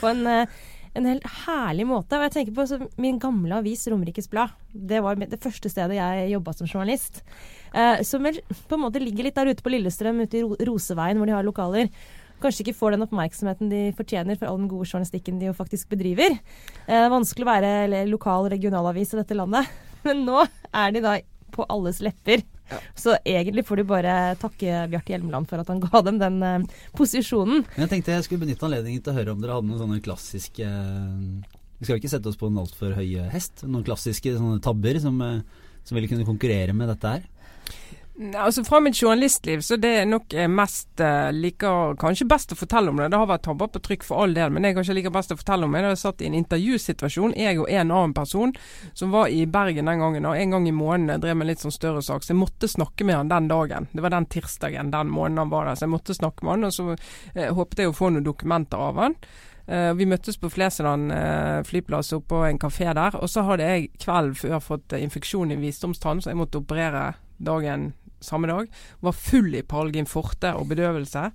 på 0.00 0.08
en, 0.08 0.24
eh, 0.30 0.56
en 0.94 1.08
helt 1.10 1.28
herlig 1.44 1.86
måte. 1.88 2.18
Og 2.18 2.26
jeg 2.28 2.34
tenker 2.36 2.56
på 2.56 2.66
så, 2.70 2.78
min 3.00 3.20
gamle 3.22 3.60
avis 3.60 3.86
Romerikes 3.90 4.28
Blad. 4.30 4.54
Det 4.72 5.02
var 5.04 5.18
det 5.20 5.40
første 5.42 5.70
stedet 5.72 5.98
jeg 5.98 6.32
jobba 6.32 6.54
som 6.56 6.70
journalist. 6.70 7.22
Eh, 7.74 8.02
som 8.06 8.22
vel 8.24 8.40
på 8.48 8.78
en 8.78 8.84
måte 8.86 9.02
ligger 9.02 9.26
litt 9.26 9.38
der 9.38 9.50
ute 9.50 9.64
på 9.64 9.72
Lillestrøm, 9.74 10.22
ute 10.22 10.40
i 10.40 10.68
Roseveien 10.68 11.18
hvor 11.18 11.30
de 11.30 11.34
har 11.36 11.46
lokaler 11.46 11.90
kanskje 12.44 12.64
ikke 12.64 12.76
får 12.76 12.94
den 12.94 13.04
oppmerksomheten 13.06 13.70
de 13.72 13.82
fortjener 13.96 14.38
for 14.38 14.50
all 14.50 14.58
den 14.60 14.70
gode 14.70 14.88
journalistikken 14.88 15.38
de 15.40 15.48
jo 15.48 15.56
faktisk 15.56 15.88
bedriver. 15.92 16.36
Eh, 16.36 16.92
Det 16.92 17.00
er 17.06 17.12
vanskelig 17.12 17.46
å 17.46 17.52
være 17.52 18.04
lokal 18.10 18.50
regionalavis 18.52 19.14
i 19.14 19.20
dette 19.22 19.38
landet, 19.38 19.70
men 20.06 20.24
nå 20.26 20.42
er 20.44 20.94
de 20.94 21.04
da 21.04 21.18
på 21.54 21.66
alles 21.72 22.00
lepper. 22.04 22.44
Så 22.98 23.16
egentlig 23.24 23.66
får 23.68 23.80
de 23.80 23.86
bare 23.88 24.14
takke 24.40 24.84
Bjarte 24.90 25.12
Hjelmeland 25.12 25.48
for 25.50 25.60
at 25.60 25.70
han 25.72 25.82
ga 25.84 26.02
dem 26.06 26.20
den 26.22 26.40
eh, 26.46 26.86
posisjonen. 26.96 27.64
Men 27.74 27.86
jeg 27.86 27.92
tenkte 27.96 28.16
jeg 28.16 28.28
skulle 28.28 28.46
benytte 28.46 28.66
anledningen 28.68 29.04
til 29.04 29.14
å 29.14 29.18
høre 29.18 29.34
om 29.34 29.42
dere 29.42 29.58
hadde 29.58 29.70
noen 29.70 29.82
sånne 29.82 30.00
klassiske 30.04 30.64
eh, 30.64 31.60
Vi 31.78 31.86
skal 31.86 31.96
jo 31.96 32.02
ikke 32.02 32.14
sette 32.14 32.30
oss 32.30 32.40
på 32.40 32.50
en 32.50 32.62
altfor 32.62 32.96
høy 32.96 33.18
hest. 33.32 33.66
Noen 33.68 33.86
klassiske 33.86 34.36
sånne 34.38 34.62
tabber 34.64 35.00
som, 35.02 35.20
eh, 35.24 35.70
som 35.84 35.98
ville 35.98 36.10
kunne 36.10 36.28
konkurrere 36.28 36.76
med 36.76 36.90
dette 36.94 37.16
her. 37.16 37.30
Altså 38.14 38.62
Fra 38.62 38.78
mitt 38.78 38.94
journalistliv 38.94 39.62
så 39.66 39.74
det 39.76 39.90
er 39.98 40.04
nok 40.06 40.34
eh, 40.38 40.46
mest 40.46 41.00
eh, 41.02 41.32
liker 41.34 41.96
Kanskje 41.98 42.28
best 42.30 42.52
å 42.54 42.58
fortelle 42.58 42.92
om 42.92 43.00
det. 43.00 43.08
Det 43.10 43.18
har 43.18 43.26
vært 43.26 43.42
tabber 43.42 43.72
på 43.74 43.80
trykk 43.82 44.04
for 44.06 44.22
all 44.22 44.36
del, 44.36 44.52
men 44.54 44.62
det 44.62 44.70
jeg 44.70 44.76
kanskje 44.76 44.94
liker 45.00 45.14
best 45.14 45.34
å 45.34 45.38
fortelle 45.40 45.66
om, 45.66 45.74
det 45.74 45.82
jeg 45.82 45.94
jeg 45.96 46.00
satt 46.04 46.22
i 46.22 46.28
en 46.28 46.36
intervjusituasjon, 46.38 47.34
jeg 47.38 47.58
og 47.58 47.72
en 47.72 47.90
annen 47.90 48.14
person, 48.14 48.52
som 48.94 49.10
var 49.14 49.32
i 49.34 49.40
Bergen 49.50 49.90
den 49.90 50.02
gangen. 50.02 50.28
Og 50.30 50.38
en 50.38 50.54
gang 50.54 50.68
i 50.70 50.74
måneden 50.74 51.22
drev 51.22 51.40
med 51.40 51.50
litt 51.50 51.64
sånn 51.64 51.74
større 51.74 52.02
sak, 52.06 52.22
så 52.22 52.32
jeg 52.32 52.38
måtte 52.38 52.70
snakke 52.70 53.06
med 53.06 53.18
han 53.18 53.32
den 53.32 53.48
dagen. 53.50 53.88
Det 53.90 54.04
var 54.04 54.14
den 54.14 54.28
tirsdagen 54.30 54.94
den 54.94 55.10
måneden 55.10 55.42
han 55.42 55.50
var 55.50 55.66
der, 55.66 55.80
så 55.80 55.88
jeg 55.88 55.94
måtte 55.96 56.18
snakke 56.18 56.46
med 56.46 56.54
han. 56.54 56.68
Og 56.70 56.76
så 56.76 56.86
eh, 56.94 57.50
håpet 57.50 57.82
jeg 57.82 57.90
å 57.90 57.98
få 57.98 58.12
noen 58.14 58.26
dokumenter 58.26 58.86
av 58.90 59.02
han. 59.02 59.18
Uh, 59.64 59.94
vi 59.96 60.04
møttes 60.04 60.36
på 60.36 60.50
Flesland 60.52 61.08
uh, 61.08 61.62
flyplass 61.64 62.12
oppe 62.12 62.34
på 62.34 62.42
en 62.46 62.58
kafé 62.60 62.90
der. 62.94 63.16
Og 63.16 63.30
så 63.32 63.46
hadde 63.48 63.66
jeg 63.66 63.90
kvelden 63.96 64.38
før 64.38 64.58
fått 64.60 64.94
infeksjon 64.98 65.54
i 65.54 65.58
visdomstann, 65.58 66.20
så 66.20 66.30
jeg 66.30 66.38
måtte 66.38 66.60
operere 66.60 67.14
dagen 67.42 67.94
samme 68.24 68.50
dag. 68.50 68.72
Var 69.04 69.20
full 69.26 69.54
i 69.54 69.62
Palgin 69.66 70.08
forte 70.10 70.54
og 70.58 70.68
bedøvelse. 70.72 71.30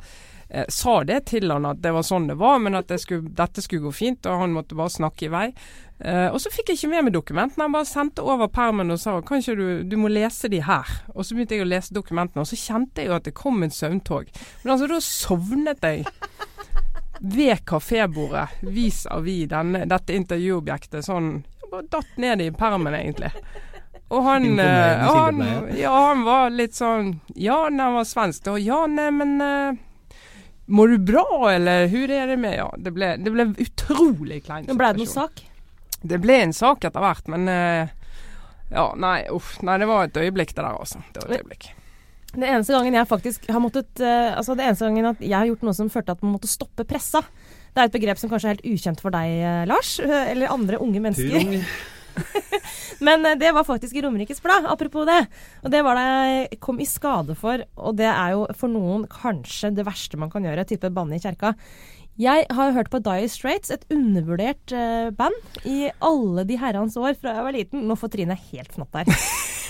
Eh, 0.50 0.66
sa 0.70 1.04
det 1.04 1.20
til 1.30 1.52
han 1.54 1.68
at 1.70 1.82
det 1.84 1.92
var 1.94 2.06
sånn 2.06 2.26
det 2.32 2.40
var, 2.40 2.58
men 2.64 2.78
at 2.80 2.90
det 2.90 2.98
skulle, 3.04 3.30
dette 3.38 3.62
skulle 3.62 3.86
gå 3.86 3.94
fint, 3.94 4.26
og 4.26 4.42
han 4.42 4.56
måtte 4.56 4.78
bare 4.78 4.94
snakke 4.94 5.28
i 5.28 5.32
vei. 5.34 5.46
Eh, 6.00 6.28
og 6.32 6.40
så 6.42 6.50
fikk 6.54 6.72
jeg 6.72 6.80
ikke 6.80 6.92
med 6.96 7.06
meg 7.06 7.16
dokumentene. 7.18 7.68
Han 7.68 7.76
bare 7.76 7.90
sendte 7.90 8.26
over 8.26 8.50
permen 8.50 8.90
og 8.90 9.02
sa 9.02 9.20
kan 9.22 9.44
du, 9.46 9.84
du 9.86 9.96
må 10.02 10.10
lese 10.10 10.50
de 10.50 10.64
her. 10.66 10.90
Og 11.14 11.28
så 11.28 11.38
begynte 11.38 11.60
jeg 11.60 11.68
å 11.68 11.70
lese 11.70 11.94
dokumentene, 11.94 12.42
og 12.42 12.50
så 12.50 12.58
kjente 12.58 13.04
jeg 13.04 13.12
jo 13.12 13.18
at 13.20 13.30
det 13.30 13.36
kom 13.38 13.62
en 13.64 13.74
søvntog. 13.74 14.34
Men 14.64 14.74
altså, 14.74 14.90
da 14.90 15.00
sovnet 15.04 15.86
jeg 15.86 16.08
ved 17.20 17.66
kafébordet 17.68 18.48
vis-à-vis 18.64 19.50
dette 19.52 20.16
intervjuobjektet. 20.16 21.06
Sånn 21.06 21.44
bare 21.70 21.86
datt 21.94 22.18
ned 22.18 22.42
i 22.42 22.52
permen, 22.56 22.96
egentlig. 22.98 23.30
Og 24.10 24.24
han, 24.26 24.46
Imponerende 24.46 25.06
eh, 25.06 25.68
han, 25.70 25.78
ja, 25.78 25.92
han 26.10 26.24
var 26.26 26.50
litt 26.54 26.74
sånn 26.78 27.12
Ja, 27.38 27.68
når 27.70 27.84
han 27.84 27.98
var 28.00 28.08
svensk, 28.10 28.44
da. 28.48 28.56
Ja, 28.58 28.80
nei, 28.90 29.10
men 29.14 29.36
eh, 29.46 29.78
Må 30.74 30.88
du 30.90 30.98
bra, 30.98 31.26
eller 31.52 31.86
hur 31.92 32.10
er 32.10 32.32
det 32.32 32.40
med 32.42 32.58
Ja, 32.58 32.70
det 32.78 32.94
ble, 32.96 33.14
det 33.22 33.34
ble 33.36 33.52
utrolig 33.62 34.42
klein 34.48 34.66
Nå 34.70 34.78
ble 34.80 34.94
det 34.96 35.04
noen 35.04 35.14
sak. 35.14 35.44
Det 36.02 36.18
ble 36.24 36.40
en 36.46 36.56
sak 36.56 36.88
etter 36.90 37.04
hvert, 37.06 37.30
men 37.30 37.46
eh, 37.54 37.92
Ja, 38.74 38.88
nei, 38.98 39.20
uff. 39.34 39.58
Nei, 39.66 39.78
det 39.82 39.90
var 39.90 40.10
et 40.10 40.18
øyeblikk, 40.18 40.56
det 40.56 40.64
der, 40.64 40.74
altså. 40.74 41.04
Det 41.14 41.24
var 41.26 41.36
et 41.36 41.44
øyeblikk. 41.44 41.70
Det 42.30 42.46
eneste 42.46 42.76
gangen 42.78 42.94
jeg 42.94 43.10
faktisk 43.10 43.48
har 43.50 43.62
måttet 43.62 44.02
Altså 44.06 44.54
det 44.54 44.68
eneste 44.68 44.86
gangen 44.86 45.08
at 45.10 45.22
jeg 45.24 45.34
har 45.34 45.48
gjort 45.50 45.64
noe 45.66 45.74
som 45.74 45.90
førte 45.90 46.14
at 46.14 46.22
man 46.22 46.36
måtte 46.36 46.50
stoppe 46.50 46.86
pressa. 46.86 47.24
Det 47.74 47.82
er 47.82 47.90
et 47.90 47.96
begrep 47.96 48.22
som 48.22 48.30
kanskje 48.30 48.52
er 48.52 48.58
helt 48.58 48.68
ukjent 48.70 49.02
for 49.02 49.14
deg, 49.14 49.66
Lars, 49.70 49.96
eller 50.02 50.54
andre 50.54 50.78
unge 50.82 51.02
mennesker. 51.02 51.42
Purung. 51.42 51.66
Men 53.06 53.26
eh, 53.26 53.38
det 53.40 53.52
var 53.56 53.68
faktisk 53.68 53.96
i 53.96 54.04
Romerikes 54.06 54.42
Blad, 54.44 54.68
apropos 54.70 55.08
det. 55.10 55.22
Og 55.64 55.74
det 55.74 55.84
var 55.86 56.00
det 56.00 56.08
jeg 56.10 56.60
kom 56.64 56.82
i 56.82 56.88
skade 56.90 57.36
for, 57.40 57.64
og 57.80 58.00
det 58.00 58.10
er 58.10 58.36
jo 58.36 58.46
for 58.58 58.72
noen 58.72 59.06
kanskje 59.12 59.74
det 59.76 59.88
verste 59.88 60.20
man 60.20 60.32
kan 60.34 60.46
gjøre, 60.48 60.68
type 60.70 60.92
banne 60.94 61.20
i 61.20 61.24
kjerka. 61.24 61.56
Jeg 62.20 62.48
har 62.52 62.74
hørt 62.76 62.90
på 62.92 63.00
Dye 63.06 63.30
Straits, 63.32 63.72
et 63.72 63.86
undervurdert 63.96 64.74
uh, 64.76 65.08
band, 65.16 65.38
i 65.64 65.88
alle 66.04 66.44
de 66.50 66.58
herrens 66.60 66.98
år 67.00 67.14
fra 67.16 67.38
jeg 67.38 67.46
var 67.46 67.56
liten. 67.56 67.86
Nå 67.88 67.96
får 67.96 68.12
Trine 68.18 68.36
helt 68.52 68.76
fnatt 68.76 68.92
der. 69.02 69.14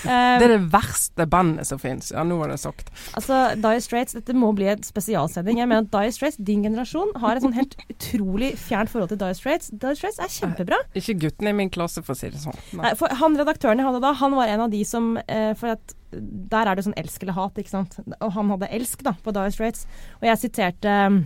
Eh, 0.00 0.38
Det 0.40 0.46
er 0.46 0.52
det 0.54 0.70
verste 0.72 1.26
bandet 1.28 1.68
som 1.68 1.76
fins. 1.76 2.06
Ja, 2.14 2.22
nå 2.24 2.38
var 2.40 2.48
det 2.48 2.54
sagt. 2.62 2.86
Altså, 3.18 3.50
Dye 3.60 3.82
Straits, 3.84 4.14
dette 4.16 4.32
må 4.32 4.48
bli 4.56 4.64
et 4.72 4.86
spesialsending. 4.88 5.58
Jeg 5.60 5.68
mener 5.68 5.84
at 5.84 5.90
Dye 5.92 6.14
Straits, 6.16 6.38
din 6.40 6.62
generasjon, 6.64 7.10
har 7.20 7.36
et 7.36 7.44
sånn 7.44 7.52
helt 7.52 7.76
utrolig 7.92 8.54
fjernt 8.56 8.88
forhold 8.88 9.12
til 9.12 9.20
Dye 9.20 9.36
Straits. 9.36 9.68
Dye 9.82 9.92
Straits 9.98 10.16
er 10.24 10.32
kjempebra. 10.32 10.78
Ikke 10.96 11.18
gutten 11.20 11.50
i 11.50 11.52
min 11.58 11.68
klasse, 11.68 12.00
for 12.06 12.16
å 12.16 12.16
si 12.16 12.30
det 12.32 12.40
sånn. 12.40 12.56
Nei, 12.80 12.94
for 12.96 13.12
han 13.20 13.36
redaktøren 13.42 13.82
jeg 13.82 13.90
hadde 13.90 14.00
da, 14.06 14.14
han 14.22 14.38
var 14.40 14.54
en 14.54 14.62
av 14.64 14.72
de 14.72 14.80
som 14.88 15.10
eh, 15.26 15.50
For 15.60 15.74
at 15.74 15.94
der 16.16 16.70
er 16.72 16.80
det 16.80 16.86
sånn 16.88 16.96
elsk 17.04 17.26
eller 17.26 17.36
hat, 17.36 17.60
ikke 17.60 17.74
sant. 17.74 17.98
Og 18.22 18.32
han 18.38 18.54
hadde 18.56 18.72
elsk 18.80 19.04
da, 19.04 19.12
på 19.20 19.36
Dye 19.36 19.52
Straits. 19.52 19.84
Og 20.22 20.30
jeg 20.30 20.40
siterte 20.46 20.96
eh, 20.96 21.20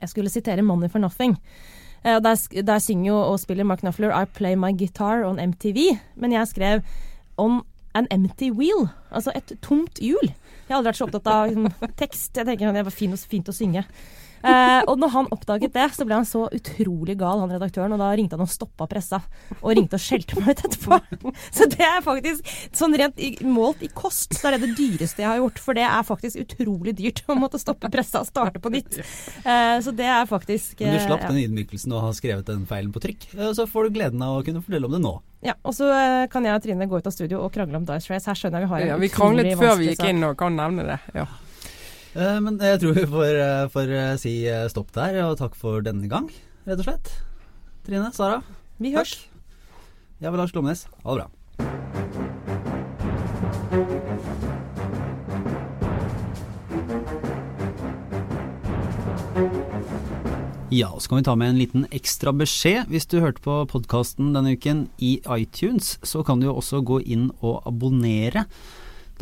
Jeg 0.00 0.08
skulle 0.08 0.30
sitere 0.30 0.62
'Money 0.62 0.88
for 0.88 0.98
Nothing'. 0.98 1.36
Uh, 2.04 2.18
der, 2.22 2.62
der 2.62 2.78
synger 2.78 3.12
jo 3.12 3.16
og 3.16 3.40
spiller 3.40 3.64
Mark 3.64 3.82
Nuffler 3.82 4.10
'I 4.10 4.24
play 4.24 4.54
my 4.54 4.72
guitar 4.78 5.24
on 5.24 5.38
MTV'. 5.38 5.98
Men 6.16 6.32
jeg 6.32 6.48
skrev 6.48 6.80
'on 7.38 7.62
an 7.94 8.06
empty 8.10 8.50
wheel'. 8.50 8.88
Altså 9.10 9.32
et 9.34 9.52
tomt 9.62 9.98
hjul. 9.98 10.32
Jeg 10.68 10.68
har 10.68 10.76
aldri 10.76 10.88
vært 10.88 10.96
så 10.96 11.04
opptatt 11.04 11.26
av 11.26 11.46
liksom, 11.48 11.68
tekst. 11.96 12.36
Jeg 12.36 12.46
tenker 12.46 12.72
det 12.72 12.84
var 12.84 12.90
fint, 12.90 13.18
fint 13.28 13.48
å 13.48 13.52
synge. 13.52 13.84
Eh, 14.42 14.80
og 14.90 14.98
når 15.00 15.12
han 15.14 15.28
oppdaget 15.34 15.74
det, 15.74 15.86
så 15.94 16.06
ble 16.06 16.18
han 16.18 16.28
så 16.28 16.44
utrolig 16.52 17.16
gal, 17.20 17.42
han 17.42 17.52
redaktøren, 17.54 17.94
og 17.94 18.02
da 18.02 18.10
ringte 18.18 18.38
han 18.38 18.44
og 18.44 18.50
stoppa 18.50 18.88
pressa. 18.90 19.22
Og 19.60 19.76
ringte 19.78 19.98
og 19.98 20.02
skjelte 20.02 20.38
meg 20.40 20.56
ut 20.56 20.64
etterpå. 20.66 20.98
Så 21.56 21.68
det 21.70 21.84
er 21.84 22.00
faktisk 22.04 22.48
sånn 22.76 22.96
rent 22.98 23.18
i, 23.22 23.34
målt 23.46 23.82
i 23.84 23.90
kost, 23.92 24.34
så 24.36 24.48
er 24.48 24.56
det 24.56 24.68
det 24.68 24.76
dyreste 24.78 25.22
jeg 25.22 25.28
har 25.28 25.40
gjort. 25.40 25.60
For 25.62 25.78
det 25.78 25.84
er 25.86 26.06
faktisk 26.06 26.40
utrolig 26.42 26.94
dyrt 26.98 27.22
å 27.30 27.36
måtte 27.38 27.60
stoppe 27.60 27.90
pressa 27.92 28.22
og 28.22 28.30
starte 28.30 28.62
på 28.62 28.72
nytt. 28.72 28.98
Eh, 28.98 29.76
så 29.84 29.94
det 29.94 30.08
er 30.08 30.24
faktisk 30.30 30.80
Men 30.82 30.96
du 30.96 31.04
slapp 31.04 31.26
ja. 31.26 31.32
den 31.32 31.42
ydmykelsen 31.44 31.94
og 31.94 32.08
har 32.08 32.16
skrevet 32.16 32.48
den 32.48 32.64
feilen 32.68 32.92
på 32.94 33.02
trykk, 33.04 33.28
eh, 33.36 33.52
så 33.56 33.68
får 33.70 33.88
du 33.88 33.98
gleden 33.98 34.24
av 34.24 34.40
å 34.40 34.46
kunne 34.46 34.64
fortelle 34.64 34.88
om 34.88 34.96
det 34.96 35.02
nå. 35.04 35.14
Ja, 35.42 35.56
og 35.66 35.74
så 35.74 35.88
eh, 35.90 36.24
kan 36.30 36.46
jeg 36.46 36.54
og 36.54 36.62
Trine 36.62 36.86
gå 36.86 37.00
ut 37.02 37.08
av 37.08 37.14
studio 37.14 37.40
og 37.42 37.50
krangle 37.54 37.80
om 37.80 37.86
Dice 37.86 38.12
Race. 38.12 38.28
Her 38.30 38.38
skjønner 38.38 38.62
jeg 38.62 38.68
vi 38.68 38.72
har 38.72 38.84
en 38.84 38.92
Ja, 38.92 38.98
vi 39.02 39.10
kranglet 39.10 39.56
før 39.58 39.74
vi 39.80 39.90
gikk 39.90 40.04
inn 40.06 40.22
og 40.26 40.36
kan 40.38 40.54
nevne 40.58 40.86
det. 40.86 41.00
Ja. 41.18 41.26
Eh, 42.14 42.38
Men 42.44 42.58
jeg 42.60 42.80
tror 42.82 42.94
vi 42.96 43.06
får, 43.08 43.30
eh, 43.40 43.68
får 43.72 43.92
eh, 43.98 44.16
si 44.20 44.34
stopp 44.72 44.92
der, 44.96 45.20
og 45.26 45.38
takk 45.40 45.54
for 45.58 45.80
denne 45.84 46.08
gang, 46.12 46.28
rett 46.66 46.78
og 46.82 46.84
slett. 46.88 47.12
Trine, 47.86 48.12
Sara, 48.14 48.42
Vi 48.78 48.92
takk. 48.92 48.98
hørs. 48.98 49.14
Jeg 50.22 50.30
var 50.30 50.38
Lars 50.38 50.52
Glomnes. 50.52 50.86
Ha 51.04 51.16
det 51.16 51.24
bra. 51.24 52.42
Ja, 60.72 60.88
så 60.98 61.08
kan 61.08 61.18
vi 61.18 61.24
ta 61.24 61.34
med 61.36 61.48
en 61.52 61.58
liten 61.58 61.82
ekstra 61.92 62.32
beskjed. 62.32 62.86
Hvis 62.88 63.04
du 63.12 63.18
hørte 63.20 63.42
på 63.44 63.58
podkasten 63.68 64.30
denne 64.32 64.54
uken 64.56 64.86
i 65.04 65.18
iTunes, 65.36 65.98
så 66.02 66.22
kan 66.24 66.40
du 66.40 66.46
jo 66.48 66.54
også 66.56 66.80
gå 66.80 67.02
inn 67.04 67.26
og 67.44 67.60
abonnere. 67.68 68.46